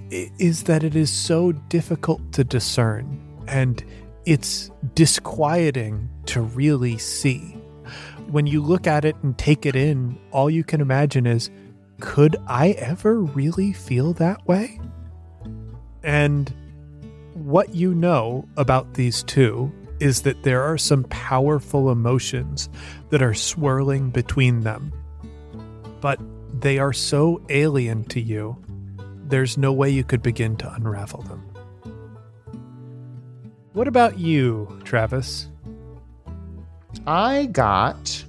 is 0.09 0.63
that 0.63 0.83
it 0.83 0.95
is 0.95 1.11
so 1.11 1.51
difficult 1.51 2.31
to 2.33 2.43
discern 2.43 3.21
and 3.47 3.83
it's 4.25 4.71
disquieting 4.95 6.09
to 6.25 6.41
really 6.41 6.97
see. 6.97 7.55
when 8.29 8.45
you 8.45 8.61
look 8.61 8.85
at 8.85 9.05
it 9.05 9.15
and 9.23 9.35
take 9.39 9.65
it 9.65 9.75
in, 9.75 10.15
all 10.31 10.49
you 10.51 10.63
can 10.63 10.81
imagine 10.81 11.25
is 11.25 11.49
could 11.99 12.35
I 12.47 12.71
ever 12.71 13.19
really 13.19 13.73
feel 13.73 14.13
that 14.13 14.47
way? 14.47 14.79
And 16.03 16.53
what 17.33 17.75
you 17.75 17.93
know 17.93 18.47
about 18.55 18.93
these 18.93 19.23
two 19.23 19.71
is 19.99 20.21
that 20.21 20.43
there 20.43 20.63
are 20.63 20.77
some 20.77 21.03
powerful 21.05 21.91
emotions 21.91 22.69
that 23.09 23.21
are 23.21 23.33
swirling 23.33 24.09
between 24.09 24.61
them. 24.61 24.93
But 26.01 26.19
they 26.61 26.79
are 26.79 26.93
so 26.93 27.41
alien 27.49 28.03
to 28.05 28.19
you, 28.19 28.57
there's 29.25 29.57
no 29.57 29.71
way 29.71 29.89
you 29.89 30.03
could 30.03 30.21
begin 30.21 30.57
to 30.57 30.73
unravel 30.73 31.21
them. 31.23 31.45
What 33.73 33.87
about 33.87 34.17
you, 34.17 34.79
Travis? 34.83 35.47
I 37.05 37.45
got 37.45 38.25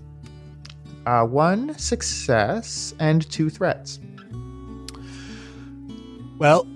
uh, 1.06 1.24
one 1.24 1.76
success 1.78 2.94
and 2.98 3.28
two 3.30 3.50
threats. 3.50 3.98
Well, 6.38 6.66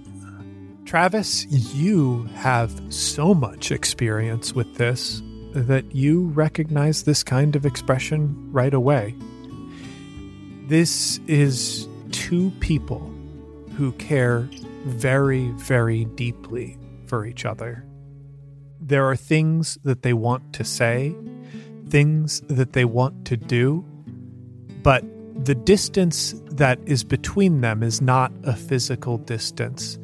Travis, 0.86 1.46
you 1.46 2.24
have 2.34 2.72
so 2.92 3.34
much 3.34 3.70
experience 3.70 4.55
with 4.55 4.76
this 4.76 5.22
that 5.55 5.94
you 5.94 6.26
recognize 6.28 7.05
this 7.05 7.22
kind 7.22 7.55
of 7.55 7.64
expression 7.64 8.52
right 8.52 8.74
away. 8.74 9.14
This 10.66 11.20
is 11.28 11.88
two 12.11 12.50
people 12.61 13.12
who 13.76 13.92
care 13.92 14.48
very, 14.84 15.48
very 15.57 16.05
deeply 16.05 16.76
for 17.07 17.24
each 17.24 17.44
other. 17.44 17.84
There 18.80 19.09
are 19.09 19.16
things 19.16 19.78
that 19.84 20.02
they 20.02 20.12
want 20.12 20.52
to 20.55 20.64
say, 20.64 21.14
things 21.88 22.40
that 22.48 22.72
they 22.72 22.84
want 22.84 23.24
to 23.26 23.36
do, 23.36 23.84
but 24.82 25.05
the 25.44 25.55
distance 25.55 26.34
that 26.46 26.78
is 26.86 27.05
between 27.05 27.61
them 27.61 27.82
is 27.82 28.00
not 28.00 28.32
a 28.42 28.55
physical 28.55 29.18
distance. 29.18 29.98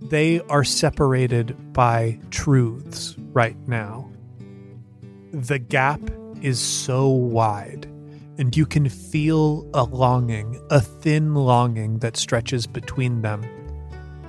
They 0.00 0.40
are 0.42 0.64
separated 0.64 1.72
by 1.72 2.20
truths 2.30 3.16
right 3.32 3.56
now. 3.66 4.10
The 5.34 5.58
gap 5.58 6.00
is 6.42 6.60
so 6.60 7.08
wide, 7.08 7.86
and 8.38 8.56
you 8.56 8.64
can 8.64 8.88
feel 8.88 9.68
a 9.74 9.82
longing, 9.82 10.64
a 10.70 10.80
thin 10.80 11.34
longing 11.34 11.98
that 11.98 12.16
stretches 12.16 12.68
between 12.68 13.22
them. 13.22 13.44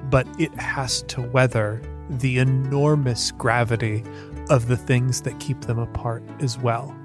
But 0.10 0.26
it 0.40 0.52
has 0.56 1.04
to 1.04 1.22
weather 1.22 1.80
the 2.10 2.40
enormous 2.40 3.30
gravity 3.34 4.04
of 4.50 4.68
the 4.68 4.78
things 4.78 5.22
that 5.22 5.40
keep 5.40 5.62
them 5.62 5.78
apart 5.78 6.24
as 6.40 6.58
well. 6.58 6.96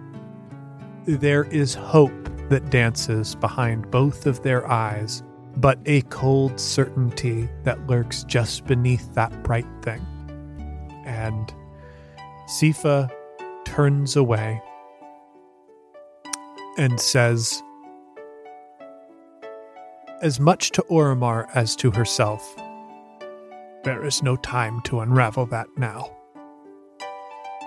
There 1.04 1.44
is 1.44 1.74
hope 1.74 2.30
that 2.48 2.70
dances 2.70 3.34
behind 3.34 3.90
both 3.90 4.24
of 4.24 4.42
their 4.42 4.66
eyes, 4.66 5.22
but 5.58 5.78
a 5.84 6.00
cold 6.02 6.58
certainty 6.58 7.50
that 7.64 7.86
lurks 7.86 8.24
just 8.24 8.64
beneath 8.64 9.14
that 9.14 9.42
bright 9.42 9.66
thing. 9.82 10.00
And 11.04 11.52
Sifa 12.48 13.10
turns 13.64 14.16
away 14.16 14.60
and 16.78 17.00
says, 17.00 17.62
as 20.22 20.38
much 20.38 20.70
to 20.72 20.82
Oromar 20.90 21.48
as 21.54 21.74
to 21.76 21.90
herself, 21.90 22.54
there 23.84 24.04
is 24.04 24.22
no 24.22 24.36
time 24.36 24.82
to 24.82 25.00
unravel 25.00 25.46
that 25.46 25.66
now. 25.76 26.14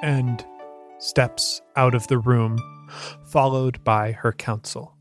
And 0.04 0.46
steps 1.00 1.62
out 1.76 1.96
of 1.96 2.08
the 2.08 2.18
room, 2.18 2.58
followed 3.26 3.84
by 3.84 4.12
her 4.12 4.32
counsel. 4.32 4.96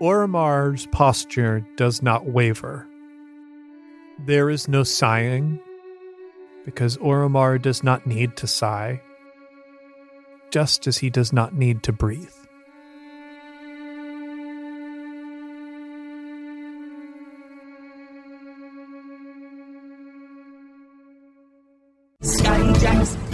Oromar's 0.00 0.86
posture 0.92 1.66
does 1.76 2.02
not 2.02 2.26
waver. 2.26 2.86
There 4.18 4.50
is 4.50 4.68
no 4.68 4.82
sighing, 4.82 5.60
because 6.66 6.96
Oromar 6.96 7.62
does 7.62 7.84
not 7.84 8.06
need 8.06 8.36
to 8.36 8.46
sigh, 8.48 9.00
just 10.50 10.88
as 10.88 10.98
he 10.98 11.08
does 11.08 11.32
not 11.32 11.54
need 11.54 11.84
to 11.84 11.92
breathe. 11.92 12.28
Scotty 22.20 23.25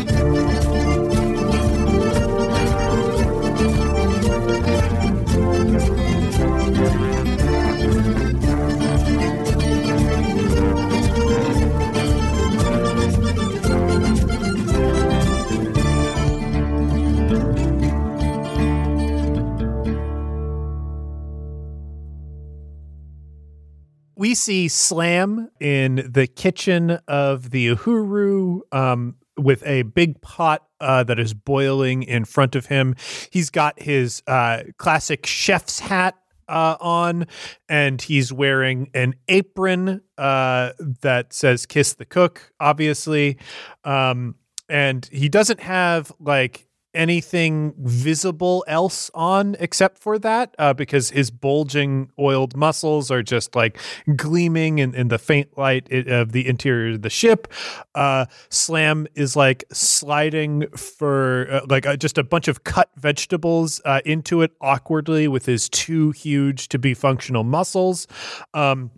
we 24.32 24.36
see 24.36 24.66
Slam 24.66 25.50
in 25.60 26.08
the 26.10 26.26
kitchen 26.26 26.92
of 27.06 27.50
the 27.50 27.74
Uhuru 27.74 28.60
um, 28.72 29.16
with 29.36 29.62
a 29.66 29.82
big 29.82 30.22
pot 30.22 30.66
uh, 30.80 31.04
that 31.04 31.18
is 31.18 31.34
boiling 31.34 32.02
in 32.02 32.24
front 32.24 32.56
of 32.56 32.64
him. 32.64 32.96
He's 33.28 33.50
got 33.50 33.78
his 33.78 34.22
uh, 34.26 34.62
classic 34.78 35.26
chef's 35.26 35.80
hat 35.80 36.16
uh, 36.48 36.78
on, 36.80 37.26
and 37.68 38.00
he's 38.00 38.32
wearing 38.32 38.88
an 38.94 39.16
apron 39.28 40.00
uh, 40.16 40.70
that 41.02 41.34
says 41.34 41.66
"Kiss 41.66 41.92
the 41.92 42.06
Cook," 42.06 42.54
obviously. 42.58 43.36
Um, 43.84 44.36
and 44.66 45.04
he 45.12 45.28
doesn't 45.28 45.60
have 45.60 46.10
like 46.18 46.70
anything 46.94 47.74
visible 47.78 48.64
else 48.68 49.10
on 49.14 49.56
except 49.58 49.98
for 49.98 50.18
that 50.18 50.54
uh, 50.58 50.72
because 50.72 51.10
his 51.10 51.30
bulging 51.30 52.10
oiled 52.18 52.56
muscles 52.56 53.10
are 53.10 53.22
just 53.22 53.54
like 53.54 53.78
gleaming 54.16 54.78
in, 54.78 54.94
in 54.94 55.08
the 55.08 55.18
faint 55.18 55.56
light 55.56 55.90
of 55.92 56.32
the 56.32 56.46
interior 56.46 56.94
of 56.94 57.02
the 57.02 57.10
ship. 57.10 57.48
Uh, 57.94 58.26
slam 58.50 59.06
is 59.14 59.36
like 59.36 59.64
sliding 59.72 60.66
for 60.76 61.46
uh, 61.50 61.60
like 61.68 61.86
uh, 61.86 61.96
just 61.96 62.18
a 62.18 62.24
bunch 62.24 62.48
of 62.48 62.64
cut 62.64 62.90
vegetables 62.96 63.80
uh, 63.84 64.00
into 64.04 64.42
it 64.42 64.52
awkwardly 64.60 65.28
with 65.28 65.46
his 65.46 65.68
two 65.68 66.10
huge 66.10 66.68
to 66.68 66.78
be 66.78 66.94
functional 66.94 67.44
muscles. 67.44 68.06
Um, 68.54 68.90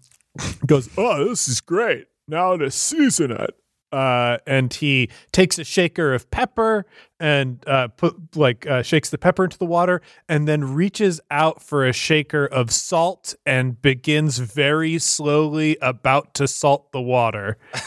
goes 0.67 0.89
oh 0.97 1.29
this 1.29 1.49
is 1.49 1.61
great. 1.61 2.07
Now 2.27 2.57
to 2.57 2.71
season 2.71 3.31
it 3.31 3.55
uh, 3.95 4.39
and 4.47 4.73
he 4.75 5.09
takes 5.33 5.59
a 5.59 5.65
shaker 5.65 6.13
of 6.13 6.31
pepper 6.31 6.85
and 7.21 7.63
uh, 7.69 7.89
put 7.89 8.37
like 8.37 8.67
uh, 8.67 8.83
shakes 8.83 9.11
the 9.11 9.19
pepper 9.19 9.45
into 9.45 9.57
the 9.59 9.65
water, 9.67 10.03
and 10.29 10.49
then 10.49 10.75
reaches 10.75 11.21
out 11.31 11.63
for 11.63 11.87
a 11.87 11.93
shaker 11.93 12.45
of 12.47 12.71
salt 12.73 13.35
and 13.47 13.81
begins 13.81 14.39
very 14.39 14.99
slowly 14.99 15.79
about 15.81 16.35
to 16.35 16.49
salt 16.49 16.91
the 16.93 17.01
water. 17.01 17.57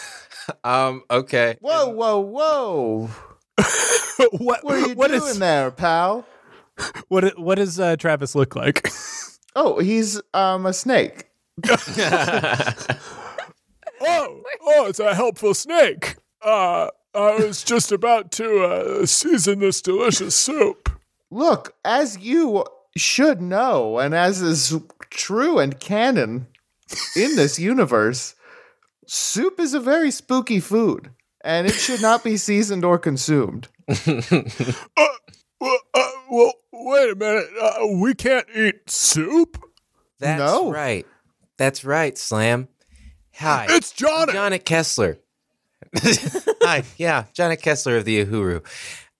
Um, 0.63 1.03
okay. 1.11 1.57
Whoa, 1.59 1.89
whoa, 1.89 2.19
whoa! 2.21 3.09
what, 4.31 4.63
What 4.63 4.75
are 4.75 4.87
you 4.87 4.93
what 4.95 5.09
doing 5.09 5.21
is- 5.31 5.39
there, 5.39 5.71
pal? 5.71 6.25
What 7.09 7.37
what 7.37 7.55
does 7.55 7.77
uh, 7.81 7.97
Travis 7.97 8.33
look 8.33 8.55
like? 8.55 8.89
Oh, 9.57 9.79
he's 9.79 10.21
um 10.33 10.65
a 10.65 10.71
snake. 10.71 11.25
Oh, 14.07 14.41
oh, 14.61 14.85
it's 14.87 14.99
a 14.99 15.13
helpful 15.13 15.53
snake. 15.53 16.15
Uh, 16.41 16.87
I 17.13 17.35
was 17.37 17.63
just 17.63 17.91
about 17.91 18.31
to 18.33 18.63
uh, 18.63 19.05
season 19.05 19.59
this 19.59 19.81
delicious 19.81 20.35
soup. 20.35 20.89
Look, 21.29 21.75
as 21.83 22.17
you 22.19 22.63
should 22.95 23.41
know, 23.41 23.99
and 23.99 24.13
as 24.15 24.41
is 24.41 24.73
true 25.09 25.59
and 25.59 25.79
canon 25.79 26.47
in 27.15 27.35
this 27.35 27.59
universe, 27.59 28.35
soup 29.07 29.59
is 29.59 29.73
a 29.73 29.79
very 29.79 30.09
spooky 30.11 30.59
food, 30.59 31.09
and 31.43 31.67
it 31.67 31.73
should 31.73 32.01
not 32.01 32.23
be 32.23 32.37
seasoned 32.37 32.85
or 32.85 32.97
consumed. 32.97 33.67
Uh, 34.97 35.07
well, 35.59 35.79
uh, 35.95 36.11
well, 36.29 36.53
wait 36.71 37.11
a 37.13 37.15
minute. 37.15 37.47
Uh, 37.59 37.87
we 37.99 38.13
can't 38.13 38.45
eat 38.55 38.89
soup. 38.89 39.57
That's 40.19 40.39
No. 40.39 40.71
right. 40.71 41.05
That's 41.57 41.83
right, 41.83 42.15
Slam. 42.15 42.67
Hi. 43.39 43.67
It's 43.69 43.91
Johnny. 43.91 44.33
Jonnet 44.33 44.65
Kessler. 44.65 45.19
Hi, 45.95 46.83
yeah, 46.97 47.25
Jonnet 47.35 47.61
Kessler 47.61 47.97
of 47.97 48.05
the 48.05 48.25
Uhuru. 48.25 48.65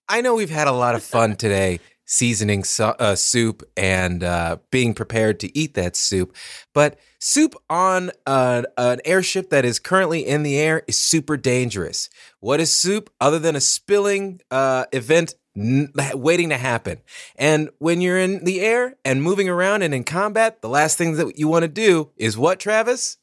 I 0.09 0.21
know 0.21 0.33
we've 0.33 0.49
had 0.49 0.67
a 0.67 0.71
lot 0.71 0.95
of 0.95 1.03
fun 1.03 1.35
today 1.35 1.79
seasoning 2.05 2.63
so, 2.63 2.95
uh, 2.97 3.15
soup 3.15 3.61
and 3.75 4.23
uh, 4.23 4.57
being 4.71 4.95
prepared 4.95 5.39
to 5.41 5.55
eat 5.55 5.75
that 5.75 5.95
soup. 5.95 6.35
But 6.73 6.97
soup 7.19 7.53
on 7.69 8.09
an, 8.25 8.65
an 8.75 9.01
airship 9.05 9.51
that 9.51 9.65
is 9.65 9.77
currently 9.77 10.25
in 10.25 10.41
the 10.41 10.57
air 10.57 10.81
is 10.87 10.99
super 10.99 11.37
dangerous. 11.37 12.09
What 12.39 12.59
is 12.59 12.73
soup 12.73 13.11
other 13.21 13.37
than 13.37 13.55
a 13.55 13.61
spilling 13.61 14.41
uh, 14.49 14.85
event 14.93 15.35
waiting 15.55 16.49
to 16.49 16.57
happen? 16.57 17.01
And 17.35 17.69
when 17.77 18.01
you're 18.01 18.17
in 18.17 18.45
the 18.45 18.61
air 18.61 18.95
and 19.05 19.21
moving 19.21 19.47
around 19.47 19.83
and 19.83 19.93
in 19.93 20.05
combat, 20.05 20.63
the 20.63 20.69
last 20.69 20.97
thing 20.97 21.17
that 21.17 21.37
you 21.37 21.47
want 21.47 21.63
to 21.63 21.69
do 21.69 22.09
is 22.17 22.35
what, 22.35 22.59
Travis? 22.59 23.17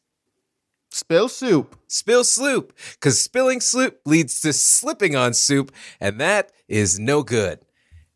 Spill 0.95 1.29
soup. 1.29 1.77
Spill 1.89 2.23
soup, 2.23 2.73
because 2.93 3.21
spilling 3.21 3.61
soup 3.61 3.99
leads 4.07 4.41
to 4.43 4.53
slipping 4.53 5.17
on 5.17 5.35
soup, 5.35 5.73
and 6.01 6.21
that 6.21 6.53
is 6.69 7.01
no 7.01 7.25
good. 7.25 7.59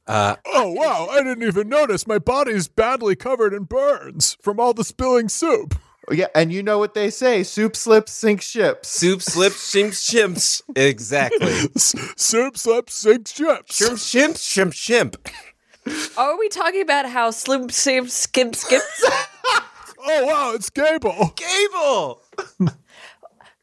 Uh, 0.07 0.37
Oh, 0.47 0.71
wow. 0.73 1.09
I 1.11 1.25
didn't 1.25 1.43
even 1.43 1.69
notice. 1.69 2.07
My 2.07 2.21
body's 2.21 2.69
badly 2.69 3.17
covered 3.17 3.53
in 3.53 3.65
burns 3.65 4.37
from 4.41 4.61
all 4.61 4.75
the 4.75 4.85
spilling 4.85 5.29
soup. 5.29 5.75
Yeah, 6.09 6.29
and 6.37 6.53
you 6.53 6.63
know 6.63 6.79
what 6.79 6.95
they 6.95 7.11
say: 7.11 7.43
soup 7.43 7.75
slips, 7.75 8.13
sink 8.13 8.43
ships. 8.43 8.89
soup 8.89 9.23
slips, 9.23 9.69
shimp, 9.71 9.93
shimps. 9.95 10.63
Exactly. 10.77 11.53
Soup 12.17 12.57
slips, 12.57 12.95
sinks 12.95 13.33
ships. 13.33 13.77
Shrimp, 13.77 13.99
shimp, 13.99 14.37
shrimp, 14.37 14.73
shimp. 14.73 15.29
Are 16.17 16.39
we 16.39 16.49
talking 16.49 16.81
about 16.81 17.07
how 17.11 17.31
Slim 17.33 17.71
Sim 17.71 18.07
Skim 18.09 18.53
Skips? 18.53 19.05
Oh, 20.11 20.25
wow. 20.27 20.53
It's 20.55 20.71
Gable. 20.71 21.35
Gable! 21.37 22.23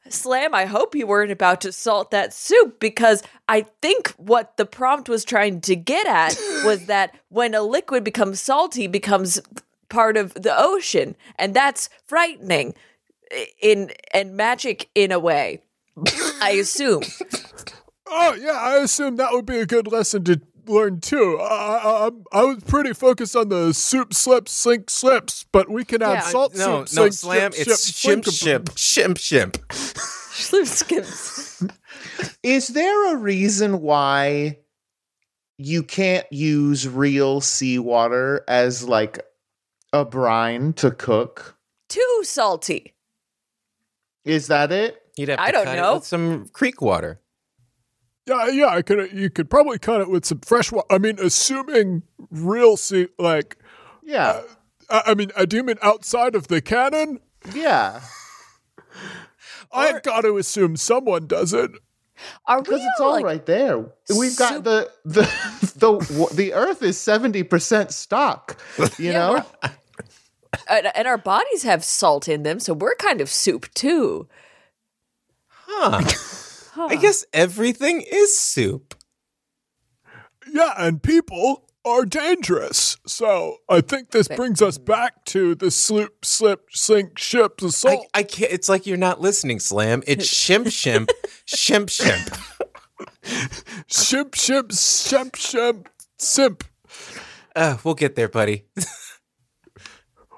Slam, 0.07 0.53
I 0.53 0.65
hope 0.65 0.95
you 0.95 1.07
weren't 1.07 1.31
about 1.31 1.61
to 1.61 1.71
salt 1.71 2.11
that 2.11 2.31
soup 2.31 2.79
because 2.79 3.23
I 3.49 3.61
think 3.81 4.09
what 4.17 4.55
the 4.55 4.65
prompt 4.65 5.09
was 5.09 5.25
trying 5.25 5.61
to 5.61 5.75
get 5.75 6.05
at 6.05 6.37
was 6.63 6.85
that 6.85 7.15
when 7.29 7.55
a 7.55 7.61
liquid 7.61 8.03
becomes 8.03 8.39
salty, 8.39 8.85
becomes 8.87 9.41
part 9.89 10.15
of 10.15 10.33
the 10.35 10.53
ocean, 10.55 11.15
and 11.37 11.53
that's 11.53 11.89
frightening 12.05 12.75
in 13.59 13.91
and 14.13 14.35
magic 14.37 14.89
in 14.93 15.11
a 15.11 15.19
way. 15.19 15.61
I 16.41 16.51
assume. 16.51 17.03
Oh, 18.05 18.35
yeah. 18.35 18.51
I 18.51 18.77
assume 18.77 19.15
that 19.15 19.31
would 19.31 19.45
be 19.45 19.57
a 19.57 19.65
good 19.65 19.87
lesson 19.87 20.23
to 20.25 20.41
learn, 20.69 20.99
too. 21.01 21.37
I, 21.39 21.45
I, 21.77 22.03
I'm- 22.05 22.23
I 22.31 22.43
was 22.43 22.63
pretty 22.63 22.93
focused 22.93 23.35
on 23.35 23.49
the 23.49 23.73
soup 23.73 24.13
slips, 24.13 24.51
sink 24.51 24.89
slips, 24.89 25.45
but 25.51 25.69
we 25.69 25.83
can 25.85 26.01
add 26.01 26.13
Yeah, 26.13 26.19
salt 26.21 26.55
No, 26.55 26.85
soup, 26.85 26.95
no, 26.97 27.03
sink, 27.09 27.13
slam. 27.13 27.51
ship, 27.53 27.67
It's 27.67 27.87
ship, 27.93 28.23
shimp, 28.25 28.25
shimp, 28.25 28.69
shimp, 28.77 29.17
shimp. 29.17 29.57
Slim 29.71 30.65
Skims. 30.65 31.63
Is 32.43 32.67
there 32.69 33.13
a 33.13 33.17
reason 33.17 33.81
why 33.81 34.59
you 35.57 35.81
can't 35.81 36.25
use 36.31 36.87
real 36.89 37.39
seawater 37.39 38.43
as 38.47 38.83
like 38.87 39.19
a 39.93 40.03
brine 40.03 40.73
to 40.73 40.91
cook? 40.91 41.57
Too 41.87 42.21
salty. 42.23 42.93
Is 44.25 44.47
that 44.47 44.71
it? 44.73 45.01
You'd 45.15 45.29
have 45.29 45.37
to 45.37 45.43
I 45.43 45.51
don't 45.51 45.63
cut 45.65 45.77
it 45.77 45.81
know. 45.81 45.95
with 45.95 46.03
some 46.05 46.47
creek 46.51 46.81
water. 46.81 47.21
Yeah, 48.27 48.47
yeah, 48.47 48.67
I 48.67 48.81
could. 48.81 49.11
You 49.13 49.29
could 49.29 49.49
probably 49.49 49.77
cut 49.77 50.01
it 50.01 50.09
with 50.09 50.25
some 50.25 50.39
fresh 50.39 50.71
water. 50.71 50.87
I 50.89 50.97
mean, 50.97 51.19
assuming 51.19 52.03
real 52.31 52.75
sea, 52.77 53.07
like, 53.19 53.57
Yeah. 54.03 54.41
Uh, 54.89 55.01
I, 55.05 55.11
I 55.11 55.13
mean, 55.15 55.31
I 55.37 55.45
do 55.45 55.61
mean 55.63 55.77
outside 55.81 56.33
of 56.35 56.47
the 56.47 56.61
canon. 56.61 57.19
yeah. 57.53 58.01
I've 59.71 60.03
got 60.03 60.21
to 60.21 60.37
assume 60.37 60.77
someone 60.77 61.27
does 61.27 61.51
it. 61.53 61.71
Are 62.47 62.59
we 62.59 62.63
Because 62.63 62.79
it's 62.81 62.99
all 63.01 63.07
all 63.07 63.13
like 63.13 63.25
right 63.25 63.45
there. 63.45 63.85
We've 64.17 64.37
got 64.37 64.63
the 64.63 64.89
the 65.03 65.21
the 65.75 66.29
the 66.33 66.53
earth 66.53 66.81
is 66.81 66.97
70% 66.97 67.91
stock, 67.91 68.57
you 68.97 69.11
Yeah, 69.11 69.11
know? 69.11 69.45
and, 70.69 70.87
and 70.95 71.07
our 71.07 71.17
bodies 71.17 71.63
have 71.63 71.83
salt 71.83 72.29
in 72.29 72.43
them, 72.43 72.59
so 72.61 72.73
we're 72.73 72.95
kind 72.95 73.19
of 73.19 73.29
soup 73.29 73.71
too. 73.73 74.27
Huh. 75.49 76.01
I 76.77 76.95
guess 76.95 77.25
everything 77.33 78.01
is 78.01 78.37
soup. 78.37 78.95
Yeah, 80.51 80.73
and 80.77 81.01
people 81.01 81.69
are 81.83 82.05
dangerous. 82.05 82.97
So 83.05 83.57
I 83.69 83.81
think 83.81 84.11
this 84.11 84.27
brings 84.27 84.61
us 84.61 84.77
back 84.77 85.25
to 85.25 85.55
the 85.55 85.71
slip, 85.71 86.25
slip, 86.25 86.67
sink, 86.71 87.17
ship, 87.17 87.57
the 87.57 87.67
I, 87.67 87.69
salt. 87.69 88.07
I 88.13 88.23
can't. 88.23 88.51
It's 88.51 88.69
like 88.69 88.85
you're 88.85 88.97
not 88.97 89.21
listening, 89.21 89.59
Slam. 89.59 90.03
It's 90.07 90.25
shimp, 90.35 90.67
shimp, 90.69 91.09
shimp, 91.45 91.89
shimp. 91.89 92.29
ship, 93.87 94.35
ship, 94.35 94.71
ship, 94.71 95.35
ship, 95.35 95.89
simp. 96.17 96.63
Uh, 97.55 97.77
we'll 97.83 97.95
get 97.95 98.15
there, 98.15 98.27
buddy. 98.27 98.65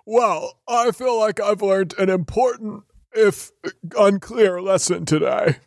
Well, 0.10 0.62
I 0.70 0.92
feel 0.92 1.20
like 1.20 1.42
I've 1.42 1.62
learned 1.62 1.94
an 1.98 2.10
important, 2.10 2.84
if 3.12 3.52
unclear, 3.98 4.62
lesson 4.62 5.04
today. 5.04 5.58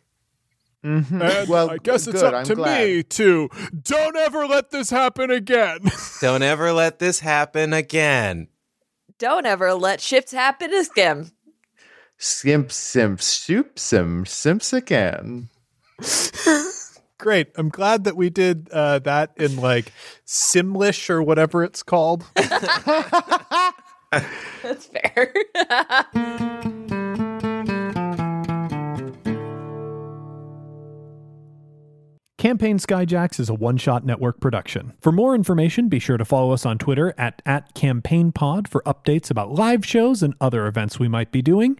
Mhm. 0.83 1.21
And 1.21 1.47
Well, 1.49 1.69
I 1.69 1.77
guess 1.77 2.07
it's 2.07 2.21
good, 2.21 2.33
up 2.33 2.39
I'm 2.39 2.45
to 2.45 2.55
glad. 2.55 2.87
me 2.87 3.03
to 3.03 3.49
don't 3.83 4.15
ever 4.15 4.47
let 4.47 4.71
this 4.71 4.89
happen 4.89 5.29
again. 5.29 5.79
Don't 6.21 6.41
ever 6.43 6.71
let 6.73 6.99
this 6.99 7.19
happen 7.19 7.73
again. 7.73 8.47
Don't 9.19 9.45
ever 9.45 9.73
let 9.73 9.99
shifts 10.01 10.31
happen 10.31 10.73
again. 10.73 11.31
Skimp 12.17 12.71
simp 12.71 13.21
soup 13.21 13.77
sim 13.79 14.25
simps 14.25 14.71
again. 14.73 15.49
Great. 17.19 17.49
I'm 17.55 17.69
glad 17.69 18.03
that 18.05 18.15
we 18.15 18.29
did 18.31 18.67
uh, 18.71 18.97
that 18.99 19.31
in 19.37 19.57
like 19.57 19.91
Simlish 20.27 21.09
or 21.09 21.21
whatever 21.21 21.63
it's 21.63 21.83
called. 21.83 22.23
That's 22.35 22.65
fair. 24.87 25.33
Campaign 32.41 32.79
Skyjacks 32.79 33.39
is 33.39 33.49
a 33.49 33.53
one 33.53 33.77
shot 33.77 34.03
network 34.03 34.39
production. 34.39 34.93
For 34.99 35.11
more 35.11 35.35
information, 35.35 35.89
be 35.89 35.99
sure 35.99 36.17
to 36.17 36.25
follow 36.25 36.53
us 36.53 36.65
on 36.65 36.79
Twitter 36.79 37.13
at, 37.15 37.39
at 37.45 37.75
CampaignPod 37.75 38.67
for 38.67 38.81
updates 38.81 39.29
about 39.29 39.51
live 39.51 39.85
shows 39.85 40.23
and 40.23 40.33
other 40.41 40.65
events 40.65 40.97
we 40.97 41.07
might 41.07 41.31
be 41.31 41.43
doing. 41.43 41.79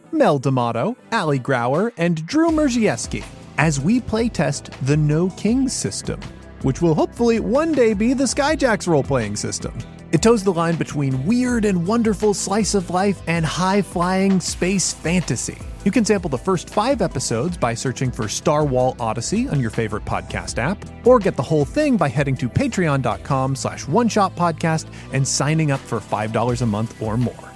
Mel 0.11 0.39
D'Amato, 0.39 0.95
Ali 1.11 1.39
Grauer, 1.39 1.91
and 1.97 2.25
Drew 2.25 2.49
Merzieski, 2.49 3.23
as 3.57 3.79
we 3.79 3.99
playtest 3.99 4.71
the 4.85 4.97
No 4.97 5.29
Kings 5.31 5.73
system, 5.73 6.19
which 6.61 6.81
will 6.81 6.95
hopefully 6.95 7.39
one 7.39 7.71
day 7.71 7.93
be 7.93 8.13
the 8.13 8.25
Skyjacks 8.25 8.87
role 8.87 9.03
playing 9.03 9.35
system. 9.35 9.77
It 10.11 10.21
toes 10.21 10.43
the 10.43 10.51
line 10.51 10.75
between 10.75 11.25
weird 11.25 11.63
and 11.63 11.87
wonderful 11.87 12.33
slice 12.33 12.75
of 12.75 12.89
life 12.89 13.21
and 13.27 13.45
high 13.45 13.81
flying 13.81 14.39
space 14.41 14.93
fantasy. 14.93 15.57
You 15.85 15.91
can 15.91 16.05
sample 16.05 16.29
the 16.29 16.37
first 16.37 16.69
five 16.69 17.01
episodes 17.01 17.57
by 17.57 17.73
searching 17.73 18.11
for 18.11 18.27
Star 18.27 18.65
Wall 18.65 18.95
Odyssey 18.99 19.47
on 19.47 19.59
your 19.59 19.71
favorite 19.71 20.05
podcast 20.05 20.57
app, 20.57 20.77
or 21.07 21.17
get 21.17 21.35
the 21.35 21.43
whole 21.43 21.65
thing 21.65 21.97
by 21.97 22.09
heading 22.09 22.35
to 22.37 22.49
patreon.com 22.49 23.55
slash 23.55 23.87
one 23.87 24.07
shot 24.07 24.35
podcast 24.35 24.87
and 25.13 25.27
signing 25.27 25.71
up 25.71 25.79
for 25.79 25.99
$5 25.99 26.61
a 26.61 26.65
month 26.65 27.01
or 27.01 27.17
more. 27.17 27.50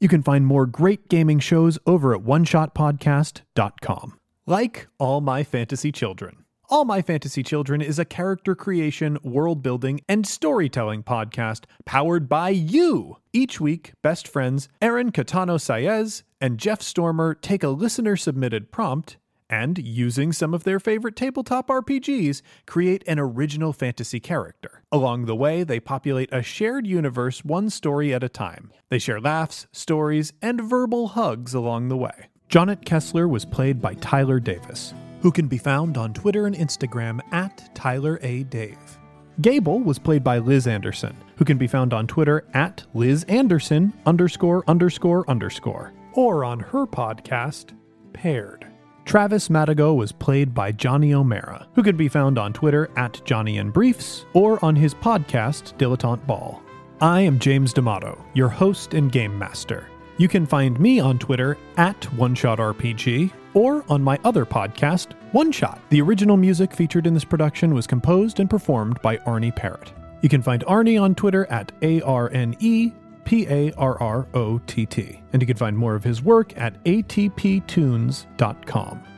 You 0.00 0.08
can 0.08 0.22
find 0.22 0.46
more 0.46 0.66
great 0.66 1.08
gaming 1.08 1.40
shows 1.40 1.78
over 1.86 2.14
at 2.14 2.22
oneshotpodcast.com. 2.22 4.18
Like 4.46 4.88
all 4.98 5.20
my 5.20 5.42
fantasy 5.42 5.92
children, 5.92 6.44
All 6.70 6.84
My 6.84 7.00
Fantasy 7.00 7.42
Children 7.42 7.80
is 7.80 7.98
a 7.98 8.04
character 8.04 8.54
creation, 8.54 9.18
world 9.22 9.62
building, 9.62 10.00
and 10.08 10.26
storytelling 10.26 11.02
podcast 11.02 11.64
powered 11.86 12.28
by 12.28 12.50
you. 12.50 13.16
Each 13.32 13.58
week, 13.60 13.92
best 14.02 14.28
friends 14.28 14.68
Aaron 14.82 15.10
Catano 15.10 15.58
Saez 15.58 16.22
and 16.40 16.58
Jeff 16.58 16.82
Stormer 16.82 17.34
take 17.34 17.62
a 17.62 17.70
listener 17.70 18.16
submitted 18.16 18.70
prompt 18.70 19.16
and, 19.50 19.78
using 19.78 20.32
some 20.32 20.54
of 20.54 20.64
their 20.64 20.80
favorite 20.80 21.16
tabletop 21.16 21.68
RPGs, 21.68 22.42
create 22.66 23.02
an 23.06 23.18
original 23.18 23.72
fantasy 23.72 24.20
character. 24.20 24.82
Along 24.92 25.26
the 25.26 25.36
way, 25.36 25.64
they 25.64 25.80
populate 25.80 26.28
a 26.32 26.42
shared 26.42 26.86
universe 26.86 27.44
one 27.44 27.70
story 27.70 28.12
at 28.12 28.22
a 28.22 28.28
time. 28.28 28.72
They 28.88 28.98
share 28.98 29.20
laughs, 29.20 29.66
stories, 29.72 30.32
and 30.42 30.60
verbal 30.60 31.08
hugs 31.08 31.54
along 31.54 31.88
the 31.88 31.96
way. 31.96 32.28
Jonnet 32.48 32.84
Kessler 32.84 33.28
was 33.28 33.44
played 33.44 33.82
by 33.82 33.94
Tyler 33.94 34.40
Davis, 34.40 34.94
who 35.20 35.30
can 35.30 35.48
be 35.48 35.58
found 35.58 35.98
on 35.98 36.14
Twitter 36.14 36.46
and 36.46 36.56
Instagram 36.56 37.20
at 37.32 37.74
Tyler 37.74 38.18
A. 38.22 38.44
Dave. 38.44 38.78
Gable 39.40 39.80
was 39.80 39.98
played 39.98 40.24
by 40.24 40.38
Liz 40.38 40.66
Anderson, 40.66 41.16
who 41.36 41.44
can 41.44 41.58
be 41.58 41.66
found 41.66 41.92
on 41.92 42.06
Twitter 42.06 42.44
at 42.54 42.84
Liz 42.94 43.24
Anderson 43.24 43.92
underscore 44.04 44.64
underscore 44.66 45.28
underscore, 45.30 45.92
or 46.14 46.44
on 46.44 46.58
her 46.58 46.86
podcast, 46.86 47.72
Paired. 48.12 48.67
Travis 49.08 49.48
Madigo 49.48 49.96
was 49.96 50.12
played 50.12 50.52
by 50.52 50.70
Johnny 50.70 51.14
O'Mara, 51.14 51.66
who 51.72 51.82
can 51.82 51.96
be 51.96 52.08
found 52.08 52.36
on 52.36 52.52
Twitter 52.52 52.90
at 52.94 53.22
Johnny 53.24 53.56
and 53.56 53.72
Briefs 53.72 54.26
or 54.34 54.62
on 54.62 54.76
his 54.76 54.92
podcast, 54.92 55.72
Dilettante 55.78 56.26
Ball. 56.26 56.62
I 57.00 57.22
am 57.22 57.38
James 57.38 57.72
D'Amato, 57.72 58.22
your 58.34 58.50
host 58.50 58.92
and 58.92 59.10
game 59.10 59.38
master. 59.38 59.88
You 60.18 60.28
can 60.28 60.44
find 60.44 60.78
me 60.78 61.00
on 61.00 61.18
Twitter 61.18 61.56
at 61.78 61.98
OneShotRPG 62.18 63.32
or 63.54 63.82
on 63.88 64.02
my 64.02 64.18
other 64.24 64.44
podcast, 64.44 65.14
One 65.32 65.52
Shot. 65.52 65.80
The 65.88 66.02
original 66.02 66.36
music 66.36 66.74
featured 66.74 67.06
in 67.06 67.14
this 67.14 67.24
production 67.24 67.72
was 67.72 67.86
composed 67.86 68.40
and 68.40 68.50
performed 68.50 69.00
by 69.00 69.16
Arne 69.24 69.52
Parrott. 69.52 69.90
You 70.20 70.28
can 70.28 70.42
find 70.42 70.66
Arnie 70.66 71.00
on 71.00 71.14
Twitter 71.14 71.46
at 71.46 71.72
A 71.80 72.02
R 72.02 72.28
N 72.34 72.54
E 72.60 72.92
P 73.28 73.46
A 73.50 73.70
R 73.72 74.00
R 74.02 74.26
O 74.32 74.58
T 74.66 74.86
T. 74.86 75.22
And 75.34 75.42
you 75.42 75.46
can 75.46 75.58
find 75.58 75.76
more 75.76 75.94
of 75.94 76.02
his 76.02 76.22
work 76.22 76.56
at 76.56 76.82
atptunes.com. 76.84 78.24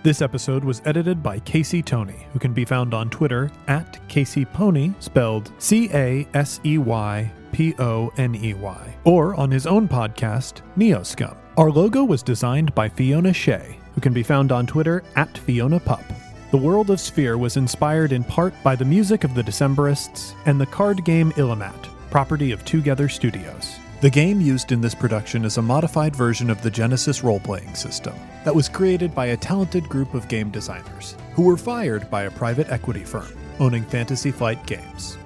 This 0.02 0.20
episode 0.20 0.64
was 0.64 0.82
edited 0.84 1.22
by 1.22 1.38
Casey 1.38 1.80
Tony, 1.80 2.26
who 2.32 2.40
can 2.40 2.52
be 2.52 2.64
found 2.64 2.92
on 2.92 3.08
Twitter 3.08 3.52
at 3.68 4.00
Casey 4.08 4.44
Pony, 4.44 4.92
spelled 4.98 5.52
C 5.58 5.88
A 5.94 6.26
S 6.34 6.58
E 6.66 6.76
Y 6.76 7.30
P 7.52 7.72
O 7.78 8.10
N 8.16 8.34
E 8.34 8.54
Y, 8.54 8.96
or 9.04 9.36
on 9.36 9.48
his 9.48 9.68
own 9.68 9.86
podcast, 9.86 10.62
Neoscum. 10.76 11.36
Our 11.56 11.70
logo 11.70 12.02
was 12.02 12.24
designed 12.24 12.74
by 12.74 12.88
Fiona 12.88 13.32
Shea, 13.32 13.78
who 13.94 14.00
can 14.00 14.12
be 14.12 14.24
found 14.24 14.50
on 14.50 14.66
Twitter 14.66 15.04
at 15.14 15.38
Fiona 15.38 15.78
Pup. 15.78 16.02
The 16.50 16.58
world 16.58 16.90
of 16.90 16.98
Sphere 16.98 17.38
was 17.38 17.56
inspired 17.56 18.10
in 18.10 18.24
part 18.24 18.54
by 18.64 18.74
the 18.74 18.84
music 18.84 19.22
of 19.22 19.36
the 19.36 19.42
Decemberists 19.42 20.34
and 20.46 20.60
the 20.60 20.66
card 20.66 21.04
game 21.04 21.30
Illimat, 21.32 21.88
property 22.10 22.50
of 22.50 22.64
Twogether 22.64 23.08
Studios. 23.08 23.79
The 24.00 24.08
game 24.08 24.40
used 24.40 24.72
in 24.72 24.80
this 24.80 24.94
production 24.94 25.44
is 25.44 25.58
a 25.58 25.62
modified 25.62 26.16
version 26.16 26.48
of 26.48 26.62
the 26.62 26.70
Genesys 26.70 27.22
role 27.22 27.38
playing 27.38 27.74
system 27.74 28.14
that 28.44 28.54
was 28.54 28.66
created 28.66 29.14
by 29.14 29.26
a 29.26 29.36
talented 29.36 29.86
group 29.90 30.14
of 30.14 30.26
game 30.26 30.48
designers 30.48 31.16
who 31.34 31.42
were 31.42 31.58
fired 31.58 32.08
by 32.08 32.22
a 32.22 32.30
private 32.30 32.70
equity 32.70 33.04
firm 33.04 33.36
owning 33.58 33.84
Fantasy 33.84 34.30
Flight 34.30 34.64
Games. 34.66 35.18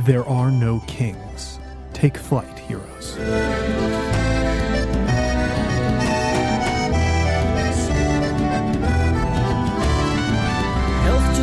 There 0.00 0.24
are 0.24 0.50
no 0.50 0.80
kings. 0.88 1.60
Take 1.92 2.16
flight, 2.16 2.58
heroes. 2.58 3.16